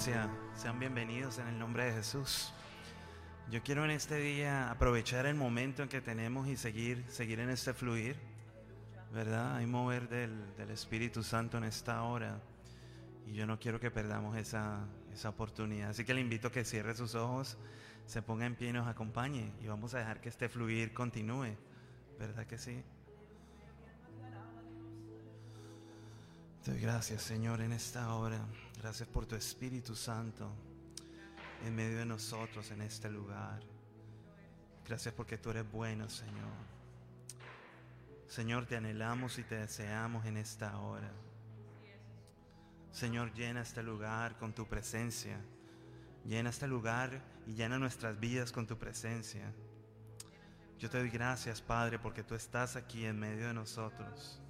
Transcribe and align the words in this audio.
Iglesia, 0.00 0.30
sean 0.56 0.78
bienvenidos 0.78 1.36
en 1.40 1.48
el 1.48 1.58
nombre 1.58 1.84
de 1.84 1.92
Jesús. 1.92 2.54
Yo 3.50 3.62
quiero 3.62 3.84
en 3.84 3.90
este 3.90 4.16
día 4.16 4.70
aprovechar 4.70 5.26
el 5.26 5.34
momento 5.34 5.82
en 5.82 5.90
que 5.90 6.00
tenemos 6.00 6.48
y 6.48 6.56
seguir, 6.56 7.04
seguir 7.08 7.38
en 7.38 7.50
este 7.50 7.74
fluir, 7.74 8.16
¿verdad? 9.12 9.56
Hay 9.56 9.66
mover 9.66 10.08
del, 10.08 10.56
del 10.56 10.70
Espíritu 10.70 11.22
Santo 11.22 11.58
en 11.58 11.64
esta 11.64 12.02
hora 12.04 12.40
y 13.26 13.34
yo 13.34 13.46
no 13.46 13.60
quiero 13.60 13.78
que 13.78 13.90
perdamos 13.90 14.38
esa, 14.38 14.86
esa 15.12 15.28
oportunidad. 15.28 15.90
Así 15.90 16.06
que 16.06 16.14
le 16.14 16.22
invito 16.22 16.48
a 16.48 16.50
que 16.50 16.64
cierre 16.64 16.94
sus 16.94 17.14
ojos, 17.14 17.58
se 18.06 18.22
ponga 18.22 18.46
en 18.46 18.54
pie 18.54 18.70
y 18.70 18.72
nos 18.72 18.88
acompañe 18.88 19.52
y 19.62 19.66
vamos 19.66 19.92
a 19.92 19.98
dejar 19.98 20.22
que 20.22 20.30
este 20.30 20.48
fluir 20.48 20.94
continúe, 20.94 21.56
¿verdad 22.18 22.46
que 22.46 22.56
sí? 22.56 22.82
Te 26.64 26.70
doy 26.70 26.80
gracias, 26.80 27.20
Señor, 27.20 27.60
en 27.60 27.72
esta 27.72 28.14
hora. 28.14 28.40
Gracias 28.80 29.06
por 29.10 29.26
tu 29.26 29.34
Espíritu 29.34 29.94
Santo 29.94 30.50
en 31.66 31.76
medio 31.76 31.98
de 31.98 32.06
nosotros 32.06 32.70
en 32.70 32.80
este 32.80 33.10
lugar. 33.10 33.60
Gracias 34.86 35.12
porque 35.12 35.36
tú 35.36 35.50
eres 35.50 35.70
bueno, 35.70 36.08
Señor. 36.08 36.54
Señor, 38.26 38.64
te 38.64 38.76
anhelamos 38.76 39.38
y 39.38 39.42
te 39.42 39.56
deseamos 39.56 40.24
en 40.24 40.38
esta 40.38 40.78
hora. 40.78 41.12
Señor, 42.90 43.34
llena 43.34 43.60
este 43.60 43.82
lugar 43.82 44.38
con 44.38 44.54
tu 44.54 44.66
presencia. 44.66 45.38
Llena 46.24 46.48
este 46.48 46.66
lugar 46.66 47.22
y 47.46 47.52
llena 47.52 47.78
nuestras 47.78 48.18
vidas 48.18 48.50
con 48.50 48.66
tu 48.66 48.78
presencia. 48.78 49.52
Yo 50.78 50.88
te 50.88 50.96
doy 50.96 51.10
gracias, 51.10 51.60
Padre, 51.60 51.98
porque 51.98 52.22
tú 52.22 52.34
estás 52.34 52.76
aquí 52.76 53.04
en 53.04 53.18
medio 53.18 53.48
de 53.48 53.52
nosotros. 53.52 54.40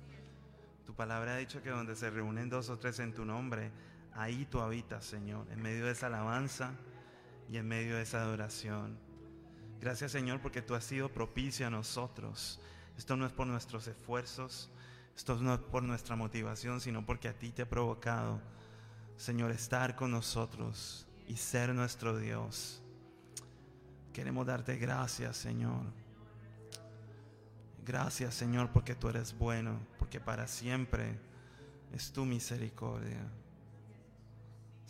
Tu 0.86 0.94
palabra 0.94 1.34
ha 1.34 1.38
dicho 1.38 1.60
que 1.62 1.70
donde 1.70 1.96
se 1.96 2.10
reúnen 2.10 2.48
dos 2.48 2.70
o 2.70 2.78
tres 2.78 3.00
en 3.00 3.12
tu 3.12 3.24
nombre, 3.24 3.72
ahí 4.14 4.46
tú 4.50 4.60
habitas, 4.60 5.04
Señor, 5.04 5.46
en 5.50 5.62
medio 5.62 5.86
de 5.86 5.92
esa 5.92 6.06
alabanza 6.06 6.72
y 7.48 7.56
en 7.56 7.66
medio 7.66 7.96
de 7.96 8.02
esa 8.02 8.22
adoración. 8.22 8.98
Gracias, 9.80 10.12
Señor, 10.12 10.40
porque 10.40 10.62
tú 10.62 10.74
has 10.74 10.84
sido 10.84 11.08
propicio 11.08 11.66
a 11.66 11.70
nosotros. 11.70 12.60
Esto 12.98 13.16
no 13.16 13.26
es 13.26 13.32
por 13.32 13.46
nuestros 13.46 13.86
esfuerzos, 13.86 14.70
esto 15.16 15.36
no 15.36 15.54
es 15.54 15.60
por 15.60 15.82
nuestra 15.82 16.16
motivación, 16.16 16.80
sino 16.80 17.04
porque 17.04 17.28
a 17.28 17.38
ti 17.38 17.50
te 17.50 17.62
ha 17.62 17.68
provocado, 17.68 18.40
Señor, 19.16 19.50
estar 19.50 19.96
con 19.96 20.10
nosotros 20.10 21.06
y 21.26 21.36
ser 21.36 21.74
nuestro 21.74 22.18
Dios. 22.18 22.82
Queremos 24.12 24.46
darte 24.46 24.76
gracias, 24.76 25.36
Señor. 25.36 25.84
Gracias, 27.86 28.34
Señor, 28.34 28.70
porque 28.70 28.94
tú 28.94 29.08
eres 29.08 29.36
bueno, 29.36 29.78
porque 29.98 30.20
para 30.20 30.46
siempre 30.46 31.18
es 31.92 32.12
tu 32.12 32.24
misericordia. 32.24 33.20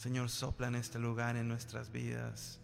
Señor, 0.00 0.31
sopla 0.31 0.69
en 0.69 0.76
este 0.76 0.99
lugar 0.99 1.37
en 1.37 1.47
nuestras 1.47 1.93
vidas. 1.93 2.58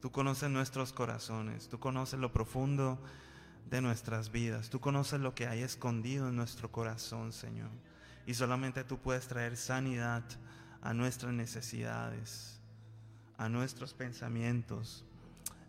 Tú 0.00 0.12
conoces 0.12 0.50
nuestros 0.50 0.92
corazones, 0.92 1.68
tú 1.68 1.80
conoces 1.80 2.20
lo 2.20 2.32
profundo 2.32 3.02
de 3.68 3.80
nuestras 3.80 4.30
vidas, 4.30 4.70
tú 4.70 4.78
conoces 4.78 5.18
lo 5.18 5.34
que 5.34 5.48
hay 5.48 5.62
escondido 5.62 6.28
en 6.28 6.36
nuestro 6.36 6.70
corazón, 6.70 7.32
Señor. 7.32 7.70
Y 8.24 8.34
solamente 8.34 8.84
tú 8.84 8.98
puedes 8.98 9.26
traer 9.26 9.56
sanidad 9.56 10.22
a 10.80 10.94
nuestras 10.94 11.32
necesidades, 11.32 12.60
a 13.36 13.48
nuestros 13.48 13.92
pensamientos, 13.92 15.04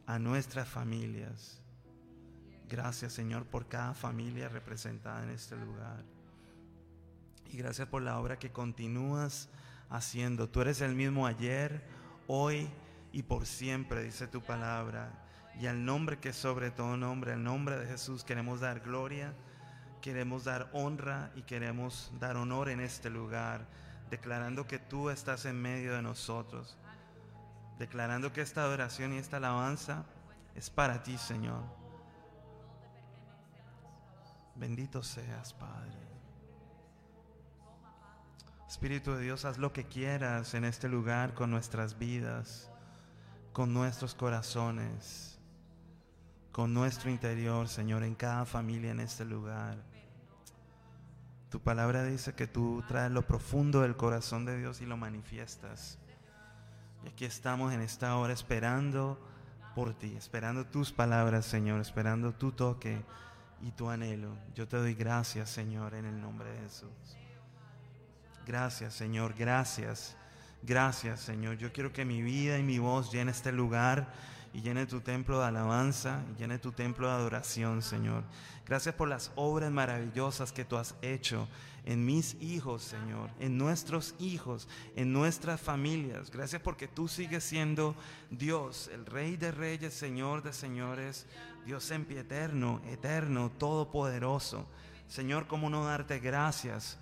a 0.06 0.20
nuestras 0.20 0.70
familias. 0.70 1.64
Gracias 2.70 3.14
Señor 3.14 3.48
por 3.48 3.68
cada 3.68 3.96
familia 3.96 4.50
representada 4.50 5.24
en 5.24 5.32
este 5.32 5.56
lugar. 5.56 6.04
Y 7.52 7.58
gracias 7.58 7.88
por 7.88 8.04
la 8.04 8.20
obra 8.20 8.38
que 8.38 8.52
continúas 8.52 9.50
haciendo. 9.90 10.50
Tú 10.50 10.62
eres 10.62 10.82
el 10.82 10.96
mismo 10.96 11.28
ayer, 11.28 11.84
hoy 12.28 12.70
y 13.12 13.24
por 13.24 13.46
siempre, 13.46 14.04
dice 14.04 14.28
tu 14.28 14.42
palabra. 14.42 15.12
Y 15.60 15.68
al 15.68 15.84
nombre 15.86 16.20
que 16.20 16.34
sobre 16.34 16.72
todo 16.72 16.98
nombre, 16.98 17.34
al 17.34 17.44
nombre 17.44 17.78
de 17.78 17.88
Jesús, 17.88 18.24
queremos 18.24 18.60
dar 18.60 18.82
gloria, 18.82 19.34
queremos 20.02 20.44
dar 20.44 20.70
honra 20.74 21.32
y 21.36 21.42
queremos 21.42 22.12
dar 22.20 22.38
honor 22.38 22.70
en 22.70 22.80
este 22.80 23.10
lugar, 23.10 23.66
declarando 24.10 24.68
que 24.68 24.80
tú 24.80 25.10
estás 25.10 25.46
en 25.46 25.60
medio 25.60 25.96
de 25.96 26.02
nosotros, 26.02 26.78
declarando 27.80 28.32
que 28.34 28.42
esta 28.42 28.62
adoración 28.62 29.14
y 29.14 29.18
esta 29.18 29.38
alabanza 29.38 30.06
es 30.56 30.70
para 30.70 31.02
ti, 31.02 31.18
Señor. 31.18 31.64
Bendito 34.56 35.04
seas, 35.04 35.54
Padre. 35.54 36.07
Espíritu 38.68 39.14
de 39.14 39.24
Dios, 39.24 39.46
haz 39.46 39.58
lo 39.58 39.72
que 39.72 39.86
quieras 39.86 40.54
en 40.54 40.66
este 40.66 40.90
lugar 40.90 41.34
con 41.34 41.50
nuestras 41.50 41.98
vidas, 41.98 42.70
con 43.54 43.74
nuestros 43.74 44.14
corazones, 44.14 45.40
con 46.52 46.74
nuestro 46.74 47.10
interior, 47.10 47.70
Señor, 47.70 48.04
en 48.04 48.14
cada 48.14 48.46
familia 48.46 48.92
en 48.92 49.00
este 49.00 49.24
lugar. 49.24 49.78
Tu 51.50 51.62
palabra 51.62 52.04
dice 52.04 52.36
que 52.36 52.46
tú 52.46 52.84
traes 52.90 53.10
lo 53.10 53.26
profundo 53.26 53.82
del 53.82 53.96
corazón 53.96 54.44
de 54.44 54.58
Dios 54.58 54.82
y 54.82 54.86
lo 54.86 54.98
manifiestas. 54.98 55.98
Y 57.06 57.08
aquí 57.08 57.24
estamos 57.24 57.74
en 57.74 57.80
esta 57.80 58.18
hora 58.18 58.34
esperando 58.34 59.18
por 59.76 59.94
ti, 59.94 60.14
esperando 60.18 60.66
tus 60.66 60.92
palabras, 60.92 61.46
Señor, 61.46 61.80
esperando 61.80 62.34
tu 62.34 62.52
toque 62.52 63.02
y 63.62 63.72
tu 63.72 63.90
anhelo. 63.90 64.36
Yo 64.56 64.68
te 64.68 64.76
doy 64.76 64.94
gracias, 64.94 65.50
Señor, 65.50 65.94
en 65.94 66.06
el 66.06 66.20
nombre 66.20 66.52
de 66.52 66.60
Jesús. 66.60 67.18
Gracias, 68.48 68.94
Señor, 68.94 69.36
gracias. 69.38 70.16
Gracias, 70.64 71.20
Señor. 71.20 71.58
Yo 71.58 71.74
quiero 71.74 71.92
que 71.92 72.06
mi 72.06 72.22
vida 72.22 72.58
y 72.58 72.64
mi 72.64 72.80
voz 72.80 73.12
llene 73.12 73.32
este 73.32 73.52
lugar 73.52 74.08
y 74.54 74.62
llene 74.62 74.86
tu 74.86 75.02
templo 75.02 75.40
de 75.40 75.48
alabanza 75.48 76.24
y 76.32 76.40
llene 76.40 76.58
tu 76.58 76.72
templo 76.72 77.10
de 77.10 77.14
adoración, 77.14 77.82
Señor. 77.82 78.24
Gracias 78.66 78.96
por 78.96 79.10
las 79.10 79.34
obras 79.36 79.70
maravillosas 79.70 80.54
que 80.54 80.64
tú 80.64 80.78
has 80.78 80.96
hecho 81.02 81.46
en 81.84 82.06
mis 82.06 82.36
hijos, 82.42 82.84
Señor, 82.84 83.30
en 83.42 83.58
nuestros 83.58 84.16
hijos, 84.18 84.70
en 84.96 85.12
nuestras 85.12 85.60
familias. 85.60 86.32
Gracias 86.32 86.62
porque 86.62 86.88
tú 86.88 87.10
sigues 87.10 87.44
siendo 87.44 87.98
Dios, 88.30 88.90
el 88.94 89.06
Rey 89.06 89.36
de 89.36 89.52
Reyes, 89.52 89.94
Señor 89.94 90.42
de 90.42 90.54
Señores, 90.54 91.26
Dios 91.66 91.92
en 91.92 92.06
pie 92.06 92.22
eterno, 92.22 92.80
eterno, 92.88 93.52
todopoderoso. 93.58 94.66
Señor, 95.10 95.48
¿cómo 95.48 95.70
no 95.70 95.84
darte 95.84 96.20
gracias? 96.20 96.98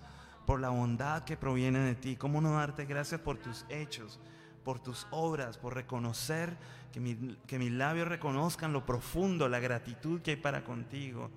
Por 0.46 0.60
la 0.60 0.70
bondad 0.70 1.24
que 1.24 1.36
proviene 1.36 1.80
de 1.80 1.94
ti. 1.96 2.16
¿Cómo 2.16 2.40
no 2.40 2.52
darte 2.52 2.86
gracias 2.86 3.20
por 3.20 3.36
tus 3.36 3.66
hechos, 3.68 4.20
por 4.64 4.78
tus 4.78 5.06
obras, 5.10 5.58
por 5.58 5.74
reconocer 5.74 6.56
que, 6.92 7.58
mis 7.58 7.72
labios 7.72 8.08
reconozcan 8.08 8.72
lo 8.72 8.86
profundo, 8.86 9.48
la 9.48 9.60
gratitud 9.60 10.22
que 10.22 10.30
hay 10.32 10.36
para 10.36 10.64
contigo, 10.64 11.30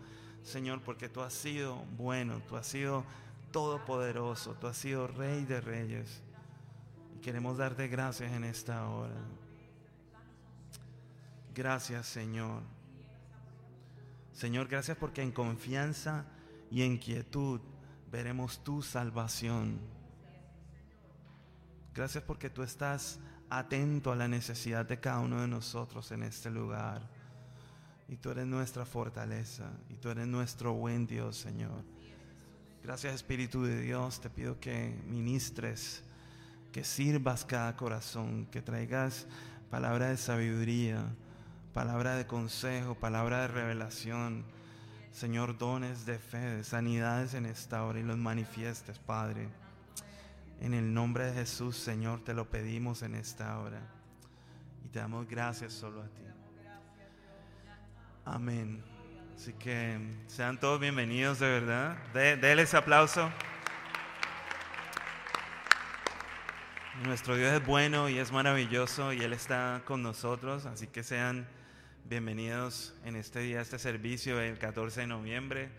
Señor, 0.44 0.82
porque 0.82 1.10
tú 1.10 1.22
has 1.22 1.34
sido 1.34 1.84
bueno, 1.98 2.42
tú 2.48 2.56
has 2.56 2.68
sido 2.68 3.04
todopoderoso, 3.52 4.54
tú 4.54 4.68
has 4.68 4.78
sido 4.78 5.08
rey 5.08 5.44
de 5.44 5.60
reyes. 5.60 6.22
Y 7.18 7.20
queremos 7.20 7.58
darte 7.58 7.90
gracias 7.90 8.32
en 8.32 8.46
esta 8.46 8.88
hora. 8.88 9.16
Gracias, 11.54 12.08
Señor. 12.08 12.62
Señor, 14.32 14.70
gracias 14.70 14.96
porque 14.98 15.22
en 15.22 15.32
confianza 15.32 16.24
y 16.72 16.84
en 16.84 16.98
quietud 16.98 17.60
veremos 18.12 18.64
tu 18.64 18.82
salvación. 18.82 19.80
Gracias 21.94 22.24
porque 22.24 22.50
tú 22.50 22.64
estás 22.64 23.20
atento 23.50 24.12
a 24.12 24.16
la 24.16 24.28
necesidad 24.28 24.86
de 24.86 25.00
cada 25.00 25.20
uno 25.20 25.42
de 25.42 25.48
nosotros 25.48 26.12
en 26.12 26.24
este 26.24 26.50
lugar. 26.50 27.02
Y 28.08 28.16
tú 28.16 28.32
eres 28.32 28.48
nuestra 28.48 28.86
fortaleza 28.86 29.72
y 29.90 29.96
tú 29.96 30.10
eres 30.10 30.28
nuestro 30.28 30.74
buen 30.74 31.06
Dios, 31.06 31.38
Señor. 31.38 31.84
Gracias 32.84 33.14
Espíritu 33.14 33.64
de 33.64 33.82
Dios, 33.82 34.22
te 34.22 34.30
pido 34.30 34.60
que 34.60 34.96
ministres, 35.08 36.02
que 36.72 36.84
sirvas 36.84 37.46
cada 37.46 37.76
corazón, 37.76 38.48
que 38.48 38.62
traigas 38.62 39.28
palabra 39.70 40.10
de 40.10 40.18
sabiduría, 40.18 41.04
palabra 41.74 42.16
de 42.16 42.26
consejo, 42.26 42.96
palabra 42.96 43.42
de 43.42 43.48
revelación 43.50 44.46
Señor, 45.12 45.58
dones 45.58 46.06
de 46.06 46.20
fe, 46.20 46.38
de 46.38 46.64
sanidades 46.64 47.34
en 47.34 47.46
esta 47.46 47.84
hora 47.84 48.00
y 48.00 48.04
los 48.04 48.18
manifiestes, 48.18 49.00
Padre. 49.00 49.50
En 50.62 50.74
el 50.74 50.94
nombre 50.94 51.26
de 51.26 51.34
Jesús, 51.34 51.76
Señor, 51.76 52.24
te 52.24 52.34
lo 52.34 52.50
pedimos 52.50 53.02
en 53.02 53.16
esta 53.16 53.60
hora. 53.60 53.82
Y 54.86 54.90
te 54.90 55.00
damos 55.00 55.28
gracias 55.28 55.74
solo 55.74 56.02
a 56.02 56.08
ti. 56.08 56.24
Amén. 58.26 58.84
Así 59.36 59.54
que 59.54 59.98
sean 60.28 60.60
todos 60.60 60.82
bienvenidos 60.82 61.40
de 61.40 61.48
verdad. 61.48 61.98
De, 62.14 62.62
ese 62.62 62.76
aplauso. 62.76 63.32
Nuestro 67.06 67.38
Dios 67.38 67.54
es 67.54 67.66
bueno 67.66 68.10
y 68.10 68.20
es 68.20 68.34
maravilloso 68.34 69.14
y 69.14 69.22
Él 69.22 69.32
está 69.32 69.82
con 69.86 70.04
nosotros. 70.04 70.66
Así 70.66 70.88
que 70.88 71.04
sean 71.04 71.48
Bienvenidos 72.06 72.94
en 73.06 73.16
este 73.16 73.40
día, 73.40 73.62
este 73.62 73.80
servicio 73.80 74.40
el 74.40 74.58
14 74.58 75.02
de 75.02 75.08
noviembre. 75.08 75.70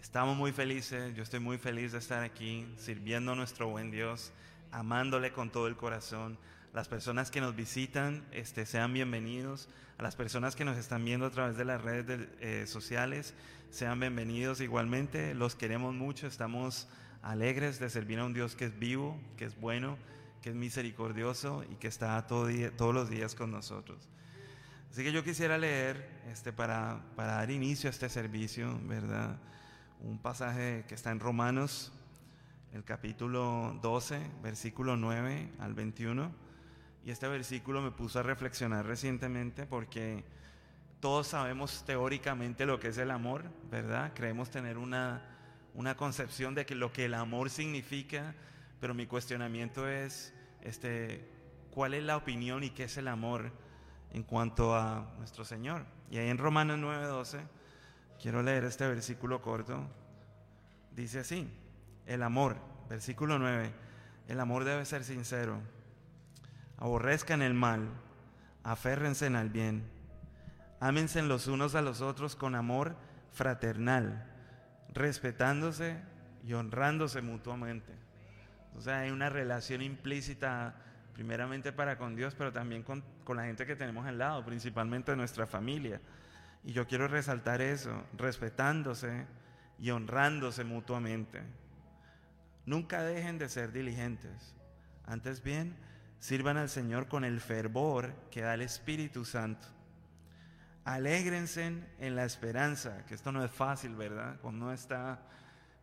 Estamos 0.00 0.36
muy 0.36 0.52
felices, 0.52 1.14
yo 1.14 1.22
estoy 1.22 1.40
muy 1.40 1.58
feliz 1.58 1.92
de 1.92 1.98
estar 1.98 2.22
aquí 2.22 2.66
sirviendo 2.76 3.32
a 3.32 3.34
nuestro 3.34 3.68
buen 3.68 3.90
Dios, 3.90 4.32
amándole 4.70 5.32
con 5.32 5.50
todo 5.50 5.66
el 5.66 5.76
corazón, 5.76 6.38
las 6.72 6.88
personas 6.88 7.30
que 7.30 7.40
nos 7.40 7.54
visitan, 7.54 8.24
este, 8.32 8.64
sean 8.64 8.92
bienvenidos. 8.92 9.68
A 9.98 10.02
las 10.02 10.16
personas 10.16 10.56
que 10.56 10.64
nos 10.64 10.78
están 10.78 11.04
viendo 11.04 11.26
a 11.26 11.30
través 11.30 11.56
de 11.56 11.64
las 11.64 11.82
redes 11.82 12.28
eh, 12.40 12.66
sociales, 12.66 13.34
sean 13.70 14.00
bienvenidos 14.00 14.60
igualmente. 14.60 15.34
Los 15.34 15.54
queremos 15.54 15.94
mucho, 15.94 16.26
estamos 16.26 16.88
alegres 17.22 17.78
de 17.78 17.90
servir 17.90 18.18
a 18.18 18.24
un 18.24 18.32
Dios 18.32 18.56
que 18.56 18.66
es 18.66 18.78
vivo, 18.78 19.20
que 19.36 19.44
es 19.44 19.60
bueno, 19.60 19.98
que 20.42 20.50
es 20.50 20.56
misericordioso 20.56 21.64
y 21.70 21.76
que 21.76 21.88
está 21.88 22.26
todo 22.26 22.48
todos 22.76 22.94
los 22.94 23.08
días 23.10 23.34
con 23.34 23.50
nosotros. 23.50 24.08
Así 24.92 25.02
que 25.02 25.10
yo 25.10 25.24
quisiera 25.24 25.56
leer 25.56 26.06
este, 26.30 26.52
para, 26.52 27.00
para 27.16 27.36
dar 27.36 27.50
inicio 27.50 27.88
a 27.88 27.92
este 27.92 28.10
servicio, 28.10 28.78
¿verdad? 28.82 29.38
Un 30.00 30.18
pasaje 30.18 30.84
que 30.86 30.94
está 30.94 31.10
en 31.10 31.18
Romanos, 31.18 31.94
el 32.74 32.84
capítulo 32.84 33.78
12, 33.80 34.20
versículo 34.42 34.98
9 34.98 35.48
al 35.60 35.72
21. 35.72 36.30
Y 37.06 37.10
este 37.10 37.26
versículo 37.26 37.80
me 37.80 37.90
puso 37.90 38.18
a 38.18 38.22
reflexionar 38.22 38.84
recientemente 38.84 39.64
porque 39.64 40.24
todos 41.00 41.28
sabemos 41.28 41.84
teóricamente 41.86 42.66
lo 42.66 42.78
que 42.78 42.88
es 42.88 42.98
el 42.98 43.12
amor, 43.12 43.44
¿verdad? 43.70 44.12
Creemos 44.14 44.50
tener 44.50 44.76
una, 44.76 45.22
una 45.72 45.96
concepción 45.96 46.54
de 46.54 46.66
que 46.66 46.74
lo 46.74 46.92
que 46.92 47.06
el 47.06 47.14
amor 47.14 47.48
significa, 47.48 48.34
pero 48.78 48.92
mi 48.92 49.06
cuestionamiento 49.06 49.88
es, 49.88 50.34
este, 50.60 51.26
¿cuál 51.70 51.94
es 51.94 52.02
la 52.02 52.18
opinión 52.18 52.62
y 52.62 52.68
qué 52.68 52.84
es 52.84 52.98
el 52.98 53.08
amor 53.08 53.52
en 54.12 54.22
cuanto 54.22 54.76
a 54.76 55.12
nuestro 55.18 55.44
Señor? 55.44 55.84
Y 56.10 56.18
ahí 56.18 56.28
en 56.28 56.38
Romanos 56.38 56.78
9:12, 56.78 57.40
quiero 58.20 58.42
leer 58.42 58.64
este 58.64 58.86
versículo 58.86 59.42
corto, 59.42 59.86
dice 60.94 61.20
así, 61.20 61.50
el 62.06 62.22
amor, 62.22 62.56
versículo 62.88 63.38
9, 63.38 63.72
el 64.28 64.40
amor 64.40 64.64
debe 64.64 64.84
ser 64.84 65.02
sincero, 65.04 65.58
aborrezcan 66.78 67.42
el 67.42 67.54
mal, 67.54 67.88
aférrense 68.62 69.26
al 69.26 69.50
bien, 69.50 69.84
ámense 70.78 71.22
los 71.22 71.46
unos 71.46 71.74
a 71.74 71.82
los 71.82 72.00
otros 72.00 72.36
con 72.36 72.54
amor 72.54 72.96
fraternal 73.32 74.28
respetándose 74.92 75.96
y 76.44 76.52
honrándose 76.52 77.22
mutuamente. 77.22 77.92
O 78.76 78.80
sea, 78.80 79.00
hay 79.00 79.10
una 79.10 79.28
relación 79.28 79.82
implícita 79.82 80.74
primeramente 81.14 81.72
para 81.72 81.98
con 81.98 82.16
Dios, 82.16 82.34
pero 82.36 82.52
también 82.52 82.82
con, 82.82 83.04
la 83.34 83.44
gente 83.44 83.66
que 83.66 83.76
tenemos 83.76 84.06
al 84.06 84.18
lado, 84.18 84.44
principalmente 84.44 85.14
nuestra 85.16 85.46
familia. 85.46 86.00
Y 86.64 86.72
yo 86.72 86.86
quiero 86.86 87.08
resaltar 87.08 87.60
eso, 87.60 88.04
respetándose 88.16 89.26
y 89.78 89.90
honrándose 89.90 90.64
mutuamente. 90.64 91.42
Nunca 92.66 93.02
dejen 93.02 93.38
de 93.38 93.48
ser 93.48 93.72
diligentes. 93.72 94.54
Antes 95.06 95.42
bien, 95.42 95.76
sirvan 96.18 96.56
al 96.56 96.68
Señor 96.68 97.08
con 97.08 97.24
el 97.24 97.40
fervor 97.40 98.14
que 98.30 98.42
da 98.42 98.54
el 98.54 98.62
Espíritu 98.62 99.24
Santo 99.24 99.68
Alégrense 100.84 101.80
en 102.00 102.16
la 102.16 102.24
esperanza, 102.24 103.04
que 103.06 103.14
esto 103.14 103.30
no 103.30 103.44
es 103.44 103.50
fácil, 103.52 103.94
¿verdad? 103.94 104.38
Cuando 104.40 104.64
uno 104.64 104.74
está 104.74 105.20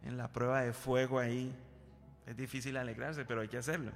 en 0.03 0.17
la 0.17 0.27
prueba 0.27 0.61
de 0.61 0.73
fuego 0.73 1.19
ahí, 1.19 1.55
es 2.25 2.35
difícil 2.35 2.75
alegrarse, 2.75 3.23
pero 3.23 3.39
hay 3.39 3.47
que 3.47 3.57
hacerlo. 3.57 3.93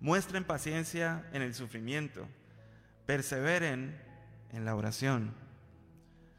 Muestren 0.00 0.44
paciencia 0.44 1.26
en 1.34 1.42
el 1.42 1.54
sufrimiento, 1.54 2.26
perseveren 3.04 4.00
en 4.50 4.64
la 4.64 4.74
oración, 4.74 5.34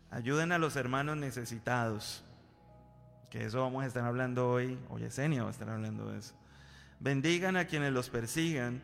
ayuden 0.09 0.51
a 0.51 0.57
los 0.57 0.75
hermanos 0.75 1.17
necesitados, 1.17 2.23
que 3.29 3.45
eso 3.45 3.61
vamos 3.61 3.83
a 3.83 3.87
estar 3.87 4.03
hablando 4.03 4.49
hoy, 4.49 4.79
hoy 4.89 5.03
Esenia 5.03 5.43
va 5.43 5.49
a 5.49 5.51
estar 5.51 5.69
hablando 5.69 6.11
de 6.11 6.17
eso. 6.17 6.33
Bendigan 6.99 7.55
a 7.55 7.65
quienes 7.65 7.93
los 7.93 8.09
persigan, 8.09 8.81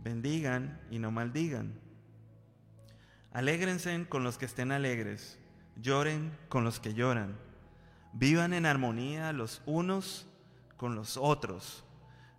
bendigan 0.00 0.78
y 0.90 0.98
no 0.98 1.10
maldigan. 1.10 1.72
Alégrense 3.32 4.06
con 4.06 4.22
los 4.22 4.36
que 4.36 4.44
estén 4.44 4.70
alegres, 4.70 5.38
lloren 5.80 6.36
con 6.50 6.62
los 6.62 6.78
que 6.78 6.92
lloran. 6.92 7.38
Vivan 8.12 8.52
en 8.52 8.66
armonía 8.66 9.32
los 9.32 9.62
unos 9.64 10.26
con 10.76 10.94
los 10.94 11.16
otros. 11.16 11.84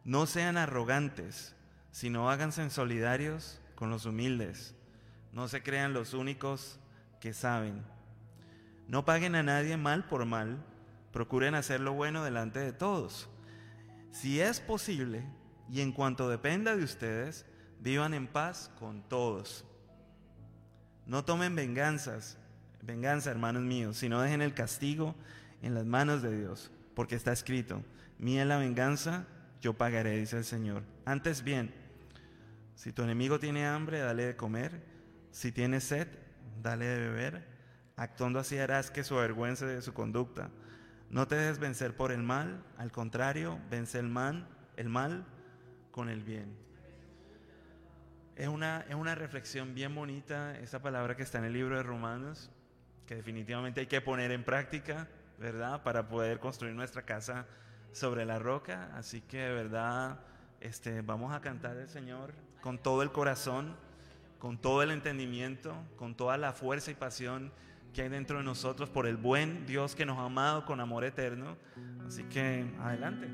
No 0.04 0.26
sean 0.28 0.58
arrogantes, 0.58 1.56
sino 1.91 2.29
háganse 2.29 2.69
solidarios 2.69 3.62
con 3.75 3.89
los 3.89 4.05
humildes. 4.05 4.75
No 5.33 5.48
se 5.48 5.63
crean 5.63 5.93
los 5.93 6.13
únicos 6.13 6.79
que 7.19 7.33
saben. 7.33 7.83
No 8.88 9.05
paguen 9.05 9.36
a 9.36 9.43
nadie 9.43 9.77
mal 9.77 10.05
por 10.05 10.25
mal, 10.25 10.57
procuren 11.13 11.55
hacer 11.55 11.79
lo 11.79 11.93
bueno 11.93 12.24
delante 12.24 12.60
de 12.60 12.74
todos. 12.74 13.29
Si 14.12 14.41
es 14.41 14.60
posible, 14.60 15.24
y 15.69 15.81
en 15.81 15.93
cuanto 15.93 16.29
dependa 16.29 16.75
de 16.75 16.83
ustedes, 16.83 17.45
vivan 17.79 18.13
en 18.13 18.27
paz 18.27 18.71
con 18.77 19.01
todos. 19.07 19.65
No 21.05 21.24
tomen 21.24 21.55
venganzas, 21.55 22.38
venganza, 22.81 23.31
hermanos 23.31 23.63
míos, 23.63 23.98
sino 23.98 24.21
dejen 24.21 24.41
el 24.41 24.53
castigo 24.53 25.15
en 25.62 25.74
las 25.74 25.86
manos 25.86 26.21
de 26.21 26.38
Dios, 26.38 26.71
porque 26.95 27.15
está 27.15 27.31
escrito, 27.31 27.83
mía 28.17 28.45
la 28.45 28.57
venganza, 28.57 29.25
yo 29.62 29.74
pagaré, 29.74 30.17
dice 30.17 30.38
el 30.38 30.45
Señor. 30.45 30.83
Antes 31.05 31.43
bien, 31.43 31.74
si 32.82 32.92
tu 32.92 33.04
enemigo 33.04 33.40
tiene 33.40 33.68
hambre, 33.68 34.00
dale 34.00 34.26
de 34.26 34.36
comer, 34.36 34.82
si 35.30 35.52
tiene 35.52 35.82
sed, 35.82 36.08
dale 36.64 36.88
de 36.88 37.10
beber, 37.10 37.48
actuando 37.96 38.40
así 38.40 38.58
harás 38.58 38.90
que 38.90 39.04
su 39.04 39.20
avergüence 39.20 39.68
de 39.68 39.84
su 39.84 39.94
conducta. 39.94 40.50
No 41.12 41.28
te 41.28 41.36
dejes 41.36 41.60
vencer 41.60 41.96
por 41.96 42.12
el 42.12 42.24
mal, 42.24 42.66
al 42.80 42.92
contrario, 42.92 43.60
vence 43.70 44.00
el 44.00 44.08
mal, 44.08 44.48
el 44.78 44.90
mal 44.90 45.28
con 45.92 46.10
el 46.10 46.24
bien. 46.24 46.58
Es 48.36 48.48
una, 48.48 48.84
es 48.90 48.96
una 48.96 49.14
reflexión 49.14 49.76
bien 49.76 49.94
bonita 49.94 50.58
esa 50.58 50.82
palabra 50.82 51.16
que 51.16 51.22
está 51.22 51.38
en 51.38 51.44
el 51.46 51.54
libro 51.54 51.78
de 51.78 51.84
Romanos, 51.84 52.50
que 53.06 53.14
definitivamente 53.14 53.82
hay 53.82 53.88
que 53.88 54.02
poner 54.02 54.32
en 54.32 54.44
práctica, 54.44 55.08
¿verdad? 55.38 55.84
Para 55.84 56.08
poder 56.08 56.40
construir 56.40 56.74
nuestra 56.74 57.04
casa 57.04 57.46
sobre 57.92 58.26
la 58.26 58.40
roca. 58.40 58.90
Así 58.96 59.22
que 59.22 59.38
de 59.38 59.54
verdad 59.54 60.20
este, 60.60 61.04
vamos 61.04 61.32
a 61.32 61.42
cantar 61.42 61.78
al 61.78 61.88
Señor 61.88 62.34
con 62.62 62.77
todo 62.77 63.01
el 63.01 63.12
corazón, 63.12 63.75
con 64.39 64.58
todo 64.58 64.84
el 64.84 64.91
entendimiento, 64.91 65.75
con 65.98 66.15
toda 66.15 66.38
la 66.38 66.53
fuerza 66.53 66.91
y 66.91 66.96
pasión 66.96 67.51
que 67.94 68.03
hay 68.03 68.10
dentro 68.10 68.38
de 68.38 68.44
nosotros 68.44 68.89
por 68.89 69.06
el 69.06 69.18
buen 69.18 69.65
Dios 69.65 69.96
que 69.96 70.06
nos 70.06 70.18
ha 70.18 70.25
amado 70.25 70.65
con 70.65 70.80
amor 70.80 71.03
eterno. 71.03 71.58
Así 72.08 72.24
que 72.24 72.65
adelante. 72.80 73.27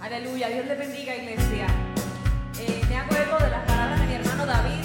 Aleluya, 0.00 0.48
Dios 0.48 0.66
le 0.66 0.74
bendiga 0.74 1.16
iglesia. 1.16 1.66
Eh, 2.58 2.82
me 2.88 2.96
acuerdo 2.96 3.38
de 3.38 3.50
las 3.50 3.66
palabras 3.66 4.00
de 4.00 4.06
mi 4.06 4.14
hermano 4.14 4.46
David, 4.46 4.84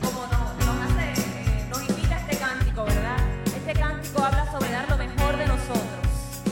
como 0.00 0.26
nos, 0.26 0.90
hace, 0.90 1.12
eh, 1.20 1.66
nos 1.68 1.88
invita 1.88 2.18
este 2.20 2.38
cántico, 2.38 2.84
¿verdad? 2.84 3.18
Este 3.44 3.72
cántico 3.74 4.24
habla 4.24 4.50
sobre 4.50 4.70
dar 4.70 4.88
lo 4.88 4.96
mejor 4.96 5.36
de 5.36 5.46
nosotros, 5.46 6.42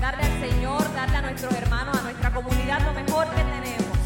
darle 0.00 0.22
al 0.22 0.50
Señor, 0.50 0.94
darle 0.94 1.16
a 1.16 1.22
nuestros 1.22 1.52
hermanos, 1.54 1.97
nuestra 2.28 2.42
comunidad 2.42 2.80
lo 2.82 2.92
mejor 2.92 3.26
que 3.30 3.42
tenemos. 3.42 3.98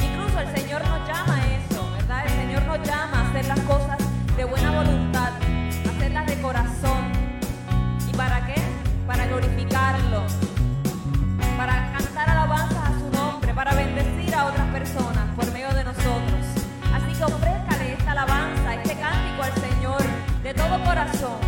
Incluso 0.00 0.40
el 0.40 0.56
Señor 0.56 0.82
nos 0.86 1.08
llama 1.08 1.36
a 1.36 1.46
eso, 1.46 1.90
¿verdad? 1.96 2.26
El 2.26 2.32
Señor 2.32 2.62
nos 2.64 2.86
llama 2.86 3.20
a 3.20 3.28
hacer 3.28 3.46
las 3.46 3.60
cosas 3.60 3.98
de 4.36 4.44
buena 4.44 4.70
voluntad, 4.70 5.32
hacerlas 5.88 6.26
de 6.26 6.40
corazón. 6.42 7.12
¿Y 8.06 8.16
para 8.16 8.46
qué? 8.46 8.60
Para 9.06 9.26
glorificarlo 9.26 10.24
para 11.56 11.90
cantar 11.90 12.30
alabanzas 12.30 12.90
a 12.90 12.98
su 13.00 13.10
nombre, 13.10 13.52
para 13.52 13.74
bendecir 13.74 14.32
a 14.34 14.46
otras 14.46 14.66
personas 14.68 15.24
por 15.34 15.50
medio 15.52 15.72
de 15.74 15.84
nosotros. 15.84 16.44
Así 16.94 17.12
que 17.16 17.24
ofrézcale 17.24 17.94
esta 17.94 18.12
alabanza, 18.12 18.74
este 18.74 18.94
cántico 18.94 19.42
al 19.42 19.54
Señor 19.54 20.02
de 20.44 20.54
todo 20.54 20.84
corazón, 20.84 21.47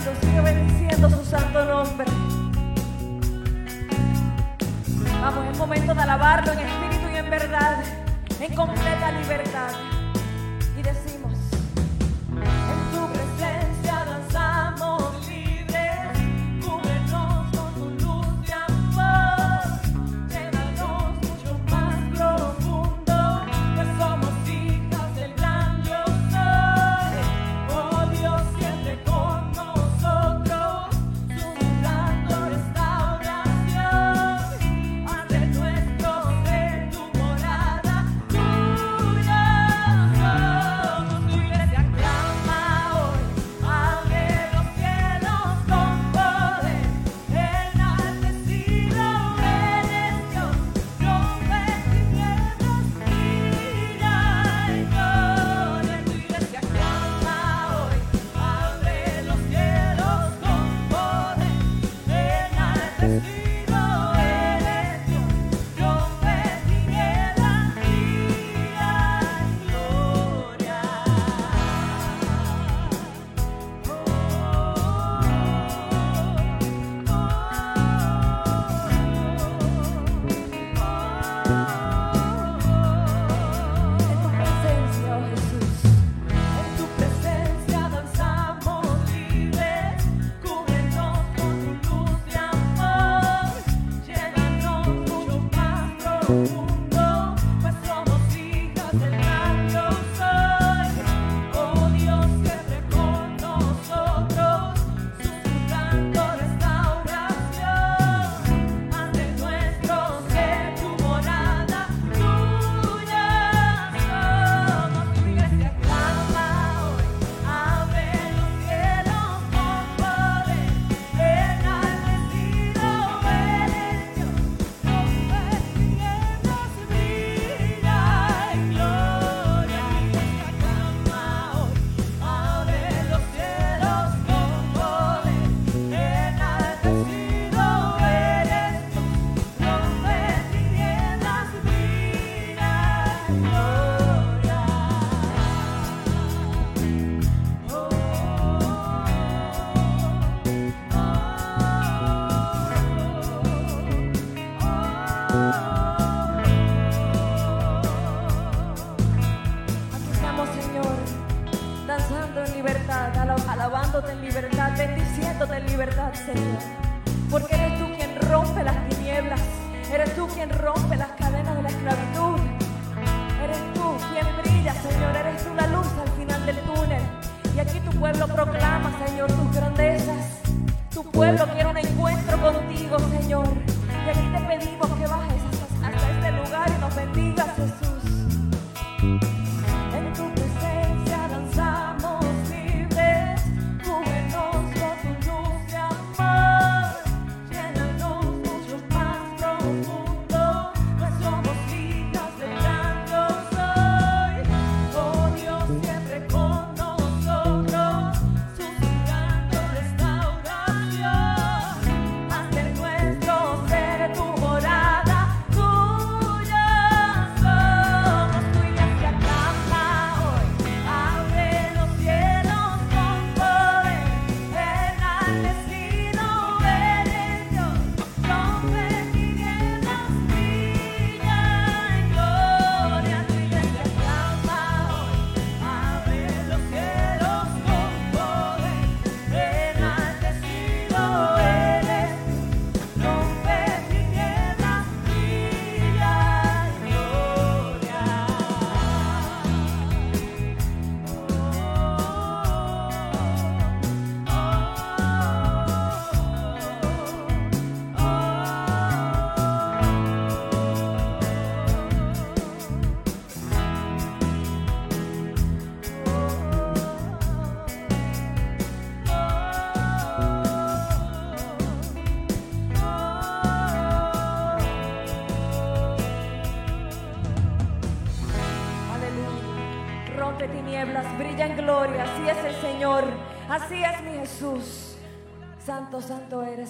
alabando, 0.00 0.20
sigue 0.20 0.40
bendiciendo 0.40 1.10
su 1.10 1.24
santo 1.24 1.64
nombre. 1.64 2.06
Vamos, 5.20 5.44
es 5.50 5.58
momento 5.58 5.94
de 5.94 6.00
alabarlo 6.00 6.52
en 6.52 6.58
espíritu 6.60 7.08
y 7.12 7.16
en 7.16 7.30
verdad, 7.30 7.84
en 8.40 8.54
completa 8.54 9.12
libertad. 9.12 9.99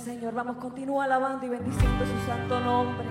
Señor. 0.00 0.34
Vamos, 0.34 0.56
continúa 0.56 1.04
alabando 1.04 1.44
y 1.44 1.50
bendiciendo 1.50 2.04
su 2.06 2.26
santo 2.26 2.58
nombre. 2.60 3.06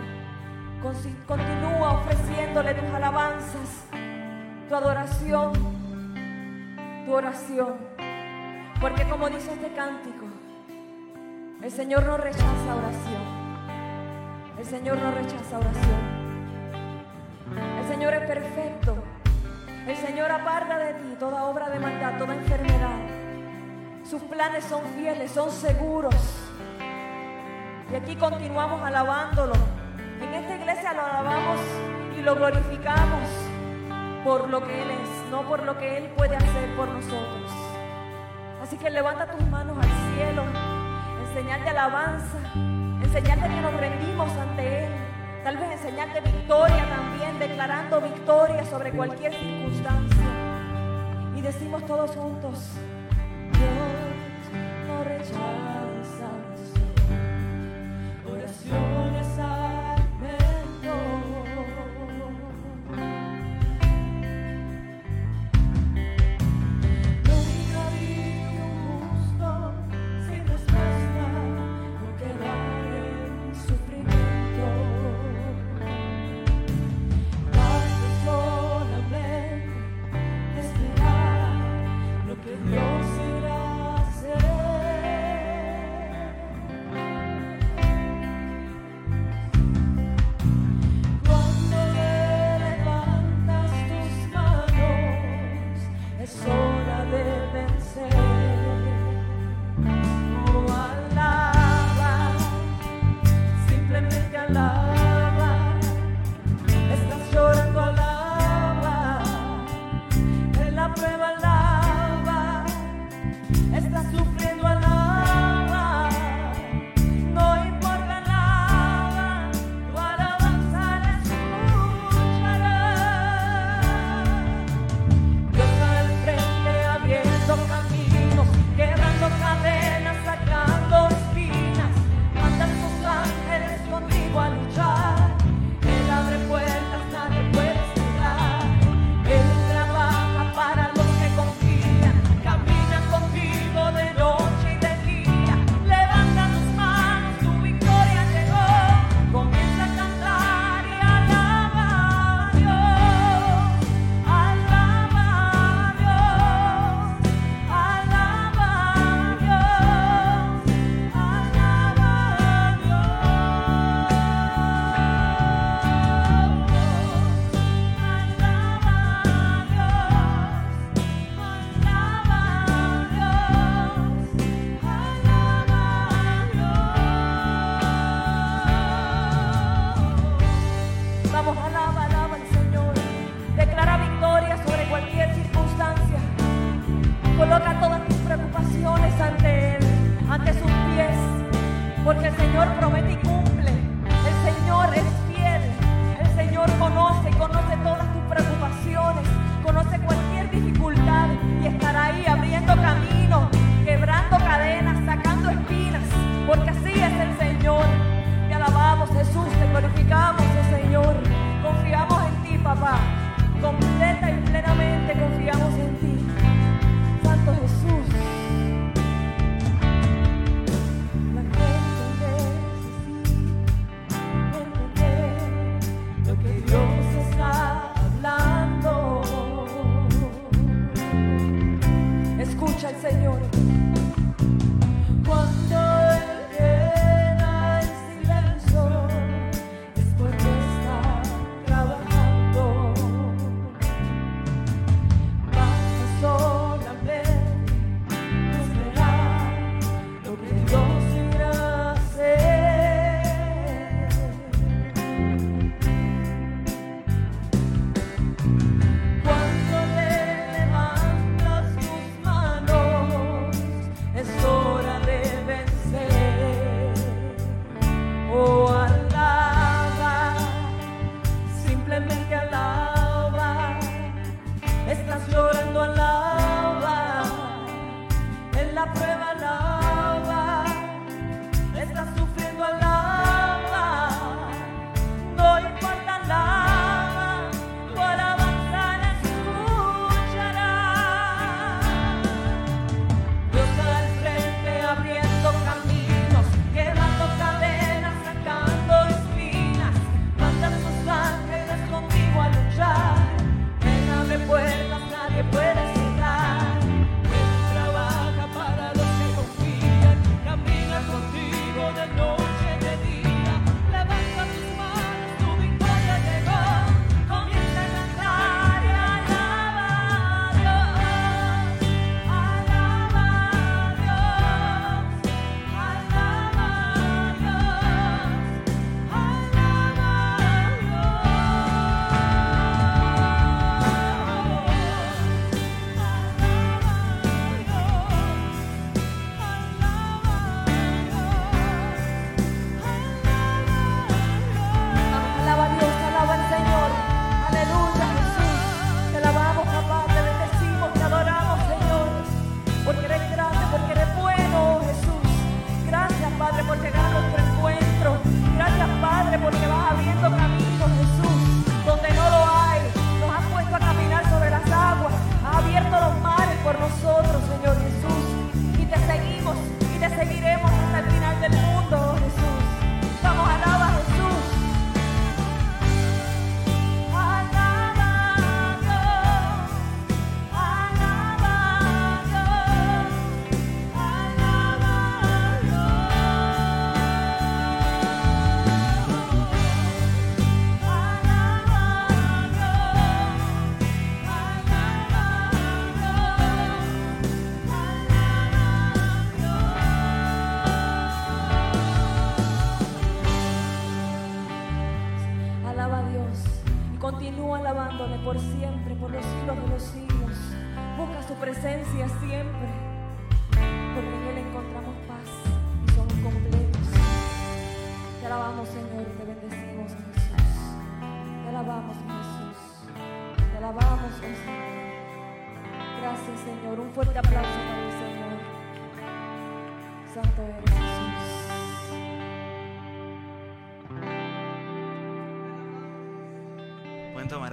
Continúa 1.27 1.93
ofreciéndole 1.93 2.73
tus 2.73 2.89
alabanzas, 2.89 3.85
tu 4.67 4.75
adoración, 4.75 5.53
tu 7.05 7.13
oración. 7.13 7.75
Porque 8.81 9.03
como 9.03 9.29
dice 9.29 9.53
este 9.53 9.71
cántico, 9.73 10.25
el 11.61 11.71
Señor 11.71 12.05
no 12.05 12.17
rechaza 12.17 12.75
oración. 12.75 13.39
El 14.57 14.65
Señor 14.65 14.97
no 14.97 15.11
rechaza 15.11 15.59
oración. 15.59 16.19
El 17.81 17.87
Señor 17.87 18.13
es 18.15 18.21
perfecto. 18.21 18.95
El 19.85 19.97
Señor 19.97 20.31
aparta 20.31 20.79
de 20.79 20.93
ti 20.93 21.15
toda 21.19 21.43
obra 21.43 21.69
de 21.69 21.79
maldad, 21.79 22.17
toda 22.17 22.33
enfermedad. 22.35 22.97
Sus 24.09 24.23
planes 24.23 24.63
son 24.63 24.81
fieles, 24.97 25.31
son 25.31 25.51
seguros. 25.51 26.38
Y 27.91 27.95
aquí 27.95 28.15
continuamos 28.15 28.81
alabándolo. 28.81 29.53
En 30.21 30.33
esta 30.33 30.55
iglesia 30.55 30.93
lo 30.93 31.05
alabamos 31.05 31.59
y 32.17 32.21
lo 32.21 32.35
glorificamos 32.35 33.29
por 34.23 34.49
lo 34.49 34.65
que 34.65 34.81
Él 34.81 34.91
es, 34.91 35.31
no 35.31 35.43
por 35.43 35.63
lo 35.63 35.77
que 35.77 35.97
Él 35.97 36.09
puede 36.15 36.35
hacer 36.35 36.75
por 36.75 36.87
nosotros. 36.89 37.51
Así 38.61 38.77
que 38.77 38.89
levanta 38.89 39.25
tus 39.31 39.45
manos 39.47 39.77
al 39.77 40.15
cielo 40.15 40.43
en 41.21 41.33
señal 41.33 41.63
de 41.63 41.69
alabanza, 41.69 42.37
en 42.55 43.09
señal 43.11 43.41
de 43.41 43.47
que 43.47 43.61
nos 43.61 43.73
rendimos 43.73 44.29
ante 44.37 44.85
Él 44.85 45.09
Tal 45.43 45.55
vez 45.57 45.71
enseñarte 45.71 46.19
victoria 46.19 46.85
también, 46.89 47.39
declarando 47.39 48.01
victoria 48.01 48.65
sobre 48.65 48.91
cualquier 48.91 49.33
circunstancia. 49.33 50.27
Y 51.35 51.41
decimos 51.41 51.85
todos 51.85 52.11
juntos, 52.11 52.71
Dios 53.53 54.87
no 54.87 55.03
rechaza 55.05 55.78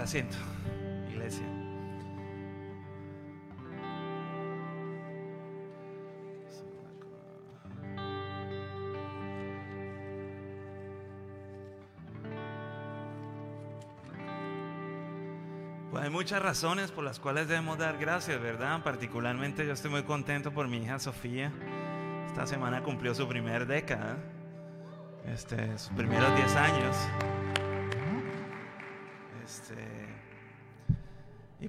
asiento, 0.07 0.37
iglesia. 1.11 1.45
Pues 15.91 16.05
hay 16.05 16.11
muchas 16.11 16.41
razones 16.41 16.93
por 16.93 17.03
las 17.03 17.19
cuales 17.19 17.49
debemos 17.49 17.77
dar 17.77 17.99
gracias, 17.99 18.41
¿verdad? 18.41 18.85
Particularmente 18.85 19.67
yo 19.67 19.73
estoy 19.73 19.91
muy 19.91 20.05
contento 20.05 20.53
por 20.53 20.69
mi 20.69 20.77
hija 20.77 21.01
Sofía. 21.01 21.51
Esta 22.29 22.47
semana 22.47 22.85
cumplió 22.85 23.13
su 23.13 23.27
primer 23.27 23.67
década, 23.67 24.19
este, 25.27 25.77
sus 25.79 25.91
primeros 25.97 26.33
10 26.37 26.55
años. 26.55 26.97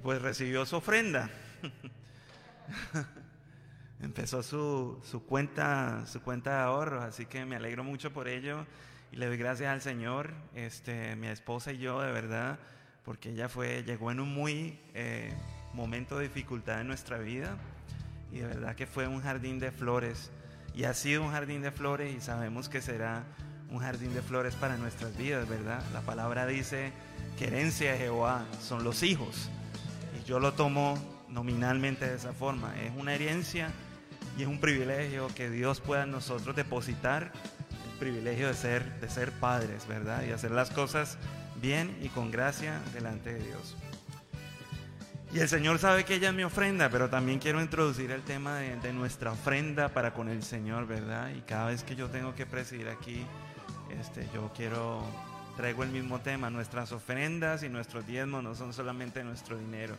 Pues 0.08 0.22
recibió 0.22 0.64
su 0.64 0.76
ofrenda. 0.76 1.28
Empezó 4.00 4.42
su, 4.42 4.98
su, 5.04 5.22
cuenta, 5.22 6.06
su 6.06 6.22
cuenta 6.22 6.56
de 6.56 6.62
ahorros, 6.62 7.04
así 7.04 7.26
que 7.26 7.44
me 7.44 7.56
alegro 7.56 7.84
mucho 7.84 8.10
por 8.10 8.26
ello 8.26 8.64
y 9.12 9.16
le 9.16 9.26
doy 9.26 9.36
gracias 9.36 9.70
al 9.70 9.82
Señor, 9.82 10.32
este, 10.54 11.14
mi 11.16 11.26
esposa 11.26 11.72
y 11.72 11.76
yo, 11.76 12.00
de 12.00 12.10
verdad, 12.10 12.58
porque 13.04 13.32
ella 13.32 13.50
fue, 13.50 13.84
llegó 13.84 14.10
en 14.10 14.20
un 14.20 14.32
muy 14.32 14.80
eh, 14.94 15.30
momento 15.74 16.16
de 16.16 16.28
dificultad 16.28 16.80
en 16.80 16.86
nuestra 16.86 17.18
vida 17.18 17.58
y 18.32 18.38
de 18.38 18.46
verdad 18.46 18.76
que 18.76 18.86
fue 18.86 19.06
un 19.06 19.20
jardín 19.20 19.58
de 19.58 19.72
flores 19.72 20.30
y 20.74 20.84
ha 20.84 20.94
sido 20.94 21.22
un 21.22 21.32
jardín 21.32 21.60
de 21.60 21.70
flores 21.70 22.16
y 22.16 22.22
sabemos 22.22 22.70
que 22.70 22.80
será 22.80 23.24
un 23.70 23.80
jardín 23.80 24.14
de 24.14 24.22
flores 24.22 24.54
para 24.54 24.78
nuestras 24.78 25.14
vidas, 25.18 25.46
¿verdad? 25.46 25.82
La 25.92 26.00
palabra 26.00 26.46
dice 26.46 26.92
que 27.38 27.48
herencia 27.48 27.92
de 27.92 27.98
Jehová 27.98 28.46
son 28.62 28.84
los 28.84 29.02
hijos. 29.02 29.50
Yo 30.28 30.38
lo 30.40 30.52
tomo 30.52 30.98
nominalmente 31.30 32.06
de 32.06 32.14
esa 32.14 32.34
forma. 32.34 32.78
Es 32.82 32.92
una 32.94 33.14
herencia 33.14 33.70
y 34.36 34.42
es 34.42 34.48
un 34.48 34.60
privilegio 34.60 35.28
que 35.34 35.48
Dios 35.48 35.80
pueda 35.80 36.04
nosotros 36.04 36.54
depositar 36.54 37.32
el 37.90 37.98
privilegio 37.98 38.48
de 38.48 38.52
ser, 38.52 39.00
de 39.00 39.08
ser 39.08 39.32
padres, 39.32 39.88
¿verdad? 39.88 40.24
Y 40.28 40.32
hacer 40.32 40.50
las 40.50 40.68
cosas 40.68 41.16
bien 41.62 41.96
y 42.02 42.10
con 42.10 42.30
gracia 42.30 42.78
delante 42.92 43.32
de 43.32 43.40
Dios. 43.42 43.74
Y 45.32 45.38
el 45.38 45.48
Señor 45.48 45.78
sabe 45.78 46.04
que 46.04 46.16
ella 46.16 46.28
es 46.28 46.34
mi 46.34 46.44
ofrenda, 46.44 46.90
pero 46.90 47.08
también 47.08 47.38
quiero 47.38 47.62
introducir 47.62 48.10
el 48.10 48.20
tema 48.20 48.58
de, 48.58 48.76
de 48.76 48.92
nuestra 48.92 49.32
ofrenda 49.32 49.88
para 49.88 50.12
con 50.12 50.28
el 50.28 50.42
Señor, 50.42 50.86
¿verdad? 50.86 51.30
Y 51.30 51.40
cada 51.40 51.68
vez 51.68 51.84
que 51.84 51.96
yo 51.96 52.10
tengo 52.10 52.34
que 52.34 52.44
presidir 52.44 52.90
aquí, 52.90 53.24
este, 53.98 54.28
yo 54.34 54.52
quiero, 54.54 55.02
traigo 55.56 55.84
el 55.84 55.88
mismo 55.88 56.20
tema, 56.20 56.50
nuestras 56.50 56.92
ofrendas 56.92 57.62
y 57.62 57.70
nuestros 57.70 58.06
diezmos 58.06 58.44
no 58.44 58.54
son 58.54 58.74
solamente 58.74 59.24
nuestro 59.24 59.56
dinero, 59.56 59.96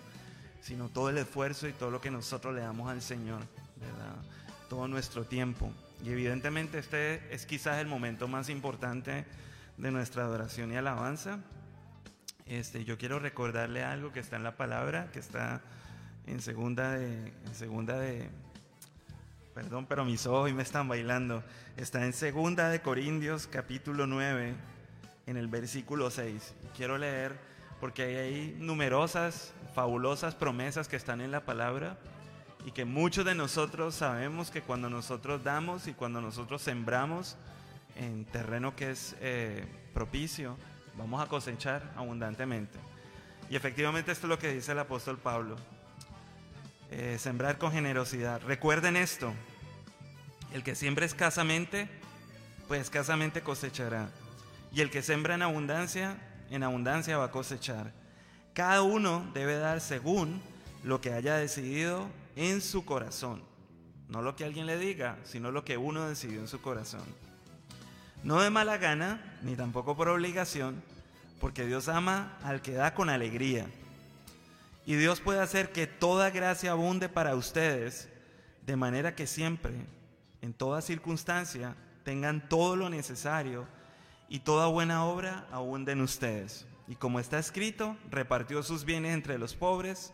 sino 0.62 0.90
todo 0.90 1.10
el 1.10 1.18
esfuerzo 1.18 1.68
y 1.68 1.74
todo 1.74 1.92
lo 1.92 2.02
que 2.02 2.12
nosotros 2.12 2.54
le 2.54 2.62
damos 2.62 2.90
al 2.90 3.02
Señor, 3.02 3.42
¿verdad? 3.78 4.16
Todo 4.70 4.88
nuestro 4.88 5.26
tiempo. 5.26 5.72
Y 6.04 6.10
evidentemente 6.10 6.80
este 6.80 7.34
es 7.34 7.46
quizás 7.46 7.80
el 7.80 7.88
momento 7.88 8.28
más 8.28 8.50
importante 8.50 9.26
de 9.78 9.92
nuestra 9.92 10.24
adoración 10.24 10.72
y 10.72 10.76
alabanza. 10.76 11.40
Este, 12.46 12.84
yo 12.84 12.98
quiero 12.98 13.20
recordarle 13.20 13.84
algo 13.84 14.12
que 14.12 14.20
está 14.20 14.36
en 14.36 14.44
la 14.44 14.58
palabra, 14.58 15.10
que 15.12 15.20
está 15.20 15.62
en 16.26 16.42
segunda 16.42 16.94
de, 16.94 17.34
segunda 17.54 17.98
de, 18.00 18.30
perdón, 19.54 19.86
pero 19.88 20.06
mis 20.06 20.26
ojos 20.26 20.52
me 20.54 20.64
están 20.64 20.88
bailando. 20.88 21.44
Está 21.78 22.06
en 22.06 22.14
segunda 22.14 22.70
de 22.70 22.82
Corintios 22.82 23.48
capítulo 23.48 24.08
9, 24.08 24.54
en 25.28 25.38
el 25.38 25.48
versículo 25.48 26.10
6. 26.10 26.54
Quiero 26.76 26.98
leer 26.98 27.36
porque 27.80 28.04
hay 28.04 28.58
numerosas, 28.60 29.54
fabulosas 29.74 30.36
promesas 30.36 30.88
que 30.88 30.96
están 30.96 31.22
en 31.22 31.32
la 31.32 31.42
palabra 31.42 31.98
y 32.66 32.72
que 32.72 32.86
muchos 32.86 33.26
de 33.26 33.36
nosotros 33.36 33.96
sabemos 33.96 34.52
que 34.52 34.62
cuando 34.62 34.90
nosotros 34.90 35.44
damos 35.44 35.88
y 35.88 35.94
cuando 35.94 36.22
nosotros 36.22 36.62
sembramos 36.62 37.38
en 37.96 38.26
terreno 38.26 38.76
que 38.76 38.92
es 38.92 39.16
eh, 39.22 39.66
propicio, 39.94 40.58
vamos 40.98 41.22
a 41.22 41.28
cosechar 41.28 41.84
abundantemente. 41.96 42.78
Y 43.50 43.56
efectivamente 43.56 44.12
esto 44.12 44.28
es 44.28 44.30
lo 44.30 44.40
que 44.40 44.54
dice 44.54 44.74
el 44.74 44.80
apóstol 44.80 45.18
Pablo. 45.18 45.56
Eh, 46.92 47.18
sembrar 47.20 47.58
con 47.58 47.72
generosidad. 47.72 48.42
Recuerden 48.42 48.96
esto, 48.96 49.34
el 50.54 50.64
que 50.64 50.76
siembra 50.76 51.06
escasamente, 51.06 51.88
pues 52.68 52.82
escasamente 52.82 53.42
cosechará. 53.42 54.10
Y 54.72 54.82
el 54.82 54.92
que 54.92 55.02
siembra 55.02 55.36
en 55.36 55.42
abundancia, 55.42 56.18
en 56.50 56.64
abundancia 56.64 57.18
va 57.18 57.26
a 57.26 57.32
cosechar. 57.32 57.92
Cada 58.54 58.82
uno 58.82 59.30
debe 59.34 59.58
dar 59.58 59.82
según 59.82 60.42
lo 60.84 61.02
que 61.02 61.14
haya 61.14 61.36
decidido 61.36 62.08
en 62.36 62.62
su 62.62 62.86
corazón. 62.86 63.44
No 64.08 64.22
lo 64.22 64.36
que 64.36 64.44
alguien 64.44 64.66
le 64.66 64.78
diga, 64.78 65.18
sino 65.24 65.52
lo 65.52 65.64
que 65.64 65.78
uno 65.78 66.08
decidió 66.08 66.40
en 66.40 66.48
su 66.48 66.62
corazón. 66.62 67.04
No 68.24 68.42
de 68.42 68.50
mala 68.50 68.78
gana, 68.78 69.38
ni 69.44 69.56
tampoco 69.56 69.96
por 69.96 70.10
obligación, 70.10 70.82
porque 71.40 71.66
Dios 71.66 71.88
ama 71.88 72.38
al 72.44 72.62
que 72.62 72.74
da 72.74 72.94
con 72.94 73.10
alegría. 73.10 73.68
Y 74.86 74.96
Dios 74.96 75.22
puede 75.22 75.40
hacer 75.40 75.72
que 75.72 75.88
toda 75.88 76.32
gracia 76.32 76.72
abunde 76.72 77.08
para 77.08 77.36
ustedes, 77.36 78.10
de 78.66 78.76
manera 78.76 79.16
que 79.16 79.28
siempre, 79.28 79.74
en 80.42 80.54
toda 80.54 80.82
circunstancia, 80.82 81.76
tengan 82.04 82.50
todo 82.50 82.76
lo 82.76 82.90
necesario 82.90 83.68
y 84.28 84.40
toda 84.40 84.68
buena 84.68 85.06
obra 85.06 85.46
abunde 85.52 85.92
en 85.92 86.02
ustedes. 86.02 86.66
Y 86.90 86.96
como 86.96 87.20
está 87.20 87.38
escrito, 87.38 87.96
repartió 88.10 88.64
sus 88.64 88.84
bienes 88.84 89.14
entre 89.14 89.38
los 89.38 89.56
pobres, 89.56 90.12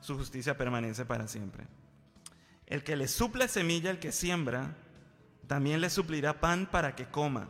su 0.00 0.18
justicia 0.18 0.58
permanece 0.58 1.04
para 1.04 1.28
siempre. 1.28 1.68
El 2.66 2.82
que 2.82 2.96
le 2.96 3.06
suple 3.06 3.46
semilla 3.46 3.90
al 3.90 4.00
que 4.00 4.10
siembra, 4.10 4.76
también 5.46 5.80
le 5.80 5.90
suplirá 5.90 6.40
pan 6.40 6.68
para 6.68 6.96
que 6.96 7.06
coma. 7.06 7.48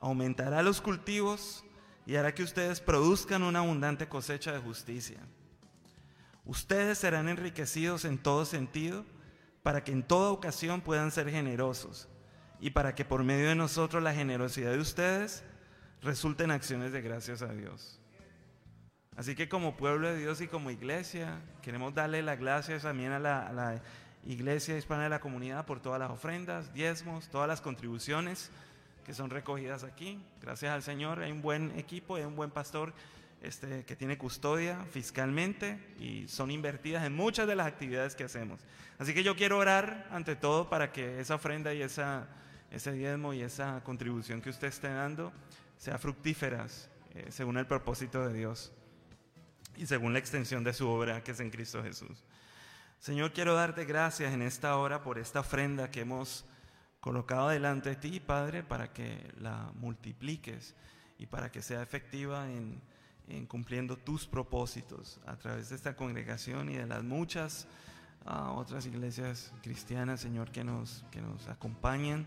Aumentará 0.00 0.62
los 0.62 0.80
cultivos 0.80 1.62
y 2.06 2.16
hará 2.16 2.34
que 2.34 2.42
ustedes 2.42 2.80
produzcan 2.80 3.42
una 3.42 3.58
abundante 3.58 4.08
cosecha 4.08 4.50
de 4.50 4.60
justicia. 4.60 5.18
Ustedes 6.46 6.96
serán 6.96 7.28
enriquecidos 7.28 8.06
en 8.06 8.16
todo 8.16 8.46
sentido 8.46 9.04
para 9.62 9.84
que 9.84 9.92
en 9.92 10.02
toda 10.02 10.30
ocasión 10.30 10.80
puedan 10.80 11.10
ser 11.10 11.28
generosos 11.28 12.08
y 12.60 12.70
para 12.70 12.94
que 12.94 13.04
por 13.04 13.24
medio 13.24 13.48
de 13.48 13.54
nosotros 13.54 14.02
la 14.02 14.14
generosidad 14.14 14.70
de 14.72 14.78
ustedes 14.78 15.44
resulte 16.02 16.44
en 16.44 16.50
acciones 16.50 16.92
de 16.92 17.02
gracias 17.02 17.42
a 17.42 17.52
Dios. 17.52 17.98
Así 19.16 19.34
que 19.34 19.48
como 19.48 19.76
pueblo 19.76 20.08
de 20.08 20.16
Dios 20.16 20.40
y 20.40 20.46
como 20.46 20.70
iglesia, 20.70 21.40
queremos 21.60 21.92
darle 21.94 22.22
las 22.22 22.38
gracias 22.38 22.82
también 22.82 23.12
a 23.12 23.18
la, 23.18 23.48
a 23.48 23.52
la 23.52 23.82
iglesia 24.24 24.78
hispana 24.78 25.04
de 25.04 25.08
la 25.08 25.20
comunidad 25.20 25.66
por 25.66 25.80
todas 25.80 25.98
las 25.98 26.10
ofrendas, 26.10 26.72
diezmos, 26.72 27.28
todas 27.28 27.48
las 27.48 27.60
contribuciones 27.60 28.50
que 29.04 29.14
son 29.14 29.30
recogidas 29.30 29.84
aquí. 29.84 30.20
Gracias 30.40 30.70
al 30.70 30.82
Señor, 30.82 31.20
hay 31.20 31.32
un 31.32 31.42
buen 31.42 31.76
equipo, 31.78 32.16
hay 32.16 32.24
un 32.24 32.36
buen 32.36 32.50
pastor 32.50 32.92
este, 33.42 33.84
que 33.84 33.96
tiene 33.96 34.18
custodia 34.18 34.84
fiscalmente 34.90 35.78
y 35.98 36.28
son 36.28 36.50
invertidas 36.50 37.04
en 37.06 37.14
muchas 37.14 37.46
de 37.46 37.56
las 37.56 37.66
actividades 37.66 38.14
que 38.14 38.24
hacemos. 38.24 38.60
Así 38.98 39.14
que 39.14 39.22
yo 39.22 39.34
quiero 39.34 39.58
orar 39.58 40.06
ante 40.10 40.36
todo 40.36 40.68
para 40.68 40.92
que 40.92 41.20
esa 41.20 41.36
ofrenda 41.36 41.72
y 41.72 41.82
esa, 41.82 42.26
ese 42.70 42.92
diezmo 42.92 43.32
y 43.32 43.42
esa 43.42 43.82
contribución 43.82 44.42
que 44.42 44.50
usted 44.50 44.68
esté 44.68 44.88
dando 44.88 45.32
sea 45.78 45.96
fructíferas 45.98 46.90
eh, 47.14 47.28
según 47.30 47.56
el 47.56 47.66
propósito 47.66 48.26
de 48.28 48.34
Dios 48.34 48.72
y 49.76 49.86
según 49.86 50.12
la 50.12 50.18
extensión 50.18 50.64
de 50.64 50.74
su 50.74 50.88
obra 50.88 51.22
que 51.22 51.30
es 51.30 51.40
en 51.40 51.50
Cristo 51.50 51.82
Jesús. 51.82 52.24
Señor, 52.98 53.32
quiero 53.32 53.54
darte 53.54 53.84
gracias 53.84 54.34
en 54.34 54.42
esta 54.42 54.76
hora 54.76 55.02
por 55.02 55.18
esta 55.18 55.40
ofrenda 55.40 55.90
que 55.90 56.00
hemos 56.00 56.44
colocado 57.00 57.48
delante 57.48 57.90
de 57.90 57.96
ti, 57.96 58.20
Padre, 58.20 58.64
para 58.64 58.92
que 58.92 59.32
la 59.38 59.70
multipliques 59.74 60.74
y 61.16 61.26
para 61.26 61.50
que 61.50 61.62
sea 61.62 61.80
efectiva 61.80 62.50
en, 62.50 62.82
en 63.28 63.46
cumpliendo 63.46 63.96
tus 63.96 64.26
propósitos 64.26 65.20
a 65.26 65.36
través 65.36 65.68
de 65.68 65.76
esta 65.76 65.94
congregación 65.94 66.70
y 66.70 66.76
de 66.76 66.86
las 66.86 67.04
muchas 67.04 67.68
uh, 68.26 68.50
otras 68.58 68.86
iglesias 68.86 69.52
cristianas, 69.62 70.20
Señor, 70.20 70.50
que 70.50 70.64
nos, 70.64 71.04
que 71.10 71.20
nos 71.20 71.46
acompañan, 71.48 72.26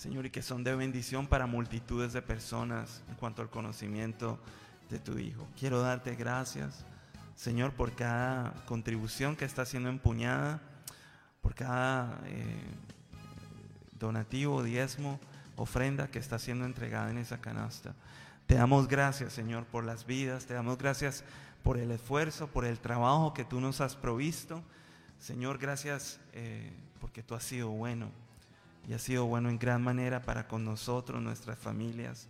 Señor, 0.00 0.24
y 0.24 0.30
que 0.30 0.40
son 0.40 0.64
de 0.64 0.74
bendición 0.74 1.26
para 1.26 1.44
multitudes 1.46 2.14
de 2.14 2.22
personas 2.22 3.02
en 3.10 3.16
cuanto 3.16 3.42
al 3.42 3.50
conocimiento 3.50 4.38
de 4.88 4.98
tu 4.98 5.18
Hijo. 5.18 5.46
Quiero 5.58 5.82
darte 5.82 6.14
gracias, 6.14 6.86
Señor, 7.36 7.74
por 7.74 7.92
cada 7.94 8.54
contribución 8.64 9.36
que 9.36 9.44
está 9.44 9.66
siendo 9.66 9.90
empuñada, 9.90 10.62
por 11.42 11.54
cada 11.54 12.18
eh, 12.24 12.62
donativo, 13.98 14.62
diezmo, 14.62 15.20
ofrenda 15.56 16.08
que 16.08 16.18
está 16.18 16.38
siendo 16.38 16.64
entregada 16.64 17.10
en 17.10 17.18
esa 17.18 17.42
canasta. 17.42 17.94
Te 18.46 18.54
damos 18.54 18.88
gracias, 18.88 19.34
Señor, 19.34 19.66
por 19.66 19.84
las 19.84 20.06
vidas, 20.06 20.46
te 20.46 20.54
damos 20.54 20.78
gracias 20.78 21.24
por 21.62 21.76
el 21.76 21.90
esfuerzo, 21.90 22.46
por 22.46 22.64
el 22.64 22.78
trabajo 22.78 23.34
que 23.34 23.44
tú 23.44 23.60
nos 23.60 23.82
has 23.82 23.96
provisto. 23.96 24.62
Señor, 25.18 25.58
gracias 25.58 26.20
eh, 26.32 26.72
porque 27.02 27.22
tú 27.22 27.34
has 27.34 27.44
sido 27.44 27.68
bueno 27.68 28.10
y 28.88 28.92
has 28.94 29.02
sido 29.02 29.26
bueno 29.26 29.48
en 29.48 29.58
gran 29.58 29.82
manera 29.82 30.22
para 30.22 30.48
con 30.48 30.64
nosotros, 30.64 31.22
nuestras 31.22 31.58
familias 31.58 32.28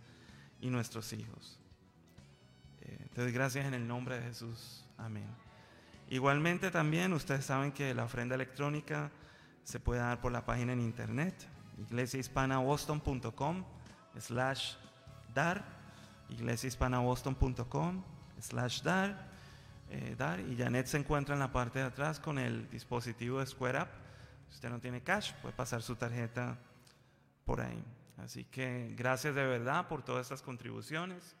y 0.59 0.69
nuestros 0.69 1.13
hijos. 1.13 1.59
Eh, 2.81 3.31
gracias 3.31 3.65
en 3.65 3.73
el 3.73 3.87
nombre 3.87 4.19
de 4.19 4.23
Jesús. 4.27 4.85
Amén. 4.97 5.27
Igualmente 6.09 6.71
también 6.71 7.13
ustedes 7.13 7.45
saben 7.45 7.71
que 7.71 7.93
la 7.93 8.03
ofrenda 8.03 8.35
electrónica 8.35 9.11
se 9.63 9.79
puede 9.79 10.01
dar 10.01 10.19
por 10.19 10.31
la 10.31 10.45
página 10.45 10.73
en 10.73 10.81
internet, 10.81 11.47
iglesiahispanaboston.com 11.77 13.63
slash 14.19 14.73
dar, 15.33 15.63
iglesiahispanaboston.com 16.29 18.03
slash 18.41 18.81
dar, 18.81 19.29
eh, 19.89 20.15
dar, 20.17 20.39
y 20.41 20.57
Janet 20.57 20.87
se 20.87 20.97
encuentra 20.97 21.33
en 21.33 21.39
la 21.39 21.51
parte 21.51 21.79
de 21.79 21.85
atrás 21.85 22.19
con 22.19 22.37
el 22.37 22.69
dispositivo 22.69 23.39
de 23.39 23.45
Square 23.45 23.83
Up. 23.83 24.00
Si 24.51 24.55
usted 24.55 24.69
no 24.69 24.81
tiene 24.81 25.01
cash, 25.01 25.31
puede 25.41 25.55
pasar 25.55 25.81
su 25.81 25.95
tarjeta 25.95 26.57
por 27.45 27.61
ahí. 27.61 27.81
Así 28.17 28.43
que 28.43 28.93
gracias 28.97 29.33
de 29.33 29.45
verdad 29.45 29.87
por 29.87 30.03
todas 30.03 30.25
estas 30.25 30.41
contribuciones. 30.41 31.37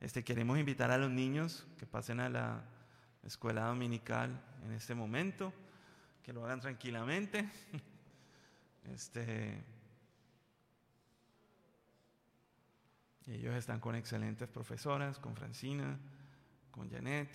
Este, 0.00 0.22
queremos 0.22 0.58
invitar 0.58 0.90
a 0.90 0.98
los 0.98 1.10
niños 1.10 1.66
que 1.78 1.86
pasen 1.86 2.20
a 2.20 2.28
la 2.28 2.62
escuela 3.22 3.64
dominical 3.64 4.38
en 4.66 4.72
este 4.72 4.94
momento, 4.94 5.52
que 6.22 6.32
lo 6.32 6.44
hagan 6.44 6.60
tranquilamente. 6.60 7.48
Este, 8.92 9.62
ellos 13.28 13.54
están 13.54 13.78
con 13.78 13.94
excelentes 13.94 14.48
profesoras, 14.48 15.20
con 15.20 15.36
Francina, 15.36 15.96
con 16.72 16.90
Janet. 16.90 17.30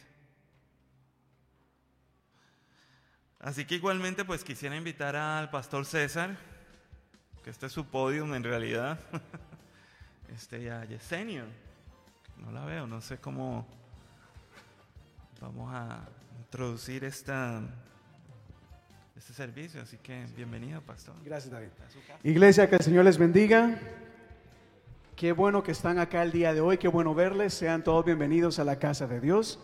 Así 3.40 3.66
que 3.66 3.76
igualmente 3.76 4.26
pues 4.26 4.44
quisiera 4.44 4.76
invitar 4.76 5.16
al 5.16 5.50
pastor 5.52 5.86
César, 5.86 6.36
que 7.44 7.52
este 7.52 7.68
es 7.68 7.72
su 7.72 7.86
podium 7.86 8.34
en 8.34 8.44
realidad, 8.44 9.00
este, 10.36 10.64
y 10.64 10.70
a 10.70 10.84
Yesenia, 10.86 11.46
no 12.38 12.52
la 12.52 12.66
veo, 12.66 12.88
no 12.88 13.00
sé 13.00 13.20
cómo 13.20 13.68
vamos 15.40 15.72
a 15.72 16.08
introducir 16.40 17.04
esta, 17.04 17.62
este 19.16 19.34
servicio, 19.34 19.84
así 19.84 19.98
que 19.98 20.26
bienvenido 20.36 20.82
pastor. 20.82 21.14
Gracias 21.24 21.52
David. 21.52 21.70
Iglesia, 22.24 22.68
que 22.68 22.78
el 22.78 22.82
Señor 22.82 23.06
les 23.06 23.20
bendiga. 23.20 23.80
Qué 25.16 25.32
bueno 25.32 25.62
que 25.62 25.72
están 25.72 26.00
acá 26.00 26.24
el 26.24 26.32
día 26.32 26.56
de 26.56 26.62
hoy, 26.62 26.80
qué 26.80 26.88
bueno 26.88 27.14
verles. 27.14 27.54
Sean 27.54 27.84
todos 27.84 28.04
bienvenidos 28.04 28.58
a 28.58 28.64
la 28.64 28.80
casa 28.80 29.06
de 29.06 29.20
Dios. 29.20 29.60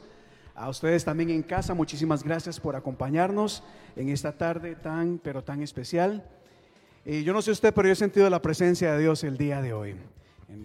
A 0.56 0.70
ustedes 0.70 1.04
también 1.04 1.32
en 1.32 1.42
casa, 1.42 1.74
muchísimas 1.74 2.24
gracias 2.24 2.60
por 2.60 2.76
acompañarnos 2.76 3.64
en 3.96 4.10
esta 4.10 4.38
tarde 4.38 4.76
tan, 4.76 5.18
pero 5.18 5.44
tan 5.44 5.64
especial. 5.64 6.24
Y 7.06 7.24
yo 7.24 7.34
no 7.34 7.42
sé 7.42 7.52
usted, 7.52 7.74
pero 7.74 7.88
yo 7.88 7.94
he 7.94 7.96
sentido 7.96 8.30
la 8.30 8.42
presencia 8.42 8.94
de 8.94 9.02
Dios 9.02 9.24
el 9.24 9.36
día 9.36 9.62
de 9.64 9.74
hoy. 9.74 9.96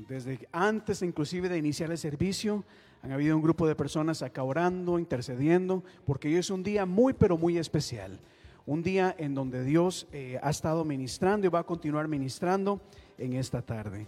Desde 0.09 0.47
antes 0.53 1.01
inclusive 1.01 1.49
de 1.49 1.57
iniciar 1.57 1.91
el 1.91 1.97
servicio, 1.97 2.65
han 3.03 3.13
habido 3.13 3.35
un 3.35 3.43
grupo 3.43 3.67
de 3.67 3.75
personas 3.75 4.21
acá 4.23 4.43
orando, 4.43 4.99
intercediendo, 4.99 5.83
porque 6.05 6.29
hoy 6.29 6.37
es 6.37 6.51
un 6.51 6.63
día 6.63 6.85
muy, 6.85 7.15
pero 7.15 7.39
muy 7.39 7.57
especial. 7.57 8.21
Un 8.67 8.83
día 8.83 9.15
en 9.17 9.35
donde 9.35 9.65
Dios 9.65 10.07
eh, 10.13 10.39
ha 10.43 10.51
estado 10.51 10.85
ministrando 10.85 11.47
y 11.47 11.51
va 11.51 11.61
a 11.61 11.65
continuar 11.65 12.09
ministrando 12.09 12.83
en 13.17 13.33
esta 13.33 13.63
tarde. 13.63 14.07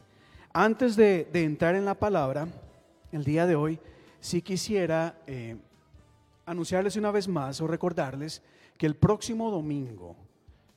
Antes 0.52 0.94
de, 0.96 1.26
entrar 1.32 1.74
en 1.74 1.86
la 1.86 1.94
palabra, 1.94 2.48
el 3.12 3.24
día 3.24 3.46
de 3.46 3.56
hoy, 3.56 3.78
sí 4.20 4.42
quisiera 4.42 5.16
eh, 5.26 5.56
anunciarles 6.50 6.96
una 6.96 7.12
vez 7.12 7.28
más 7.28 7.60
o 7.60 7.68
recordarles 7.68 8.42
que 8.76 8.86
el 8.86 8.96
próximo 8.96 9.52
domingo, 9.52 10.16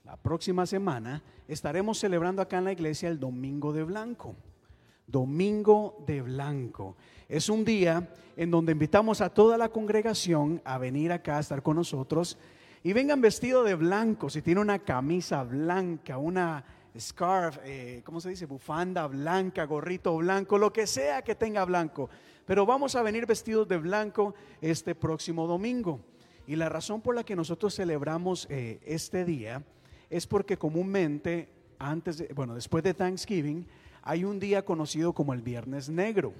la 0.05 0.15
próxima 0.17 0.67
semana, 0.67 1.23
estaremos 1.47 1.97
celebrando 1.97 2.43
acá 2.43 2.59
en 2.59 2.65
la 2.65 2.71
iglesia 2.73 3.09
el 3.09 3.19
Domingo 3.19 3.73
de 3.73 3.83
Blanco. 3.83 4.35
Domingo 5.07 5.97
de 6.05 6.21
Blanco. 6.21 6.95
Es 7.27 7.49
un 7.49 7.65
día 7.65 8.07
en 8.37 8.51
donde 8.51 8.73
invitamos 8.73 9.19
a 9.21 9.33
toda 9.33 9.57
la 9.57 9.69
congregación 9.69 10.61
a 10.63 10.77
venir 10.77 11.11
acá 11.11 11.37
a 11.37 11.39
estar 11.39 11.63
con 11.63 11.75
nosotros 11.77 12.37
y 12.83 12.93
vengan 12.93 13.21
vestido 13.21 13.63
de 13.63 13.73
blanco, 13.73 14.29
si 14.29 14.43
tiene 14.43 14.61
una 14.61 14.79
camisa 14.79 15.43
blanca, 15.43 16.17
una 16.17 16.63
scarf, 16.99 17.57
eh, 17.63 18.01
¿cómo 18.05 18.21
se 18.21 18.29
dice? 18.29 18.45
Bufanda 18.45 19.07
blanca, 19.07 19.65
gorrito 19.65 20.15
blanco, 20.17 20.59
lo 20.59 20.71
que 20.71 20.85
sea 20.85 21.23
que 21.23 21.33
tenga 21.33 21.65
blanco. 21.65 22.09
Pero 22.45 22.65
vamos 22.65 22.95
a 22.95 23.01
venir 23.01 23.25
vestidos 23.25 23.67
de 23.67 23.77
blanco 23.77 24.33
este 24.61 24.95
próximo 24.95 25.47
domingo. 25.47 25.99
Y 26.45 26.55
la 26.55 26.69
razón 26.69 27.01
por 27.01 27.15
la 27.15 27.23
que 27.23 27.35
nosotros 27.35 27.75
celebramos 27.75 28.47
eh, 28.49 28.79
este 28.85 29.23
día 29.23 29.63
es 30.09 30.27
porque 30.27 30.57
comúnmente, 30.57 31.49
antes 31.79 32.23
bueno, 32.35 32.55
después 32.55 32.83
de 32.83 32.93
Thanksgiving, 32.93 33.65
hay 34.01 34.25
un 34.25 34.39
día 34.39 34.65
conocido 34.65 35.13
como 35.13 35.33
el 35.33 35.41
Viernes 35.41 35.89
Negro. 35.89 36.33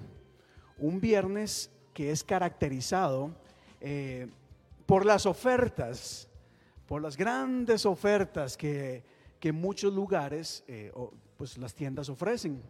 Un 0.78 1.00
viernes 1.00 1.70
que 1.94 2.10
es 2.10 2.22
caracterizado 2.22 3.30
eh, 3.80 4.28
por 4.84 5.06
las 5.06 5.24
ofertas, 5.24 6.28
por 6.86 7.00
las 7.00 7.16
grandes 7.16 7.86
ofertas 7.86 8.56
que 8.56 9.02
que 9.44 9.52
muchos 9.52 9.92
lugares, 9.92 10.64
eh, 10.66 10.90
pues 11.36 11.58
las 11.58 11.74
tiendas 11.74 12.08
ofrecen. 12.08 12.62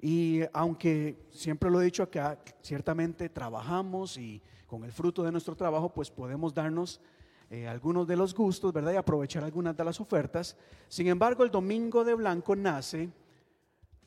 Y 0.00 0.40
aunque 0.52 1.26
siempre 1.30 1.70
lo 1.70 1.80
he 1.80 1.84
dicho 1.84 2.02
acá, 2.02 2.38
ciertamente 2.62 3.28
trabajamos 3.28 4.16
y 4.16 4.42
con 4.66 4.84
el 4.84 4.92
fruto 4.92 5.22
de 5.22 5.32
nuestro 5.32 5.54
trabajo, 5.54 5.92
pues 5.92 6.10
podemos 6.10 6.54
darnos 6.54 7.00
eh, 7.50 7.66
algunos 7.66 8.06
de 8.06 8.16
los 8.16 8.34
gustos, 8.34 8.72
¿verdad? 8.72 8.92
Y 8.92 8.96
aprovechar 8.96 9.44
algunas 9.44 9.76
de 9.76 9.84
las 9.84 10.00
ofertas. 10.00 10.56
Sin 10.88 11.08
embargo, 11.08 11.44
el 11.44 11.50
Domingo 11.50 12.04
de 12.04 12.14
Blanco 12.14 12.56
nace 12.56 13.10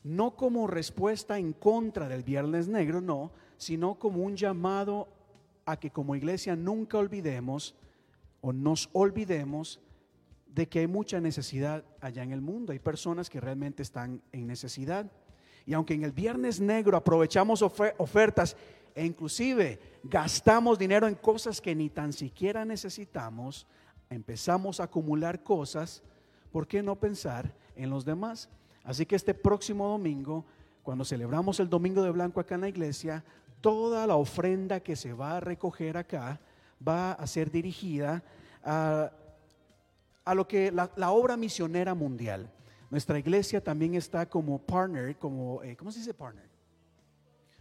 no 0.02 0.36
como 0.36 0.66
respuesta 0.66 1.38
en 1.38 1.52
contra 1.52 2.08
del 2.08 2.22
Viernes 2.22 2.68
Negro, 2.68 3.00
no, 3.00 3.32
sino 3.56 3.94
como 3.98 4.22
un 4.22 4.36
llamado 4.36 5.08
a 5.64 5.78
que 5.78 5.90
como 5.90 6.14
iglesia 6.16 6.56
nunca 6.56 6.98
olvidemos 6.98 7.74
o 8.40 8.52
nos 8.52 8.90
olvidemos 8.92 9.80
de 10.46 10.68
que 10.68 10.80
hay 10.80 10.86
mucha 10.86 11.20
necesidad 11.20 11.84
allá 12.00 12.22
en 12.22 12.32
el 12.32 12.40
mundo. 12.40 12.72
Hay 12.72 12.78
personas 12.78 13.30
que 13.30 13.40
realmente 13.40 13.82
están 13.82 14.22
en 14.32 14.46
necesidad. 14.46 15.10
Y 15.66 15.74
aunque 15.74 15.94
en 15.94 16.04
el 16.04 16.12
viernes 16.12 16.60
negro 16.60 16.96
aprovechamos 16.96 17.62
ofertas 17.62 18.56
e 18.94 19.04
inclusive 19.04 19.78
gastamos 20.02 20.78
dinero 20.78 21.08
en 21.08 21.14
cosas 21.14 21.60
que 21.60 21.74
ni 21.74 21.90
tan 21.90 22.12
siquiera 22.12 22.64
necesitamos, 22.64 23.66
empezamos 24.10 24.78
a 24.78 24.84
acumular 24.84 25.42
cosas, 25.42 26.02
¿por 26.52 26.66
qué 26.66 26.82
no 26.82 26.96
pensar 26.96 27.54
en 27.74 27.90
los 27.90 28.04
demás? 28.04 28.48
Así 28.84 29.06
que 29.06 29.16
este 29.16 29.34
próximo 29.34 29.88
domingo, 29.88 30.44
cuando 30.82 31.04
celebramos 31.04 31.58
el 31.60 31.70
Domingo 31.70 32.02
de 32.02 32.10
Blanco 32.10 32.40
acá 32.40 32.54
en 32.56 32.60
la 32.60 32.68
iglesia, 32.68 33.24
toda 33.60 34.06
la 34.06 34.16
ofrenda 34.16 34.80
que 34.80 34.94
se 34.94 35.14
va 35.14 35.38
a 35.38 35.40
recoger 35.40 35.96
acá 35.96 36.38
va 36.86 37.12
a 37.12 37.26
ser 37.26 37.50
dirigida 37.50 38.22
a 38.62 39.10
a 40.24 40.34
lo 40.34 40.48
que 40.48 40.72
la, 40.72 41.10
obra 41.10 41.36
misionera 41.36 41.94
mundial. 41.94 42.50
Nuestra 42.90 43.18
iglesia 43.18 43.62
también 43.62 43.94
está 43.94 44.28
como 44.28 44.58
partner, 44.58 45.16
como, 45.16 45.62
eh, 45.62 45.76
¿cómo 45.76 45.90
se 45.90 46.00
dice 46.00 46.14
partner? 46.14 46.48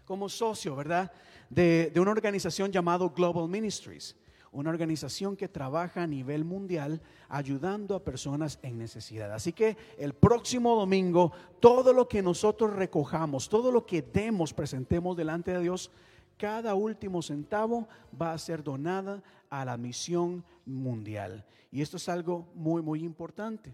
Como 0.06 0.30
socio, 0.30 0.76
¿verdad? 0.76 1.12
De, 1.50 1.92
de 1.94 2.00
una 2.00 2.12
organización 2.12 2.72
llamada 2.72 3.08
Global 3.16 3.48
Ministries, 3.48 4.16
una 4.52 4.70
organización 4.70 5.36
que 5.36 5.48
trabaja 5.48 6.04
a 6.04 6.08
nivel 6.08 6.46
mundial 6.46 7.02
ayudando 7.28 7.96
a 7.96 8.04
personas 8.04 8.60
en 8.62 8.78
necesidad. 8.78 9.34
Así 9.34 9.52
que 9.52 9.76
el 9.98 10.14
próximo 10.14 10.76
domingo, 10.76 11.32
todo 11.60 11.92
lo 11.94 12.08
que 12.08 12.22
nosotros 12.22 12.74
recojamos, 12.74 13.50
todo 13.50 13.72
lo 13.72 13.86
que 13.86 14.02
demos, 14.02 14.54
presentemos 14.54 15.18
delante 15.18 15.52
de 15.52 15.62
Dios, 15.62 15.90
cada 16.38 16.76
último 16.76 17.22
centavo 17.22 17.88
va 18.20 18.34
a 18.34 18.38
ser 18.38 18.64
donada 18.64 19.24
a 19.50 19.66
la 19.66 19.78
misión 19.78 20.44
mundial. 20.66 21.46
Y 21.72 21.82
esto 21.82 21.98
es 21.98 22.08
algo 22.10 22.48
muy, 22.54 22.82
muy 22.82 23.04
importante. 23.04 23.74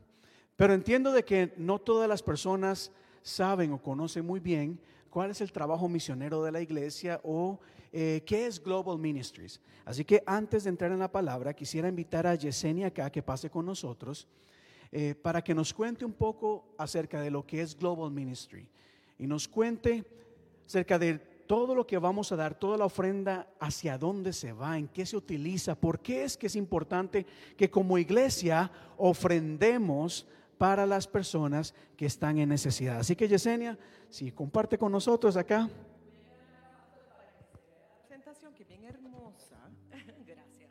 Pero 0.59 0.73
entiendo 0.73 1.13
de 1.13 1.23
que 1.23 1.53
no 1.55 1.79
todas 1.79 2.09
las 2.09 2.21
personas 2.21 2.91
saben 3.21 3.71
o 3.71 3.81
conocen 3.81 4.25
muy 4.25 4.41
bien 4.41 4.77
cuál 5.09 5.31
es 5.31 5.39
el 5.39 5.53
trabajo 5.53 5.87
misionero 5.87 6.43
de 6.43 6.51
la 6.51 6.59
iglesia 6.59 7.21
o 7.23 7.61
eh, 7.93 8.23
qué 8.25 8.45
es 8.45 8.61
Global 8.61 8.99
Ministries. 8.99 9.61
Así 9.85 10.03
que 10.03 10.21
antes 10.25 10.65
de 10.65 10.71
entrar 10.71 10.91
en 10.91 10.99
la 10.99 11.09
palabra, 11.09 11.53
quisiera 11.53 11.87
invitar 11.87 12.27
a 12.27 12.35
Yesenia 12.35 12.87
acá 12.87 13.09
que 13.09 13.23
pase 13.23 13.49
con 13.49 13.65
nosotros 13.65 14.27
eh, 14.91 15.15
para 15.15 15.41
que 15.41 15.55
nos 15.55 15.73
cuente 15.73 16.03
un 16.03 16.11
poco 16.11 16.65
acerca 16.77 17.21
de 17.21 17.31
lo 17.31 17.47
que 17.47 17.61
es 17.61 17.73
Global 17.73 18.11
Ministry 18.11 18.67
y 19.17 19.27
nos 19.27 19.47
cuente 19.47 20.03
acerca 20.67 20.99
de 20.99 21.19
todo 21.47 21.73
lo 21.73 21.87
que 21.87 21.97
vamos 21.97 22.33
a 22.33 22.35
dar, 22.35 22.53
toda 22.53 22.77
la 22.77 22.83
ofrenda, 22.83 23.47
hacia 23.61 23.97
dónde 23.97 24.33
se 24.33 24.51
va, 24.51 24.77
en 24.77 24.89
qué 24.89 25.05
se 25.05 25.15
utiliza, 25.15 25.75
por 25.75 26.01
qué 26.01 26.25
es 26.25 26.35
que 26.35 26.47
es 26.47 26.57
importante 26.57 27.25
que 27.55 27.71
como 27.71 27.97
iglesia 27.97 28.69
ofrendemos 28.97 30.27
para 30.59 30.85
las 30.85 31.07
personas 31.07 31.73
que 31.95 32.05
están 32.05 32.37
en 32.37 32.49
necesidad. 32.49 32.99
Así 32.99 33.15
que 33.15 33.29
Yesenia, 33.29 33.79
si 34.09 34.29
comparte 34.33 34.77
con 34.77 34.91
nosotros 34.91 35.37
acá. 35.37 35.69
presentación 38.01 38.53
que 38.53 38.65
bien 38.65 38.83
hermosa. 38.83 39.57
Gracias. 40.27 40.69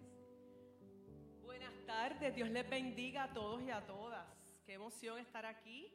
Buenas 1.43 1.73
tardes, 1.87 2.37
Dios 2.37 2.51
les 2.51 2.69
bendiga 2.69 3.25
a 3.25 3.33
todos 3.33 3.63
y 3.63 3.71
a 3.71 3.81
todas. 3.87 4.27
Qué 4.67 4.75
emoción 4.75 5.19
estar 5.21 5.47
aquí. 5.47 5.91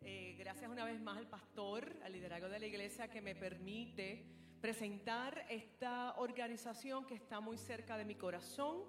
Eh, 0.00 0.34
gracias 0.38 0.68
una 0.70 0.84
vez 0.84 1.00
más 1.00 1.16
al 1.16 1.28
pastor, 1.28 1.96
al 2.04 2.12
liderazgo 2.12 2.48
de 2.48 2.58
la 2.58 2.66
iglesia 2.66 3.08
que 3.08 3.22
me 3.22 3.34
permite 3.34 4.26
presentar 4.60 5.46
esta 5.48 6.16
organización 6.18 7.06
que 7.06 7.14
está 7.14 7.40
muy 7.40 7.56
cerca 7.56 7.96
de 7.96 8.04
mi 8.04 8.16
corazón, 8.16 8.82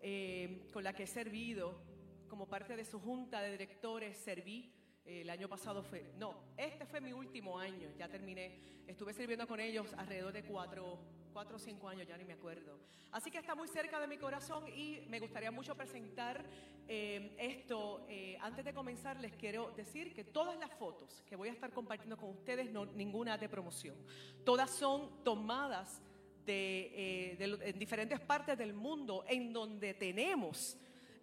eh, 0.00 0.66
con 0.72 0.82
la 0.82 0.94
que 0.94 1.04
he 1.04 1.06
servido 1.06 1.87
como 2.28 2.46
parte 2.46 2.76
de 2.76 2.84
su 2.84 3.00
junta 3.00 3.40
de 3.42 3.50
directores, 3.52 4.16
serví. 4.18 4.72
eh, 5.04 5.22
el 5.22 5.30
año 5.30 5.48
pasado 5.48 5.82
fue, 5.82 6.12
no, 6.18 6.52
este 6.56 6.84
fue 6.84 7.00
mi 7.00 7.12
último 7.12 7.58
año, 7.58 7.88
ya 7.98 8.08
terminé. 8.08 8.58
Estuve 8.86 9.12
sirviendo 9.14 9.46
con 9.46 9.58
ellos 9.58 9.92
alrededor 9.96 10.32
de 10.34 10.42
cuatro, 10.44 10.98
cuatro 11.32 11.56
o 11.56 11.58
cinco 11.58 11.88
años, 11.88 12.06
ya 12.06 12.16
ni 12.18 12.24
me 12.24 12.34
acuerdo. 12.34 12.78
Así 13.10 13.30
que 13.30 13.38
está 13.38 13.54
muy 13.54 13.68
cerca 13.68 13.98
de 14.00 14.06
mi 14.06 14.18
corazón 14.18 14.68
y 14.68 15.00
me 15.08 15.18
gustaría 15.18 15.50
mucho 15.50 15.74
presentar 15.74 16.44
eh, 16.86 17.34
esto. 17.38 18.04
Eh, 18.08 18.36
antes 18.40 18.64
de 18.64 18.74
comenzar, 18.74 19.18
les 19.18 19.32
quiero 19.34 19.70
decir 19.70 20.12
que 20.12 20.24
todas 20.24 20.58
las 20.58 20.70
fotos 20.74 21.22
que 21.26 21.36
voy 21.36 21.48
a 21.48 21.52
estar 21.52 21.70
compartiendo 21.72 22.16
con 22.18 22.30
ustedes, 22.30 22.70
no 22.70 22.84
ninguna 22.84 23.38
de 23.38 23.48
promoción, 23.48 23.96
todas 24.44 24.70
son 24.70 25.24
tomadas 25.24 26.02
de, 26.44 26.92
eh, 27.32 27.36
de 27.36 27.46
lo- 27.46 27.60
en 27.62 27.78
diferentes 27.78 28.20
partes 28.20 28.56
del 28.58 28.72
mundo 28.74 29.24
en 29.28 29.52
donde 29.54 29.94
tenemos 29.94 30.76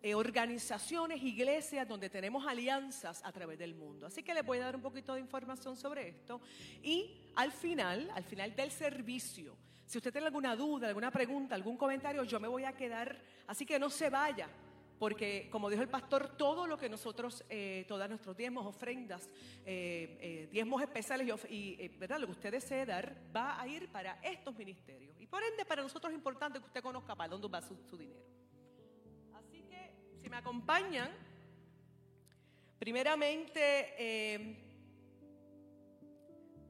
eh, 0.06 0.14
organizaciones, 0.14 1.24
iglesias, 1.24 1.88
donde 1.88 2.12
tenemos 2.12 2.45
alianzas 2.45 3.24
a 3.26 3.32
través 3.32 3.58
del 3.58 3.74
mundo. 3.74 4.06
Así 4.06 4.22
que 4.22 4.36
les 4.36 4.45
voy 4.45 4.60
a 4.60 4.66
dar 4.66 4.76
un 4.76 4.84
poquito 4.84 5.16
de 5.16 5.20
información 5.20 5.76
sobre 5.76 6.10
esto. 6.10 6.39
Y 6.84 7.32
al 7.36 7.51
final, 7.51 8.12
al 8.14 8.24
final 8.24 8.56
del 8.56 8.70
servicio, 8.70 9.58
si 9.88 9.97
usted 9.97 10.12
tiene 10.12 10.28
alguna 10.28 10.56
duda, 10.56 10.89
alguna 10.89 11.10
pregunta, 11.10 11.56
algún 11.56 11.76
comentario, 11.76 12.24
yo 12.24 12.39
me 12.39 12.47
voy 12.47 12.66
a 12.66 12.74
quedar, 12.74 13.20
así 13.47 13.66
que 13.66 13.80
no 13.80 13.89
se 13.89 14.12
vaya. 14.12 14.47
Porque, 14.99 15.49
como 15.51 15.72
dijo 15.72 15.82
el 15.82 15.89
pastor, 15.89 16.38
todo 16.38 16.68
lo 16.68 16.78
que 16.78 16.88
nosotros, 16.88 17.43
eh, 17.49 17.84
todos 17.88 18.08
nuestros 18.08 18.38
diezmos, 18.38 18.68
ofrendas, 18.68 19.28
eh, 19.66 20.20
eh, 20.22 20.49
diezmos 20.51 20.84
especiales 20.84 21.28
y, 21.49 21.88
¿verdad? 21.97 22.20
lo 22.20 22.28
que 22.28 22.34
usted 22.34 22.51
desee 22.51 22.86
dar, 22.86 23.18
va 23.36 23.60
a 23.60 23.68
ir 23.68 23.89
para 23.89 24.20
estos 24.22 24.56
ministerios. 24.56 25.20
Y 25.20 25.26
por 25.26 25.41
ende, 25.43 25.66
para 25.66 25.82
nosotros 25.82 26.14
es 26.14 26.16
importante 26.16 26.60
que 26.60 26.66
usted 26.66 26.84
conozca 26.84 27.16
para 27.16 27.30
dónde 27.30 27.47
va 27.47 27.60
su 27.60 27.97
dinero. 27.97 28.45
Si 30.26 30.30
me 30.32 30.38
acompañan, 30.38 31.12
primeramente, 32.80 33.94
eh, 33.96 34.58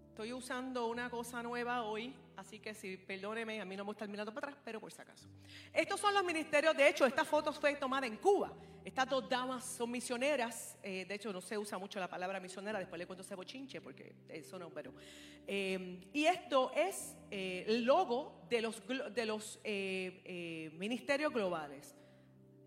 estoy 0.09 0.33
usando 0.33 0.87
una 0.87 1.09
cosa 1.09 1.41
nueva 1.41 1.83
hoy, 1.83 2.13
así 2.35 2.59
que 2.59 2.73
si 2.73 2.97
perdóneme, 2.97 3.61
a 3.61 3.63
mí 3.63 3.77
no 3.77 3.85
me 3.85 3.91
gusta 3.91 4.07
mirando 4.07 4.33
para 4.33 4.49
atrás, 4.49 4.61
pero 4.65 4.81
por 4.81 4.91
si 4.91 5.01
acaso. 5.01 5.29
Estos 5.71 6.01
son 6.01 6.13
los 6.13 6.25
ministerios, 6.25 6.75
de 6.75 6.89
hecho, 6.89 7.05
esta 7.05 7.23
foto 7.23 7.53
fue 7.53 7.73
tomada 7.75 8.05
en 8.05 8.17
Cuba. 8.17 8.51
Estas 8.83 9.07
dos 9.07 9.29
damas 9.29 9.63
son 9.63 9.89
misioneras, 9.89 10.77
eh, 10.83 11.05
de 11.07 11.15
hecho 11.15 11.31
no 11.31 11.39
se 11.39 11.57
usa 11.57 11.77
mucho 11.77 11.97
la 11.97 12.09
palabra 12.09 12.41
misionera, 12.41 12.77
después 12.77 12.99
le 12.99 13.07
cuento 13.07 13.23
ese 13.23 13.35
bochinche 13.35 13.79
porque 13.79 14.15
eso 14.27 14.59
no, 14.59 14.69
pero... 14.69 14.91
eh, 15.47 16.09
y 16.11 16.25
esto 16.25 16.73
es 16.75 17.15
eh, 17.31 17.63
el 17.69 17.85
logo 17.85 18.45
de 18.49 18.61
los, 18.61 18.83
de 18.85 19.25
los 19.25 19.61
eh, 19.63 20.21
eh, 20.25 20.71
ministerios 20.77 21.31
globales. 21.31 21.95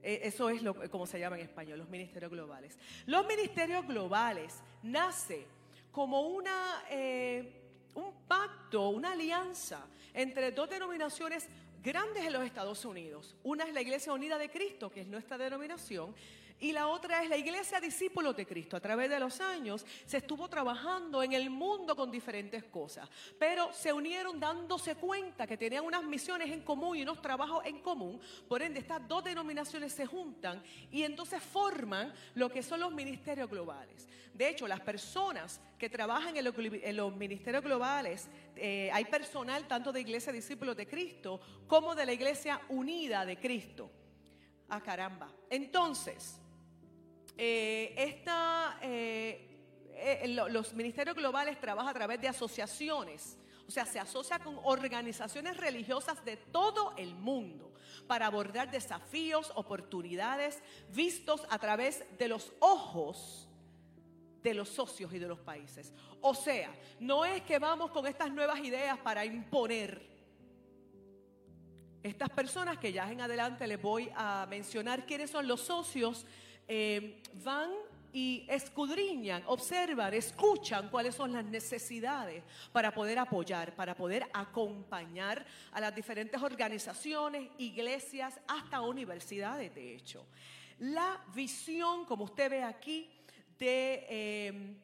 Eh, 0.03 0.21
Eso 0.25 0.51
es 0.51 0.63
lo, 0.63 0.75
como 0.91 1.07
se 1.07 1.19
llama 1.19 1.37
en 1.37 1.43
español, 1.43 1.79
los 1.79 1.89
ministerios 1.89 2.31
globales. 2.31 2.79
Los 3.07 3.27
ministerios 3.27 3.87
globales 3.87 4.63
nace 4.83 5.47
como 5.91 6.23
una, 6.23 6.85
eh, 6.91 7.53
un 7.95 8.13
pacto, 8.27 8.89
una 8.91 9.13
alianza 9.13 9.87
entre 10.15 10.53
dos 10.53 10.71
denominaciones 10.71 11.49
grandes 11.83 12.25
en 12.25 12.33
los 12.33 12.45
Estados 12.45 12.85
Unidos. 12.85 13.35
Una 13.43 13.65
es 13.65 13.73
la 13.73 13.81
Iglesia 13.81 14.13
Unida 14.13 14.39
de 14.39 14.51
Cristo, 14.51 14.91
que 14.91 15.01
es 15.03 15.07
nuestra 15.07 15.39
denominación, 15.39 16.15
y 16.61 16.73
la 16.73 16.89
otra 16.89 17.23
es 17.23 17.29
la 17.29 17.37
Iglesia 17.37 17.81
Discípulos 17.81 18.37
de 18.37 18.47
Cristo. 18.47 18.77
A 18.77 18.81
través 18.81 19.09
de 19.09 19.21
los 19.21 19.41
años 19.41 19.87
se 20.07 20.19
estuvo 20.19 20.49
trabajando 20.49 21.23
en 21.23 21.33
el 21.33 21.51
mundo 21.51 21.95
con 21.95 22.11
diferentes 22.11 22.65
cosas, 22.65 23.09
pero 23.39 23.73
se 23.73 23.93
unieron 23.93 24.41
dándose 24.41 24.97
cuenta 24.97 25.47
que 25.47 25.57
tenían 25.57 25.85
unas 25.85 26.03
misiones 26.03 26.51
en 26.51 26.63
común 26.63 26.97
y 26.97 27.03
unos 27.03 27.23
trabajos 27.23 27.65
en 27.65 27.81
común. 27.81 28.21
Por 28.49 28.63
ende, 28.63 28.81
estas 28.81 29.07
dos 29.07 29.25
denominaciones 29.25 29.93
se 29.93 30.07
juntan 30.07 30.63
y 30.91 31.03
entonces 31.03 31.43
forman 31.43 32.13
lo 32.35 32.51
que 32.51 32.63
son 32.63 32.81
los 32.81 32.93
ministerios 32.93 33.49
globales. 33.49 34.09
De 34.35 34.49
hecho, 34.49 34.69
las 34.69 34.81
personas 34.81 35.61
que 35.79 35.89
trabajan 35.89 36.37
en 36.37 36.45
los, 36.97 37.17
ministerios 37.17 37.63
globales, 37.63 38.29
eh, 38.57 38.91
hay 38.93 39.05
personal 39.07 39.67
tanto 39.67 39.93
de 39.93 40.01
Iglesia 40.01 40.33
Discípulos 40.33 40.77
de 40.77 40.87
Cristo 40.87 41.41
como 41.67 41.95
de 41.95 42.07
la 42.07 42.13
Iglesia 42.13 42.61
Unida 42.69 43.25
de 43.25 43.39
Cristo. 43.39 43.91
Ah, 44.69 44.81
caramba. 44.81 45.33
Entonces, 45.51 46.41
eh, 47.39 48.23
eh, 48.83 49.49
eh, 49.95 50.29
lo- 50.29 50.49
los 50.49 50.75
ministerios 50.75 51.17
globales 51.17 51.59
trabajan 51.61 51.91
a 51.91 51.95
través 51.95 52.21
de 52.21 52.29
asociaciones. 52.29 53.39
O 53.67 53.71
sea, 53.71 53.85
se 53.87 54.01
asocia 54.01 54.39
con 54.39 54.59
organizaciones 54.65 55.57
religiosas 55.57 56.25
de 56.25 56.37
todo 56.37 56.95
el 56.97 57.15
mundo 57.15 57.73
para 58.07 58.27
abordar 58.27 58.71
desafíos, 58.71 59.53
oportunidades 59.55 60.63
vistos 60.91 61.47
a 61.51 61.59
través 61.59 62.05
de 62.19 62.29
los 62.29 62.53
ojos 62.61 63.49
de 64.43 64.55
los 64.55 64.69
socios 64.69 65.13
y 65.13 65.19
de 65.19 65.29
los 65.29 65.41
países. 65.41 65.93
O 66.21 66.35
sea, 66.35 66.73
no 67.01 67.25
es 67.25 67.43
que 67.43 67.59
vamos 67.59 67.91
con 67.91 68.07
estas 68.07 68.31
nuevas 68.33 68.61
ideas 68.61 68.99
para 68.99 69.25
imponer. 69.25 70.09
Estas 72.03 72.31
personas 72.31 72.79
que 72.79 72.93
ya 72.93 73.11
en 73.11 73.21
adelante 73.21 73.67
les 73.67 73.83
voy 73.83 74.11
a 74.15 74.47
mencionar 74.49 75.05
quiénes 75.05 75.31
son 75.31 75.47
los 75.49 75.61
socios, 75.61 76.25
eh, 76.69 77.23
van 77.43 77.71
y 78.13 78.47
escudriñan, 78.49 79.43
observan, 79.47 80.15
escuchan 80.15 80.89
cuáles 80.89 81.15
son 81.15 81.33
las 81.33 81.45
necesidades 81.45 82.43
para 82.73 82.93
poder 82.93 83.19
apoyar, 83.19 83.75
para 83.75 83.95
poder 83.95 84.27
acompañar 84.33 85.45
a 85.73 85.81
las 85.81 85.95
diferentes 85.95 86.41
organizaciones, 86.41 87.49
iglesias, 87.59 88.41
hasta 88.47 88.81
universidades, 88.81 89.75
de 89.75 89.95
hecho. 89.95 90.27
La 90.79 91.23
visión, 91.35 92.05
como 92.07 92.25
usted 92.25 92.51
ve 92.51 92.63
aquí, 92.63 93.11
de 93.59 94.07
eh, 94.09 94.77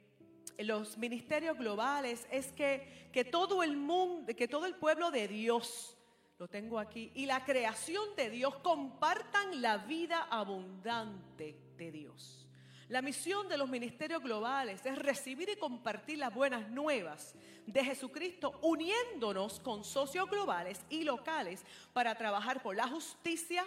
los 0.59 0.99
ministerios 0.99 1.57
globales 1.57 2.26
es 2.30 2.53
que, 2.53 3.09
que 3.12 3.24
todo 3.24 3.62
el 3.62 3.76
mundo, 3.76 4.35
que 4.35 4.49
todo 4.49 4.66
el 4.66 4.74
pueblo 4.74 5.11
de 5.11 5.28
Dios, 5.28 5.97
lo 6.39 6.49
tengo 6.49 6.78
aquí, 6.78 7.12
y 7.14 7.26
la 7.26 7.45
creación 7.45 8.16
de 8.16 8.30
Dios 8.30 8.57
compartan 8.57 9.62
la 9.62 9.78
vida 9.78 10.26
abundante 10.30 11.57
de 11.76 11.93
Dios. 11.93 12.47
La 12.89 13.01
misión 13.01 13.49
de 13.49 13.57
los 13.57 13.68
ministerios 13.68 14.22
globales 14.22 14.85
es 14.85 14.99
recibir 14.99 15.49
y 15.49 15.57
compartir 15.57 16.18
las 16.18 16.35
buenas 16.35 16.68
nuevas 16.68 17.35
de 17.66 17.85
Jesucristo, 17.85 18.59
uniéndonos 18.62 19.59
con 19.61 19.85
socios 19.85 20.28
globales 20.28 20.82
y 20.91 21.05
locales 21.05 21.64
para 21.93 22.14
trabajar 22.14 22.62
por 22.62 22.76
la 22.76 22.89
justicia, 22.89 23.64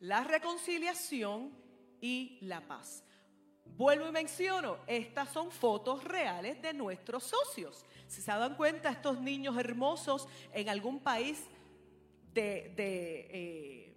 la 0.00 0.24
reconciliación 0.24 1.52
y 2.00 2.38
la 2.42 2.60
paz. 2.60 3.02
Vuelvo 3.64 4.06
y 4.06 4.12
menciono, 4.12 4.76
estas 4.86 5.30
son 5.30 5.50
fotos 5.50 6.04
reales 6.04 6.60
de 6.60 6.74
nuestros 6.74 7.24
socios. 7.24 7.84
Si 8.06 8.20
se 8.20 8.30
dan 8.30 8.56
cuenta, 8.56 8.90
estos 8.90 9.20
niños 9.20 9.56
hermosos 9.56 10.28
en 10.52 10.68
algún 10.68 11.00
país 11.00 11.48
de, 12.34 12.72
de, 12.76 13.28
eh, 13.30 13.94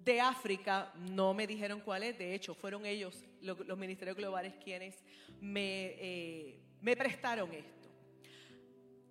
de 0.00 0.20
África, 0.20 0.92
no 0.96 1.32
me 1.32 1.46
dijeron 1.46 1.80
cuál 1.80 2.02
es, 2.02 2.18
de 2.18 2.34
hecho 2.34 2.54
fueron 2.54 2.84
ellos, 2.84 3.24
lo- 3.40 3.54
los 3.54 3.78
ministerios 3.78 4.16
globales, 4.16 4.54
quienes 4.62 5.02
me, 5.40 5.94
eh, 5.98 6.60
me 6.80 6.96
prestaron 6.96 7.52
esto. 7.52 7.88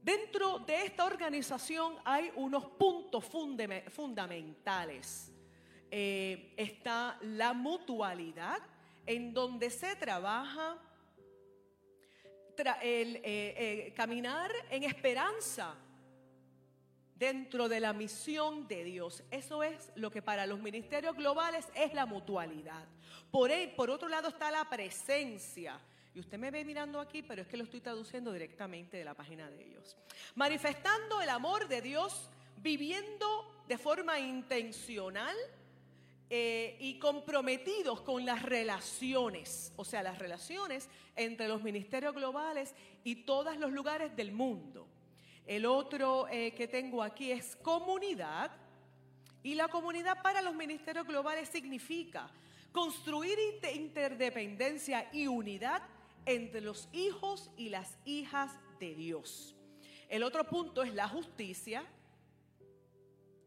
Dentro 0.03 0.59
de 0.59 0.84
esta 0.86 1.05
organización 1.05 1.95
hay 2.03 2.32
unos 2.36 2.65
puntos 2.65 3.24
fundame- 3.24 3.89
fundamentales. 3.89 5.32
Eh, 5.89 6.53
está 6.57 7.17
la 7.22 7.53
mutualidad, 7.53 8.57
en 9.05 9.34
donde 9.34 9.69
se 9.69 9.95
trabaja 9.95 10.78
tra- 12.57 12.80
el 12.82 13.93
caminar 13.93 14.51
en 14.69 14.84
esperanza 14.84 15.76
dentro 17.22 17.69
de 17.69 17.80
la 17.80 17.93
misión 17.93 18.67
de 18.67 18.84
Dios. 18.84 19.24
Eso 19.30 19.61
es 19.61 19.91
lo 19.93 20.09
que 20.09 20.24
para 20.24 20.47
los 20.47 20.59
ministerios 20.59 21.15
globales 21.15 21.67
es 21.76 21.93
la 21.93 22.07
mutualidad. 22.07 22.84
Por, 23.30 23.51
e- 23.51 23.67
por 23.67 23.91
otro 23.91 24.09
lado 24.09 24.30
está 24.30 24.49
la 24.49 24.67
presencia. 24.67 25.80
Y 26.15 26.19
usted 26.19 26.39
me 26.39 26.49
ve 26.49 26.65
mirando 26.65 26.99
aquí, 26.99 27.22
pero 27.22 27.43
es 27.43 27.47
que 27.47 27.57
lo 27.57 27.65
estoy 27.65 27.80
traduciendo 27.80 28.34
directamente 28.34 28.97
de 28.97 29.05
la 29.05 29.13
página 29.13 29.47
de 29.51 29.63
ellos. 29.63 29.95
Manifestando 30.34 31.22
el 31.22 31.30
amor 31.30 31.67
de 31.67 31.84
Dios, 31.84 32.28
viviendo 32.57 33.63
de 33.67 33.78
forma 33.78 34.19
intencional 34.19 35.36
eh, 36.28 36.76
y 36.80 36.97
comprometidos 36.97 38.01
con 38.01 38.26
las 38.26 38.41
relaciones, 38.41 39.74
o 39.76 39.86
sea, 39.86 40.01
las 40.01 40.17
relaciones 40.17 40.89
entre 41.15 41.47
los 41.47 41.61
ministerios 41.61 42.15
globales 42.15 42.74
y 43.03 43.26
todos 43.26 43.57
los 43.57 43.72
lugares 43.72 44.15
del 44.15 44.32
mundo. 44.32 44.88
El 45.45 45.65
otro 45.65 46.27
eh, 46.29 46.53
que 46.53 46.67
tengo 46.67 47.01
aquí 47.03 47.31
es 47.31 47.55
comunidad. 47.57 48.51
Y 49.43 49.55
la 49.55 49.67
comunidad 49.67 50.21
para 50.21 50.41
los 50.41 50.53
ministerios 50.53 51.07
globales 51.07 51.49
significa 51.49 52.29
construir 52.71 53.37
interdependencia 53.73 55.09
y 55.11 55.27
unidad 55.27 55.81
entre 56.25 56.61
los 56.61 56.87
hijos 56.93 57.49
y 57.57 57.69
las 57.69 57.97
hijas 58.05 58.51
de 58.79 58.93
Dios. 58.95 59.55
El 60.07 60.23
otro 60.23 60.43
punto 60.45 60.83
es 60.83 60.93
la 60.93 61.07
justicia. 61.07 61.85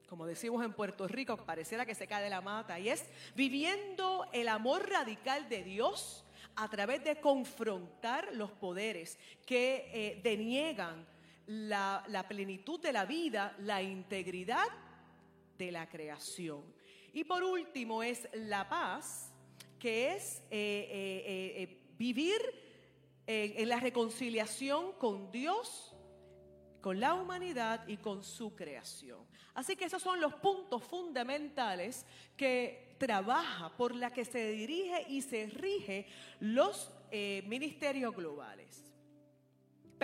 Como 0.08 0.26
decimos 0.26 0.64
en 0.64 0.72
Puerto 0.72 1.06
Rico, 1.08 1.36
pareciera 1.36 1.86
que 1.86 1.94
se 1.94 2.06
cae 2.06 2.24
de 2.24 2.30
la 2.30 2.40
mata, 2.40 2.78
y 2.78 2.88
es 2.88 3.04
viviendo 3.34 4.26
el 4.32 4.48
amor 4.48 4.88
radical 4.88 5.48
de 5.48 5.62
Dios 5.62 6.24
a 6.56 6.68
través 6.68 7.02
de 7.02 7.20
confrontar 7.20 8.32
los 8.34 8.50
poderes 8.52 9.18
que 9.46 9.90
eh, 9.92 10.20
deniegan 10.22 11.06
la, 11.46 12.24
plenitud 12.28 12.80
de 12.80 12.92
la 12.92 13.04
vida, 13.04 13.54
la 13.60 13.82
integridad 13.82 14.66
de 15.58 15.72
la 15.72 15.88
creación. 15.88 16.62
Y 17.12 17.24
por 17.24 17.42
último 17.42 18.02
es 18.02 18.28
la 18.34 18.68
paz, 18.68 19.32
que 19.78 20.14
es 20.14 20.42
eh, 20.50 20.88
eh, 20.90 21.62
eh, 21.62 21.78
vivir 21.96 22.40
en 23.26 23.68
la 23.70 23.80
reconciliación 23.80 24.92
con 24.98 25.30
Dios, 25.30 25.94
con 26.82 27.00
la 27.00 27.14
humanidad 27.14 27.88
y 27.88 27.96
con 27.96 28.22
su 28.22 28.54
creación. 28.54 29.26
Así 29.54 29.76
que 29.76 29.86
esos 29.86 30.02
son 30.02 30.20
los 30.20 30.34
puntos 30.34 30.82
fundamentales 30.84 32.04
que 32.36 32.96
trabaja, 32.98 33.74
por 33.76 33.94
la 33.94 34.12
que 34.12 34.26
se 34.26 34.50
dirige 34.50 35.06
y 35.08 35.22
se 35.22 35.46
rige 35.46 36.06
los 36.40 36.92
ministerios 37.46 38.14
globales. 38.14 38.93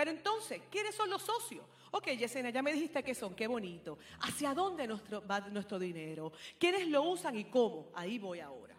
Pero 0.01 0.13
entonces, 0.13 0.63
¿quiénes 0.71 0.95
son 0.95 1.11
los 1.11 1.21
socios? 1.21 1.63
Ok, 1.91 2.07
Yesenia, 2.13 2.51
ya 2.51 2.63
me 2.63 2.73
dijiste 2.73 3.03
que 3.03 3.15
son, 3.15 3.35
qué 3.35 3.47
bonito. 3.47 3.99
¿Hacia 4.21 4.55
dónde 4.55 4.87
va 5.31 5.41
nuestro 5.41 5.79
dinero? 5.79 6.33
¿Quiénes 6.59 6.89
lo 6.89 7.03
usan 7.03 7.37
y 7.37 7.45
cómo? 7.45 7.91
Ahí 7.95 8.19
voy 8.19 8.41
ahora. 8.41 8.75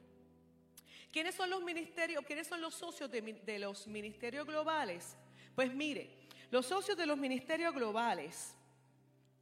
¿Quiénes 1.11 1.35
son 1.35 1.51
los 1.51 1.61
ministerios, 1.61 2.25
quiénes 2.25 2.47
son 2.47 2.59
los 2.59 2.73
socios 2.73 3.11
de, 3.11 3.21
de 3.21 3.59
los 3.59 3.85
ministerios 3.85 4.47
globales? 4.47 5.15
Pues 5.53 5.71
mire, 5.71 6.09
los 6.49 6.65
socios 6.65 6.97
de 6.97 7.05
los 7.05 7.19
ministerios 7.19 7.71
globales, 7.71 8.55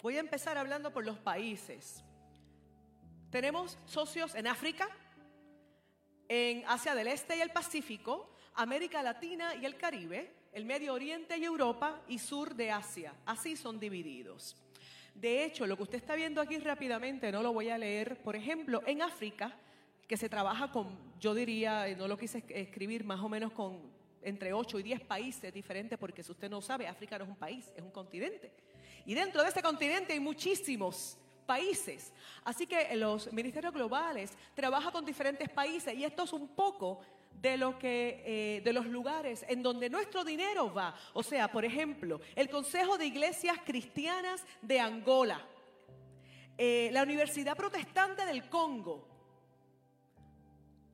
voy 0.01 0.17
a 0.17 0.19
empezar 0.19 0.57
hablando 0.57 0.91
por 0.91 1.05
los 1.05 1.17
países. 1.17 2.03
Tenemos 3.29 3.77
socios 3.85 4.35
en 4.35 4.47
África, 4.47 4.89
en 6.27 6.61
Asia 6.67 6.93
del 6.93 7.07
Este 7.07 7.37
y 7.37 7.39
el 7.39 7.51
Pacífico, 7.51 8.35
América 8.55 9.01
Latina 9.01 9.55
y 9.55 9.63
el 9.63 9.77
Caribe, 9.77 10.38
el 10.51 10.65
Medio 10.65 10.93
Oriente 10.93 11.37
y 11.37 11.45
Europa 11.45 12.01
y 12.07 12.19
sur 12.19 12.55
de 12.55 12.71
Asia. 12.71 13.13
Así 13.25 13.55
son 13.55 13.79
divididos. 13.79 14.55
De 15.13 15.43
hecho, 15.43 15.67
lo 15.67 15.75
que 15.75 15.83
usted 15.83 15.97
está 15.97 16.15
viendo 16.15 16.41
aquí 16.41 16.57
rápidamente, 16.57 17.31
no 17.31 17.43
lo 17.43 17.51
voy 17.51 17.69
a 17.69 17.77
leer, 17.77 18.21
por 18.21 18.35
ejemplo, 18.35 18.81
en 18.85 19.01
África, 19.01 19.53
que 20.07 20.17
se 20.17 20.29
trabaja 20.29 20.71
con, 20.71 20.97
yo 21.19 21.33
diría, 21.33 21.85
no 21.97 22.07
lo 22.07 22.17
quise 22.17 22.43
escribir 22.49 23.03
más 23.03 23.19
o 23.19 23.29
menos 23.29 23.51
con 23.51 23.99
entre 24.21 24.53
8 24.53 24.79
y 24.79 24.83
10 24.83 25.01
países 25.01 25.53
diferentes, 25.53 25.97
porque 25.97 26.23
si 26.23 26.31
usted 26.31 26.49
no 26.49 26.61
sabe, 26.61 26.87
África 26.87 27.17
no 27.17 27.25
es 27.25 27.29
un 27.29 27.35
país, 27.35 27.71
es 27.75 27.83
un 27.83 27.91
continente. 27.91 28.51
Y 29.05 29.13
dentro 29.13 29.43
de 29.43 29.49
ese 29.49 29.61
continente 29.61 30.13
hay 30.13 30.19
muchísimos 30.19 31.17
países. 31.45 32.13
Así 32.43 32.67
que 32.67 32.95
los 32.95 33.31
ministerios 33.33 33.73
globales 33.73 34.31
trabajan 34.53 34.91
con 34.91 35.05
diferentes 35.05 35.49
países 35.49 35.93
y 35.95 36.03
esto 36.03 36.23
es 36.23 36.33
un 36.33 36.47
poco 36.49 37.01
de, 37.41 37.57
lo 37.57 37.79
que, 37.79 38.23
eh, 38.25 38.61
de 38.61 38.73
los 38.73 38.85
lugares 38.85 39.45
en 39.47 39.63
donde 39.63 39.89
nuestro 39.89 40.23
dinero 40.23 40.73
va. 40.73 40.95
O 41.13 41.23
sea, 41.23 41.51
por 41.51 41.65
ejemplo, 41.65 42.19
el 42.35 42.49
Consejo 42.49 42.97
de 42.97 43.05
Iglesias 43.05 43.57
Cristianas 43.65 44.43
de 44.61 44.79
Angola, 44.79 45.45
eh, 46.57 46.89
la 46.91 47.03
Universidad 47.03 47.55
Protestante 47.55 48.25
del 48.25 48.49
Congo. 48.49 49.07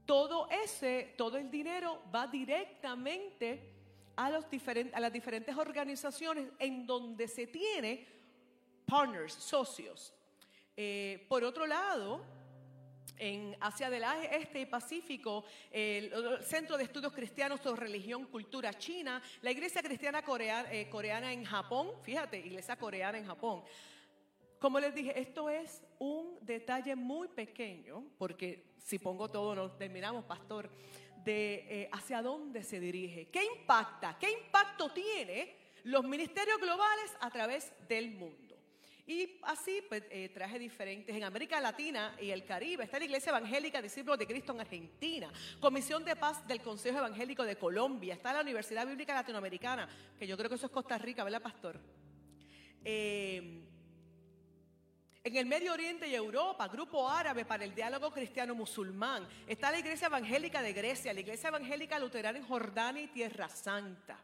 Todo 0.06 0.48
ese, 0.52 1.16
todo 1.18 1.38
el 1.38 1.50
dinero 1.50 2.04
va 2.14 2.28
directamente 2.28 3.74
a, 4.16 4.30
los 4.30 4.46
a 4.94 5.00
las 5.00 5.12
diferentes 5.12 5.58
organizaciones 5.58 6.50
en 6.60 6.86
donde 6.86 7.28
se 7.28 7.48
tiene 7.48 8.08
partners, 8.86 9.34
socios. 9.34 10.14
Eh, 10.78 11.26
por 11.28 11.44
otro 11.44 11.66
lado, 11.66 12.24
en 13.18 13.56
Asia 13.60 13.90
del 13.90 14.04
Este 14.32 14.62
y 14.62 14.66
Pacífico, 14.66 15.46
el 15.72 16.12
Centro 16.42 16.78
de 16.78 16.84
Estudios 16.84 17.14
Cristianos 17.14 17.62
sobre 17.62 17.82
Religión, 17.82 18.26
Cultura 18.26 18.74
China, 18.74 19.22
la 19.42 19.52
Iglesia 19.52 19.82
Cristiana 19.82 20.24
coreana, 20.24 20.72
eh, 20.72 20.90
coreana 20.90 21.32
en 21.32 21.46
Japón, 21.46 21.92
fíjate, 22.04 22.40
Iglesia 22.40 22.78
Coreana 22.78 23.18
en 23.18 23.26
Japón. 23.26 23.64
Como 24.60 24.80
les 24.80 24.96
dije, 24.96 25.20
esto 25.20 25.50
es 25.50 25.82
un 26.00 26.38
detalle 26.42 26.96
muy 26.96 27.28
pequeño, 27.28 28.06
porque 28.18 28.74
si 28.78 29.00
pongo 29.00 29.30
todo 29.30 29.56
nos 29.56 29.78
terminamos, 29.78 30.26
pastor, 30.26 30.70
de 31.24 31.66
eh, 31.70 31.90
hacia 31.92 32.22
dónde 32.22 32.64
se 32.64 32.80
dirige, 32.80 33.30
qué 33.30 33.44
impacta, 33.44 34.18
qué 34.20 34.32
impacto 34.32 34.92
tiene 34.92 35.56
los 35.84 36.04
ministerios 36.04 36.60
globales 36.60 37.12
a 37.20 37.30
través 37.32 37.72
del 37.88 38.12
mundo. 38.12 38.45
Y 39.08 39.40
así 39.44 39.84
pues, 39.88 40.04
eh, 40.10 40.30
traje 40.30 40.58
diferentes. 40.58 41.16
En 41.16 41.24
América 41.24 41.62
Latina 41.62 42.16
y 42.20 42.32
el 42.32 42.44
Caribe 42.44 42.86
está 42.86 42.98
la 42.98 43.06
Iglesia 43.06 43.30
Evangélica 43.30 43.82
Discípulos 43.82 44.18
de 44.18 44.26
Cristo 44.26 44.52
en 44.54 44.62
Argentina, 44.62 45.32
Comisión 45.60 46.04
de 46.04 46.16
Paz 46.16 46.48
del 46.48 46.62
Consejo 46.62 46.98
Evangélico 46.98 47.44
de 47.44 47.56
Colombia, 47.56 48.16
está 48.16 48.34
la 48.34 48.42
Universidad 48.42 48.88
Bíblica 48.88 49.14
Latinoamericana, 49.14 49.88
que 50.18 50.26
yo 50.26 50.36
creo 50.36 50.50
que 50.50 50.56
eso 50.56 50.66
es 50.66 50.72
Costa 50.72 50.98
Rica, 50.98 51.24
¿verdad, 51.24 51.42
pastor? 51.42 51.80
Eh, 52.84 53.62
en 55.24 55.36
el 55.36 55.46
Medio 55.48 55.74
Oriente 55.74 56.08
y 56.08 56.14
Europa, 56.14 56.68
Grupo 56.68 57.10
Árabe 57.10 57.46
para 57.46 57.64
el 57.64 57.74
Diálogo 57.74 58.12
Cristiano 58.12 58.54
Musulmán. 58.54 59.28
Está 59.48 59.72
la 59.72 59.80
Iglesia 59.80 60.06
Evangélica 60.06 60.62
de 60.62 60.72
Grecia, 60.72 61.14
la 61.14 61.20
Iglesia 61.20 61.50
Evangélica 61.50 61.98
Luterana 61.98 62.38
en 62.38 62.46
Jordania 62.46 63.02
y 63.02 63.08
Tierra 63.08 63.50
Santa. 63.50 64.20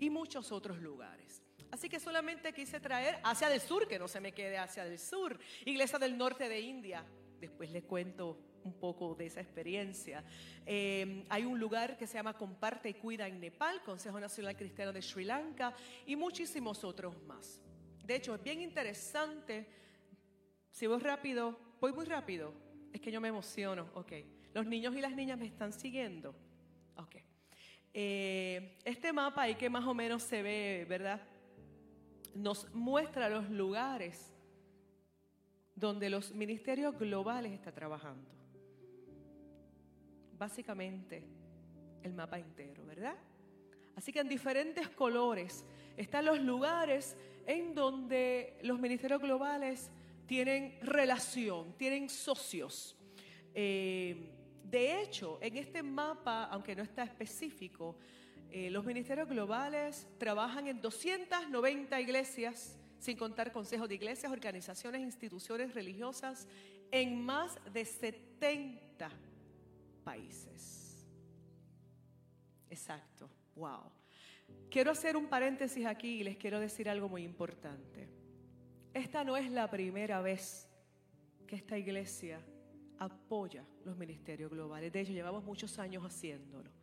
Y 0.00 0.10
muchos 0.10 0.50
otros 0.50 0.78
lugares. 0.78 1.40
Así 1.70 1.88
que 1.88 2.00
solamente 2.00 2.52
quise 2.52 2.80
traer 2.80 3.20
Asia 3.22 3.48
del 3.48 3.60
Sur, 3.60 3.86
que 3.86 3.98
no 3.98 4.08
se 4.08 4.20
me 4.20 4.32
quede 4.32 4.58
Asia 4.58 4.84
del 4.84 4.98
Sur, 4.98 5.38
Iglesia 5.64 5.98
del 5.98 6.16
Norte 6.16 6.48
de 6.48 6.60
India. 6.60 7.04
Después 7.40 7.70
les 7.70 7.84
cuento 7.84 8.38
un 8.64 8.74
poco 8.74 9.14
de 9.14 9.26
esa 9.26 9.40
experiencia. 9.40 10.24
Eh, 10.66 11.24
hay 11.28 11.44
un 11.44 11.58
lugar 11.58 11.96
que 11.96 12.06
se 12.06 12.14
llama 12.14 12.36
Comparte 12.36 12.88
y 12.90 12.94
Cuida 12.94 13.26
en 13.26 13.40
Nepal, 13.40 13.82
Consejo 13.82 14.20
Nacional 14.20 14.56
Cristiano 14.56 14.92
de 14.92 15.00
Sri 15.00 15.24
Lanka 15.24 15.74
y 16.06 16.16
muchísimos 16.16 16.84
otros 16.84 17.20
más. 17.22 17.62
De 18.04 18.16
hecho, 18.16 18.34
es 18.34 18.42
bien 18.42 18.60
interesante. 18.60 19.66
Si 20.70 20.86
voy 20.86 20.98
rápido, 20.98 21.58
voy 21.80 21.92
muy 21.92 22.04
rápido. 22.04 22.52
Es 22.92 23.00
que 23.00 23.12
yo 23.12 23.20
me 23.20 23.28
emociono. 23.28 23.88
Ok. 23.94 24.12
Los 24.52 24.66
niños 24.66 24.94
y 24.96 25.00
las 25.00 25.14
niñas 25.14 25.38
me 25.38 25.46
están 25.46 25.72
siguiendo. 25.72 26.34
Ok. 26.96 27.16
Eh, 27.94 28.78
este 28.84 29.12
mapa 29.12 29.42
ahí 29.42 29.54
que 29.54 29.70
más 29.70 29.84
o 29.84 29.94
menos 29.94 30.22
se 30.22 30.42
ve, 30.42 30.86
¿verdad? 30.88 31.20
Nos 32.34 32.72
muestra 32.74 33.28
los 33.28 33.48
lugares 33.50 34.34
donde 35.74 36.10
los 36.10 36.32
ministerios 36.34 36.98
globales 36.98 37.52
están 37.52 37.74
trabajando. 37.74 38.30
Básicamente 40.38 41.24
el 42.02 42.12
mapa 42.14 42.38
entero, 42.38 42.84
¿verdad? 42.86 43.16
Así 43.96 44.12
que 44.12 44.20
en 44.20 44.28
diferentes 44.28 44.88
colores 44.88 45.64
están 45.96 46.24
los 46.24 46.40
lugares 46.40 47.16
en 47.46 47.74
donde 47.74 48.58
los 48.62 48.78
ministerios 48.78 49.20
globales 49.20 49.90
tienen 50.26 50.78
relación, 50.82 51.76
tienen 51.76 52.08
socios. 52.08 52.96
Eh, 53.52 54.30
de 54.64 55.02
hecho, 55.02 55.38
en 55.42 55.56
este 55.56 55.82
mapa, 55.82 56.44
aunque 56.44 56.76
no 56.76 56.82
está 56.82 57.02
específico, 57.02 57.96
eh, 58.52 58.70
los 58.70 58.84
ministerios 58.84 59.28
globales 59.28 60.06
trabajan 60.18 60.66
en 60.66 60.80
290 60.80 62.00
iglesias, 62.00 62.76
sin 62.98 63.16
contar 63.16 63.52
consejos 63.52 63.88
de 63.88 63.94
iglesias, 63.94 64.30
organizaciones, 64.32 65.02
instituciones 65.02 65.74
religiosas, 65.74 66.46
en 66.90 67.24
más 67.24 67.58
de 67.72 67.84
70 67.84 69.10
países. 70.04 71.06
Exacto, 72.68 73.30
wow. 73.56 73.90
Quiero 74.70 74.90
hacer 74.90 75.16
un 75.16 75.26
paréntesis 75.26 75.86
aquí 75.86 76.20
y 76.20 76.24
les 76.24 76.36
quiero 76.36 76.60
decir 76.60 76.88
algo 76.88 77.08
muy 77.08 77.22
importante. 77.22 78.08
Esta 78.92 79.24
no 79.24 79.36
es 79.36 79.50
la 79.50 79.70
primera 79.70 80.20
vez 80.20 80.68
que 81.46 81.56
esta 81.56 81.78
iglesia 81.78 82.40
apoya 82.98 83.64
los 83.84 83.96
ministerios 83.96 84.50
globales. 84.50 84.92
De 84.92 85.00
hecho, 85.00 85.12
llevamos 85.12 85.44
muchos 85.44 85.78
años 85.78 86.04
haciéndolo. 86.04 86.79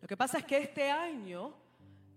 Lo 0.00 0.08
que 0.08 0.16
pasa 0.16 0.38
es 0.38 0.44
que 0.44 0.58
este 0.58 0.90
año 0.90 1.54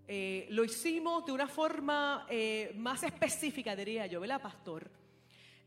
eh, 0.06 0.46
lo 0.50 0.64
hicimos 0.64 1.24
de 1.26 1.32
una 1.32 1.48
forma 1.48 2.26
eh, 2.28 2.72
más 2.76 3.02
específica, 3.02 3.74
diría 3.76 4.06
yo, 4.06 4.20
¿verdad, 4.20 4.40
pastor? 4.40 4.90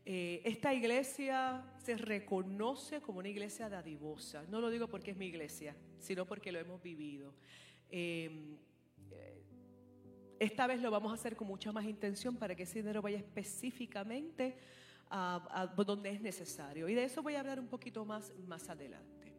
Eh, 0.06 0.42
esta 0.44 0.74
iglesia 0.74 1.64
se 1.78 1.96
reconoce 1.96 3.00
como 3.00 3.20
una 3.20 3.28
iglesia 3.28 3.70
dadivosa. 3.70 4.44
No 4.50 4.60
lo 4.60 4.68
digo 4.68 4.86
porque 4.86 5.12
es 5.12 5.16
mi 5.16 5.26
iglesia, 5.26 5.74
sino 5.98 6.26
porque 6.26 6.52
lo 6.52 6.58
hemos 6.58 6.82
vivido. 6.82 7.32
Eh, 7.88 8.58
eh, 9.10 9.42
esta 10.38 10.66
vez 10.66 10.82
lo 10.82 10.90
vamos 10.90 11.10
a 11.10 11.14
hacer 11.14 11.36
con 11.36 11.48
mucha 11.48 11.72
más 11.72 11.86
intención 11.86 12.36
para 12.36 12.54
que 12.54 12.64
ese 12.64 12.80
dinero 12.80 13.00
vaya 13.00 13.16
específicamente 13.16 14.58
a, 15.08 15.62
a 15.62 15.66
donde 15.68 16.10
es 16.10 16.20
necesario. 16.20 16.86
Y 16.86 16.94
de 16.94 17.04
eso 17.04 17.22
voy 17.22 17.36
a 17.36 17.40
hablar 17.40 17.58
un 17.58 17.68
poquito 17.68 18.04
más 18.04 18.30
más 18.46 18.68
adelante. 18.68 19.32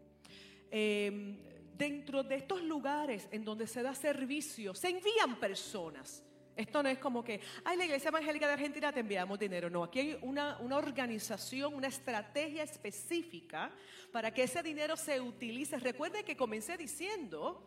Dentro 1.77 2.23
de 2.23 2.35
estos 2.35 2.61
lugares 2.63 3.27
en 3.31 3.43
donde 3.43 3.67
se 3.67 3.81
da 3.81 3.93
servicio, 3.93 4.73
se 4.73 4.89
envían 4.89 5.39
personas. 5.39 6.23
Esto 6.55 6.81
no 6.81 6.87
es 6.87 6.99
como 6.99 7.21
que, 7.21 7.41
ay, 7.65 7.75
la 7.75 7.83
Iglesia 7.83 8.07
Evangélica 8.07 8.47
de 8.47 8.53
Argentina 8.53 8.93
te 8.93 9.01
enviamos 9.01 9.37
dinero. 9.37 9.69
No, 9.69 9.83
aquí 9.83 9.99
hay 9.99 10.19
una, 10.21 10.57
una 10.59 10.77
organización, 10.77 11.73
una 11.73 11.87
estrategia 11.87 12.63
específica 12.63 13.71
para 14.13 14.31
que 14.31 14.43
ese 14.43 14.63
dinero 14.63 14.95
se 14.95 15.19
utilice. 15.19 15.77
Recuerde 15.77 16.23
que 16.23 16.37
comencé 16.37 16.77
diciendo 16.77 17.61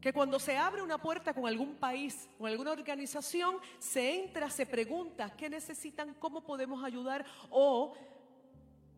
que 0.00 0.14
cuando 0.14 0.38
se 0.38 0.56
abre 0.56 0.80
una 0.80 0.96
puerta 0.96 1.34
con 1.34 1.46
algún 1.46 1.74
país 1.74 2.28
o 2.38 2.46
alguna 2.46 2.72
organización, 2.72 3.56
se 3.78 4.24
entra, 4.24 4.48
se 4.48 4.64
pregunta 4.64 5.36
qué 5.36 5.50
necesitan, 5.50 6.14
cómo 6.14 6.42
podemos 6.42 6.82
ayudar 6.82 7.26
o, 7.50 7.94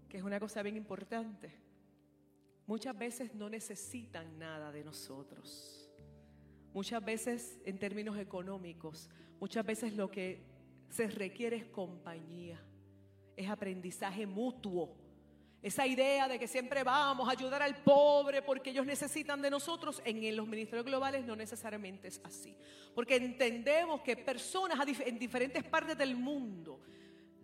que 0.09 0.19
es 0.19 0.23
una 0.23 0.39
cosa 0.39 0.63
bien 0.63 0.77
importante, 0.77 1.51
muchas 2.73 2.97
veces 2.97 3.35
no 3.35 3.51
necesitan 3.51 4.39
nada 4.39 4.73
de 4.73 4.83
nosotros. 4.83 5.91
Muchas 6.73 7.05
veces 7.05 7.61
en 7.67 7.79
términos 7.79 8.17
económicos, 8.17 9.11
muchas 9.39 9.67
veces 9.67 9.93
lo 9.93 10.11
que 10.11 10.43
se 10.89 11.07
requiere 11.09 11.57
es 11.59 11.67
compañía, 11.67 12.59
es 13.37 13.51
aprendizaje 13.51 14.27
mutuo. 14.27 14.97
Esa 15.61 15.87
idea 15.87 16.27
de 16.29 16.39
que 16.39 16.49
siempre 16.49 16.83
vamos 16.83 17.29
a 17.29 17.33
ayudar 17.33 17.61
al 17.61 17.77
pobre 17.83 18.41
porque 18.41 18.71
ellos 18.71 18.87
necesitan 18.87 19.43
de 19.43 19.51
nosotros, 19.51 20.01
en 20.07 20.35
los 20.35 20.49
ministerios 20.49 20.87
globales 20.87 21.27
no 21.27 21.37
necesariamente 21.37 22.09
es 22.09 22.23
así. 22.25 22.57
Porque 22.95 23.17
entendemos 23.17 24.01
que 24.01 24.17
personas 24.17 24.79
en 25.05 25.19
diferentes 25.19 25.63
partes 25.63 25.99
del 25.99 26.17
mundo, 26.17 26.81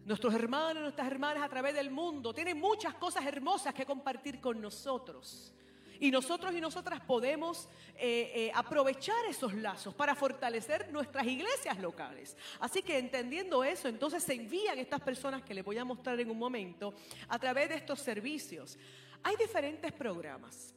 nuestros 0.05 0.35
hermanos, 0.35 0.83
nuestras 0.83 1.07
hermanas 1.07 1.43
a 1.43 1.49
través 1.49 1.75
del 1.75 1.91
mundo, 1.91 2.33
tienen 2.33 2.59
muchas 2.59 2.95
cosas 2.95 3.27
hermosas 3.27 3.75
que 3.75 3.85
compartir 3.85 4.41
con 4.41 4.61
nosotros. 4.61 5.55
Y 6.01 6.11
nosotros 6.11 6.55
y 6.55 6.61
nosotras 6.61 7.01
podemos 7.01 7.69
eh, 7.97 8.31
eh, 8.35 8.53
aprovechar 8.55 9.25
esos 9.29 9.53
lazos 9.55 9.95
para 9.95 10.15
fortalecer 10.15 10.93
nuestras 10.93 11.27
iglesias 11.27 11.79
locales. 11.81 12.37
Así 12.61 12.83
que 12.83 12.99
entendiendo 12.99 13.65
eso, 13.65 13.89
entonces 13.89 14.23
se 14.23 14.35
envían 14.35 14.79
estas 14.79 15.01
personas 15.01 15.43
que 15.43 15.55
les 15.55 15.65
voy 15.65 15.77
a 15.77 15.85
mostrar 15.85 16.21
en 16.21 16.31
un 16.31 16.39
momento 16.39 16.95
a 17.29 17.39
través 17.39 17.69
de 17.69 17.75
estos 17.77 17.99
servicios. 17.99 18.79
Hay 19.25 19.35
diferentes 19.37 19.93
programas. 19.93 20.73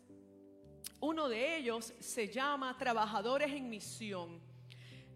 Uno 1.00 1.30
de 1.30 1.58
ellos 1.58 1.94
se 2.00 2.28
llama 2.28 2.76
Trabajadores 2.78 3.52
en 3.52 3.70
Misión. 3.70 4.42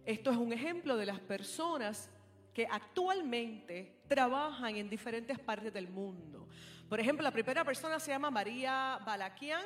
Esto 0.05 0.29
es 0.29 0.37
un 0.37 0.53
ejemplo 0.53 0.97
de 0.97 1.07
las 1.07 1.19
personas 1.19 2.09
que 2.55 2.65
actualmente 2.71 3.91
trabajan 4.07 4.77
en 4.77 4.89
diferentes 4.89 5.37
partes 5.37 5.73
del 5.73 5.89
mundo. 5.89 6.47
Por 6.87 7.01
ejemplo, 7.01 7.21
la 7.21 7.31
primera 7.31 7.65
persona 7.65 7.99
se 7.99 8.11
llama 8.11 8.31
María 8.31 8.97
Balaquian 9.05 9.65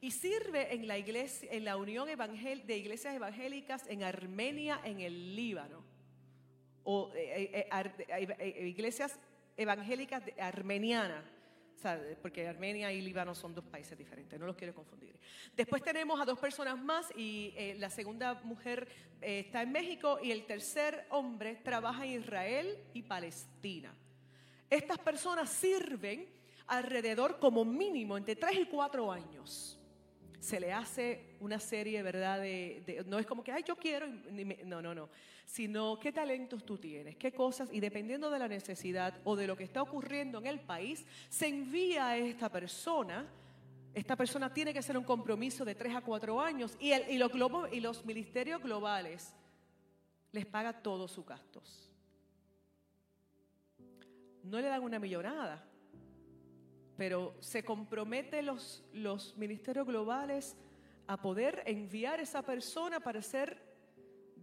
y 0.00 0.12
sirve 0.12 0.72
en 0.72 0.86
la 0.86 0.96
iglesia, 0.96 1.48
en 1.52 1.64
la 1.64 1.76
Unión 1.76 2.08
Evangel- 2.08 2.64
de 2.64 2.78
Iglesias 2.78 3.14
Evangélicas 3.16 3.84
en 3.88 4.04
Armenia, 4.04 4.80
en 4.84 5.00
el 5.00 5.34
Líbano. 5.34 5.82
O 6.84 7.10
eh, 7.16 7.66
eh, 7.68 8.34
eh, 8.38 8.68
iglesias 8.68 9.18
evangélicas 9.56 10.22
armenianas. 10.38 11.24
O 11.80 11.82
sea, 11.82 11.98
porque 12.20 12.46
Armenia 12.46 12.92
y 12.92 13.00
Líbano 13.00 13.34
son 13.34 13.54
dos 13.54 13.64
países 13.64 13.96
diferentes, 13.96 14.38
no 14.38 14.44
los 14.44 14.54
quiero 14.54 14.74
confundir. 14.74 15.18
Después 15.56 15.82
tenemos 15.82 16.20
a 16.20 16.26
dos 16.26 16.38
personas 16.38 16.76
más 16.78 17.10
y 17.16 17.54
eh, 17.56 17.74
la 17.78 17.88
segunda 17.88 18.34
mujer 18.44 18.86
eh, 19.22 19.40
está 19.46 19.62
en 19.62 19.72
México 19.72 20.18
y 20.22 20.30
el 20.30 20.44
tercer 20.44 21.06
hombre 21.08 21.56
trabaja 21.64 22.04
en 22.04 22.20
Israel 22.20 22.76
y 22.92 23.00
Palestina. 23.00 23.94
Estas 24.68 24.98
personas 24.98 25.48
sirven 25.48 26.26
alrededor 26.66 27.38
como 27.38 27.64
mínimo 27.64 28.18
entre 28.18 28.36
3 28.36 28.58
y 28.60 28.66
4 28.66 29.10
años. 29.10 29.78
Se 30.38 30.60
le 30.60 30.74
hace 30.74 31.34
una 31.40 31.58
serie, 31.58 32.02
¿verdad? 32.02 32.40
De, 32.40 32.82
de- 32.84 33.04
no 33.06 33.18
es 33.18 33.24
como 33.24 33.42
que, 33.42 33.52
ay, 33.52 33.64
yo 33.66 33.74
quiero, 33.76 34.06
me- 34.30 34.58
no, 34.66 34.82
no, 34.82 34.94
no. 34.94 35.08
Sino 35.50 35.98
qué 35.98 36.12
talentos 36.12 36.64
tú 36.64 36.78
tienes, 36.78 37.16
qué 37.16 37.32
cosas, 37.32 37.68
y 37.72 37.80
dependiendo 37.80 38.30
de 38.30 38.38
la 38.38 38.46
necesidad 38.46 39.20
o 39.24 39.34
de 39.34 39.48
lo 39.48 39.56
que 39.56 39.64
está 39.64 39.82
ocurriendo 39.82 40.38
en 40.38 40.46
el 40.46 40.60
país, 40.60 41.04
se 41.28 41.48
envía 41.48 42.10
a 42.10 42.16
esta 42.16 42.48
persona. 42.48 43.26
Esta 43.92 44.14
persona 44.14 44.54
tiene 44.54 44.72
que 44.72 44.78
hacer 44.78 44.96
un 44.96 45.02
compromiso 45.02 45.64
de 45.64 45.74
3 45.74 45.96
a 45.96 46.02
4 46.02 46.40
años 46.40 46.76
y, 46.78 46.92
el- 46.92 47.10
y 47.10 47.18
los, 47.18 47.32
y 47.72 47.80
los 47.80 48.04
ministerios 48.04 48.62
globales 48.62 49.34
les 50.30 50.46
paga 50.46 50.72
todos 50.82 51.10
sus 51.10 51.26
gastos. 51.26 51.90
No 54.44 54.60
le 54.60 54.68
dan 54.68 54.84
una 54.84 55.00
millonada, 55.00 55.64
pero 56.96 57.34
se 57.40 57.64
compromete 57.64 58.40
los, 58.42 58.84
los 58.92 59.36
ministerios 59.36 59.84
globales 59.84 60.56
a 61.08 61.20
poder 61.20 61.64
enviar 61.66 62.20
esa 62.20 62.42
persona 62.42 63.00
para 63.00 63.20
ser 63.20 63.69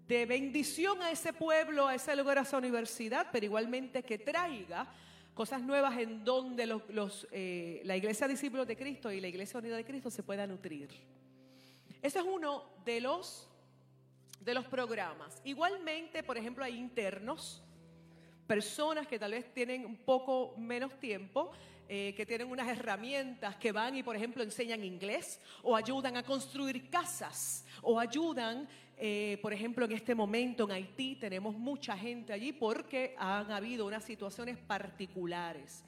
de 0.08 0.26
bendición 0.26 1.02
a 1.02 1.12
ese 1.12 1.34
pueblo, 1.34 1.88
a 1.88 1.96
ese 1.96 2.16
lugar, 2.16 2.38
a 2.38 2.42
esa 2.42 2.58
universidad, 2.58 3.28
pero 3.32 3.46
igualmente 3.46 4.04
que 4.04 4.18
traiga 4.18 4.88
cosas 5.34 5.62
nuevas 5.62 5.98
en 6.00 6.24
donde 6.24 6.66
los, 6.66 7.28
eh, 7.32 7.82
la 7.84 7.96
iglesia 7.96 8.28
discípulos 8.28 8.66
de 8.66 8.76
Cristo 8.76 9.12
y 9.12 9.22
la 9.22 9.28
iglesia 9.28 9.60
unida 9.60 9.76
de 9.76 9.86
Cristo 9.86 10.10
se 10.10 10.24
pueda 10.24 10.48
nutrir. 10.48 10.90
Ese 12.02 12.20
es 12.20 12.26
uno 12.26 12.64
de 12.86 13.02
los, 13.02 13.48
de 14.40 14.54
los 14.54 14.66
programas. 14.66 15.42
Igualmente, 15.44 16.24
por 16.24 16.38
ejemplo, 16.38 16.64
hay 16.64 16.78
internos, 16.78 17.62
personas 18.48 19.08
que 19.08 19.20
tal 19.20 19.32
vez 19.32 19.54
tienen 19.54 19.86
un 19.86 19.98
poco 19.98 20.56
menos 20.58 20.98
tiempo, 21.00 21.52
eh, 21.90 22.14
que 22.16 22.26
tienen 22.26 22.50
unas 22.50 22.68
herramientas 22.68 23.56
que 23.56 23.72
van 23.72 23.96
y, 23.96 24.04
por 24.04 24.16
ejemplo, 24.16 24.44
enseñan 24.44 24.84
inglés 24.84 25.40
o 25.64 25.76
ayudan 25.76 26.18
a 26.18 26.24
construir 26.24 26.90
casas 26.90 27.66
o 27.82 28.00
ayudan, 28.00 28.68
eh, 28.98 29.40
por 29.42 29.54
ejemplo, 29.54 29.86
en 29.86 29.94
este 29.94 30.14
momento 30.14 30.66
en 30.66 30.72
Haití 30.72 31.16
tenemos 31.16 31.56
mucha 31.56 31.98
gente 31.98 32.34
allí 32.34 32.52
porque 32.52 33.16
han 33.18 33.52
habido 33.52 33.86
unas 33.86 34.04
situaciones 34.04 34.58
particulares. 34.58 35.84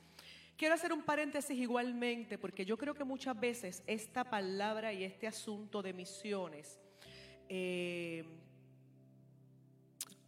Quiero 0.55 0.75
hacer 0.75 0.93
un 0.93 1.03
paréntesis 1.03 1.57
igualmente 1.57 2.37
porque 2.37 2.65
yo 2.65 2.77
creo 2.77 2.93
que 2.93 3.03
muchas 3.03 3.39
veces 3.39 3.83
esta 3.87 4.23
palabra 4.23 4.93
y 4.93 5.03
este 5.03 5.27
asunto 5.27 5.81
de 5.81 5.93
misiones 5.93 6.79
eh, 7.49 8.25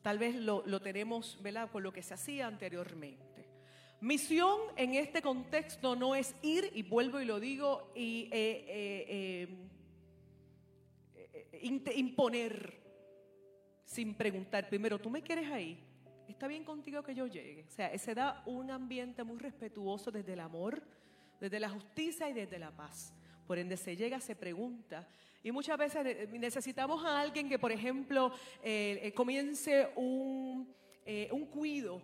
tal 0.01 0.17
vez 0.17 0.36
lo, 0.36 0.63
lo 0.65 0.82
tenemos 0.82 1.38
¿verdad? 1.41 1.69
con 1.69 1.84
lo 1.84 1.93
que 1.93 2.01
se 2.01 2.13
hacía 2.13 2.47
anteriormente. 2.47 3.30
Misión 4.01 4.59
en 4.77 4.95
este 4.95 5.21
contexto 5.21 5.95
no 5.95 6.15
es 6.15 6.33
ir, 6.41 6.71
y 6.73 6.81
vuelvo 6.81 7.21
y 7.21 7.25
lo 7.25 7.39
digo, 7.39 7.91
y 7.95 8.27
eh, 8.31 8.65
eh, 8.67 9.47
eh, 11.51 11.93
imponer 11.95 12.81
sin 13.85 14.15
preguntar. 14.15 14.67
Primero, 14.69 14.97
¿tú 14.97 15.11
me 15.11 15.21
quieres 15.21 15.51
ahí? 15.51 15.77
¿Está 16.27 16.47
bien 16.47 16.63
contigo 16.63 17.03
que 17.03 17.13
yo 17.13 17.27
llegue? 17.27 17.65
O 17.67 17.69
sea, 17.69 17.95
se 17.95 18.15
da 18.15 18.41
un 18.47 18.71
ambiente 18.71 19.23
muy 19.23 19.37
respetuoso 19.37 20.09
desde 20.09 20.33
el 20.33 20.39
amor, 20.39 20.81
desde 21.39 21.59
la 21.59 21.69
justicia 21.69 22.27
y 22.27 22.33
desde 22.33 22.57
la 22.57 22.71
paz. 22.71 23.13
Por 23.45 23.59
ende, 23.59 23.77
se 23.77 23.95
llega, 23.95 24.19
se 24.19 24.35
pregunta. 24.35 25.07
Y 25.43 25.51
muchas 25.51 25.77
veces 25.77 26.27
necesitamos 26.31 27.05
a 27.05 27.21
alguien 27.21 27.47
que, 27.47 27.59
por 27.59 27.71
ejemplo, 27.71 28.31
comience 29.13 29.89
un, 29.95 30.73
un 31.31 31.45
cuido 31.45 32.01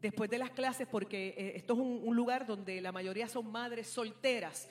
después 0.00 0.30
de 0.30 0.38
las 0.38 0.50
clases, 0.50 0.86
porque 0.86 1.28
eh, 1.36 1.52
esto 1.56 1.74
es 1.74 1.80
un, 1.80 2.16
lugar 2.16 2.46
donde 2.46 2.80
la 2.80 2.92
mayoría 2.92 3.28
son 3.28 3.50
madres 3.50 3.86
solteras. 3.88 4.68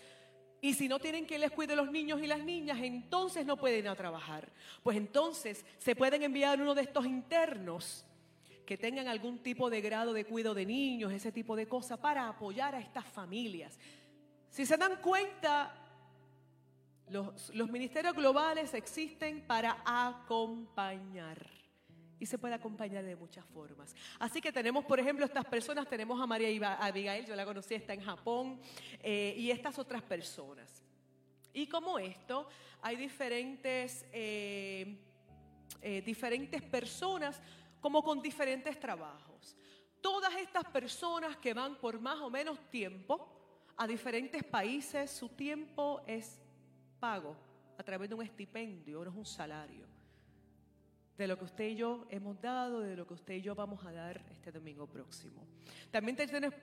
Y 0.61 0.73
si 0.73 0.88
no 0.88 0.99
tienen 0.99 1.26
quien 1.26 1.41
les 1.41 1.51
cuide 1.51 1.76
los 1.76 1.91
niños 1.91 2.21
y 2.21 2.28
las 2.28 2.43
niñas, 2.43 2.80
entonces 2.82 3.45
no 3.45 3.57
pueden 3.57 3.80
ir 3.80 3.89
a 3.89 3.95
trabajar. 3.95 4.51
Pues 4.82 4.97
entonces 4.97 5.65
se 5.78 5.95
pueden 5.95 6.23
enviar 6.23 6.61
uno 6.61 6.73
de 6.73 6.82
estos 6.82 7.05
internos 7.05 8.05
que 8.65 8.78
tengan 8.78 9.07
algún 9.07 9.39
tipo 9.39 9.69
de 9.69 9.82
grado 9.82 10.11
de 10.13 10.26
cuidado 10.26 10.55
de 10.55 10.65
niños, 10.65 11.11
ese 11.11 11.32
tipo 11.32 11.55
de 11.55 11.67
cosas, 11.67 11.99
para 11.99 12.28
apoyar 12.28 12.73
a 12.73 12.80
estas 12.80 13.05
familias. 13.05 13.78
Si 14.49 14.65
se 14.65 14.78
dan 14.78 14.95
cuenta, 15.01 15.76
los 17.09 17.69
ministerios 17.69 18.15
globales 18.15 18.73
existen 18.73 19.45
para 19.45 19.84
acompañar. 19.86 21.64
Y 22.20 22.26
se 22.26 22.38
puede 22.38 22.53
acompañar 22.53 23.03
de 23.03 23.16
muchas 23.16 23.45
formas. 23.47 23.93
Así 24.20 24.39
que 24.39 24.51
tenemos, 24.51 24.86
por 24.86 24.99
ejemplo, 24.99 25.26
estas 25.26 25.45
personas, 25.45 25.88
tenemos 25.89 26.20
a 26.22 26.26
María 26.26 26.49
Iba- 26.49 26.78
Abigail, 26.80 27.26
yo 27.26 27.36
la 27.36 27.43
conocí, 27.45 27.74
está 27.76 27.93
en 27.93 28.01
Japón, 28.01 28.59
eh, 29.03 29.34
y 29.38 29.51
estas 29.51 29.78
otras 29.80 30.01
personas. 30.01 30.82
Y 31.53 31.68
como 31.68 31.99
esto, 31.99 32.47
hay 32.82 32.95
diferentes, 32.95 34.05
eh, 34.13 34.97
eh, 35.82 36.01
diferentes 36.05 36.61
personas 36.61 37.41
como 37.82 38.01
con 38.03 38.22
diferentes 38.22 38.80
trabajos. 38.80 39.55
Todas 40.01 40.34
estas 40.36 40.66
personas 40.66 41.36
que 41.38 41.53
van 41.53 41.76
por 41.80 41.99
más 41.99 42.20
o 42.22 42.30
menos 42.30 42.59
tiempo 42.70 43.28
a 43.78 43.86
diferentes 43.88 44.43
países, 44.43 45.11
su 45.11 45.30
tiempo 45.30 46.01
es 46.07 46.39
pago 46.99 47.36
a 47.78 47.84
través 47.84 48.07
de 48.09 48.16
un 48.16 48.22
estipendio, 48.24 49.03
no 49.03 49.11
es 49.11 49.18
un 49.18 49.26
salario 49.26 49.86
de 51.18 51.28
lo 51.28 51.38
que 51.38 51.45
usted 51.45 51.70
y 51.70 51.76
yo 51.76 52.05
hemos 52.09 52.41
dado, 52.41 52.82
de 52.82 52.95
lo 52.95 53.07
que 53.07 53.13
usted 53.13 53.36
y 53.36 53.41
yo 53.41 53.55
vamos 53.55 53.86
a 53.86 53.91
dar 53.91 54.22
este 54.32 54.51
domingo 54.51 54.86
próximo. 54.86 55.45
También 55.89 56.18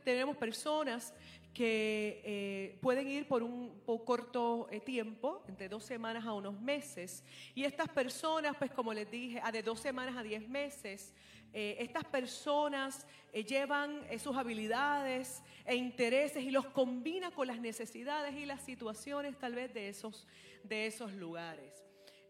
tenemos 0.05 0.36
personas 0.36 1.14
que 1.55 2.20
eh, 2.24 2.78
pueden 2.82 3.09
ir 3.09 3.26
por 3.26 3.42
un 3.42 3.80
corto 4.05 4.68
eh, 4.70 4.80
tiempo, 4.80 5.42
entre 5.48 5.68
dos 5.68 5.84
semanas 5.84 6.26
a 6.26 6.34
unos 6.34 6.61
meses, 6.61 7.24
y 7.55 7.64
estas 7.64 7.88
personas, 7.88 8.57
pues 8.59 8.70
como 8.70 8.92
les 8.92 9.11
dije, 9.11 9.40
a 9.42 9.50
de 9.50 9.62
dos 9.62 9.80
semanas 9.80 10.16
a 10.16 10.22
diez 10.22 10.46
meses, 10.46 11.14
eh, 11.55 11.76
estas 11.80 12.05
personas 12.05 13.07
llevan 13.32 14.03
sus 14.18 14.36
habilidades 14.36 15.42
e 15.64 15.74
intereses 15.76 16.42
y 16.42 16.50
los 16.50 16.66
combina 16.66 17.30
con 17.30 17.46
las 17.46 17.61
necesidades 17.61 18.34
y 18.34 18.46
las 18.46 18.62
situaciones 18.62 19.38
tal 19.38 19.55
vez 19.55 19.72
de 19.72 19.88
esos, 19.88 20.26
de 20.64 20.86
esos 20.86 21.12
lugares. 21.12 21.81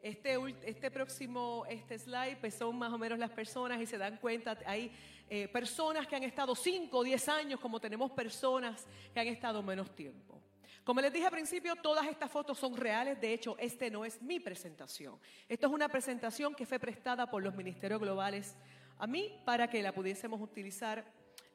Este, 0.03 0.37
este 0.65 0.91
próximo 0.91 1.65
este 1.71 1.97
slide 1.97 2.37
pues 2.41 2.55
son 2.55 2.77
más 2.77 2.93
o 2.93 2.99
menos 2.99 3.21
las 3.21 3.31
personas 3.31 3.81
y 3.81 3.87
se 3.87 3.97
dan 3.97 4.17
cuenta, 4.17 4.59
hay 4.67 4.91
eh, 5.31 5.47
personas 5.47 6.09
que 6.09 6.17
han 6.17 6.25
estado 6.25 6.57
5 6.57 6.99
o 6.99 7.05
10 7.05 7.29
años 7.29 7.61
como 7.61 7.81
tenemos 7.81 8.11
personas 8.11 8.85
que 9.15 9.21
han 9.21 9.29
estado 9.29 9.63
menos 9.63 9.95
tiempo. 9.95 10.43
Como 10.83 11.01
les 11.01 11.13
dije 11.13 11.27
al 11.27 11.31
principio, 11.31 11.77
todas 11.77 12.05
estas 12.09 12.29
fotos 12.29 12.59
son 12.59 12.77
reales. 12.77 13.21
De 13.21 13.33
hecho, 13.33 13.57
este 13.59 13.89
no 13.93 14.05
es 14.05 14.21
mi 14.21 14.41
presentación. 14.41 15.21
Esto 15.49 15.69
es 15.69 15.73
una 15.73 15.89
presentación 15.89 16.57
que 16.57 16.67
fue 16.67 16.81
prestada 16.81 17.31
por 17.31 17.41
los 17.41 17.55
ministerios 17.55 18.01
globales 18.01 18.57
a 18.99 19.07
mí 19.07 19.41
para 19.45 19.71
que 19.71 19.81
la 19.83 19.93
pudiésemos 19.95 20.41
utilizar 20.41 21.05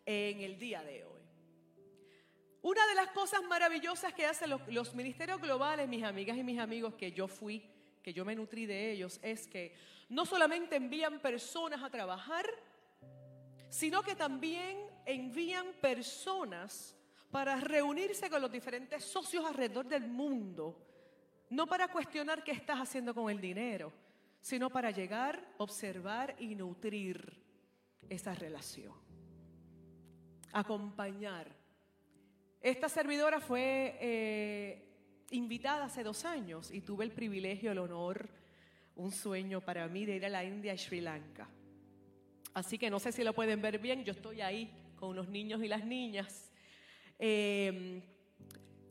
en 0.05 0.39
el 0.39 0.57
día 0.57 0.81
de 0.83 1.03
hoy. 1.03 1.21
Una 2.61 2.87
de 2.87 2.95
las 2.95 3.09
cosas 3.09 3.43
maravillosas 3.43 4.13
que 4.13 4.25
hacen 4.25 4.49
los, 4.49 4.65
los 4.69 4.95
ministerios 4.95 5.41
globales, 5.41 5.89
mis 5.89 6.05
amigas 6.05 6.37
y 6.37 6.43
mis 6.45 6.59
amigos, 6.59 6.93
que 6.95 7.11
yo 7.11 7.27
fui 7.27 7.69
que 8.01 8.13
yo 8.13 8.25
me 8.25 8.35
nutrí 8.35 8.65
de 8.65 8.91
ellos 8.91 9.19
es 9.21 9.47
que 9.47 9.73
no 10.09 10.25
solamente 10.25 10.75
envían 10.75 11.19
personas 11.19 11.83
a 11.83 11.89
trabajar, 11.89 12.45
sino 13.69 14.01
que 14.01 14.15
también 14.15 14.77
envían 15.05 15.67
personas 15.81 16.95
para 17.31 17.59
reunirse 17.59 18.29
con 18.29 18.41
los 18.41 18.51
diferentes 18.51 19.03
socios 19.03 19.45
alrededor 19.45 19.85
del 19.87 20.07
mundo, 20.07 20.85
no 21.49 21.67
para 21.67 21.89
cuestionar 21.89 22.43
qué 22.43 22.51
estás 22.51 22.79
haciendo 22.79 23.13
con 23.13 23.29
el 23.29 23.41
dinero, 23.41 23.91
sino 24.39 24.69
para 24.69 24.91
llegar, 24.91 25.45
observar 25.57 26.35
y 26.39 26.55
nutrir 26.55 27.43
esa 28.09 28.33
relación. 28.33 28.93
Acompañar. 30.53 31.53
Esta 32.61 32.89
servidora 32.89 33.39
fue 33.39 33.97
eh, 33.99 34.96
invitada 35.31 35.85
hace 35.85 36.03
dos 36.03 36.25
años 36.25 36.71
y 36.71 36.81
tuve 36.81 37.05
el 37.05 37.11
privilegio, 37.11 37.71
el 37.71 37.79
honor, 37.79 38.29
un 38.95 39.11
sueño 39.11 39.61
para 39.61 39.87
mí 39.87 40.05
de 40.05 40.15
ir 40.15 40.25
a 40.25 40.29
la 40.29 40.43
India 40.43 40.73
y 40.73 40.77
Sri 40.77 41.01
Lanka. 41.01 41.47
Así 42.53 42.77
que 42.77 42.89
no 42.89 42.99
sé 42.99 43.11
si 43.11 43.23
lo 43.23 43.33
pueden 43.33 43.61
ver 43.61 43.79
bien, 43.79 44.03
yo 44.03 44.13
estoy 44.13 44.41
ahí 44.41 44.71
con 44.95 45.15
los 45.15 45.27
niños 45.27 45.61
y 45.63 45.67
las 45.67 45.85
niñas. 45.85 46.51
Eh, 47.19 48.01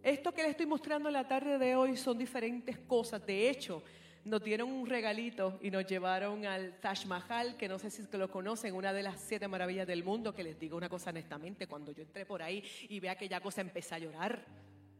esto 0.02 0.32
que 0.32 0.42
les 0.42 0.52
estoy 0.52 0.66
mostrando 0.66 1.08
en 1.08 1.14
la 1.14 1.26
tarde 1.26 1.58
de 1.58 1.74
hoy 1.74 1.96
son 1.96 2.16
diferentes 2.16 2.78
cosas. 2.78 3.26
De 3.26 3.50
hecho, 3.50 3.82
nos 4.24 4.42
dieron 4.42 4.70
un 4.70 4.86
regalito 4.86 5.58
y 5.62 5.70
nos 5.70 5.84
llevaron 5.86 6.46
al 6.46 6.78
Taj 6.80 7.06
Mahal, 7.06 7.56
que 7.56 7.68
no 7.68 7.78
sé 7.78 7.90
si 7.90 8.04
lo 8.16 8.30
conocen, 8.30 8.74
una 8.74 8.92
de 8.92 9.02
las 9.02 9.20
siete 9.20 9.48
maravillas 9.48 9.86
del 9.86 10.04
mundo, 10.04 10.32
que 10.32 10.44
les 10.44 10.60
digo 10.60 10.76
una 10.76 10.88
cosa 10.88 11.10
honestamente, 11.10 11.66
cuando 11.66 11.90
yo 11.90 12.02
entré 12.02 12.24
por 12.24 12.42
ahí 12.42 12.62
y 12.88 13.00
ve 13.00 13.08
aquella 13.08 13.40
cosa 13.40 13.60
empecé 13.60 13.96
a 13.96 13.98
llorar 13.98 14.44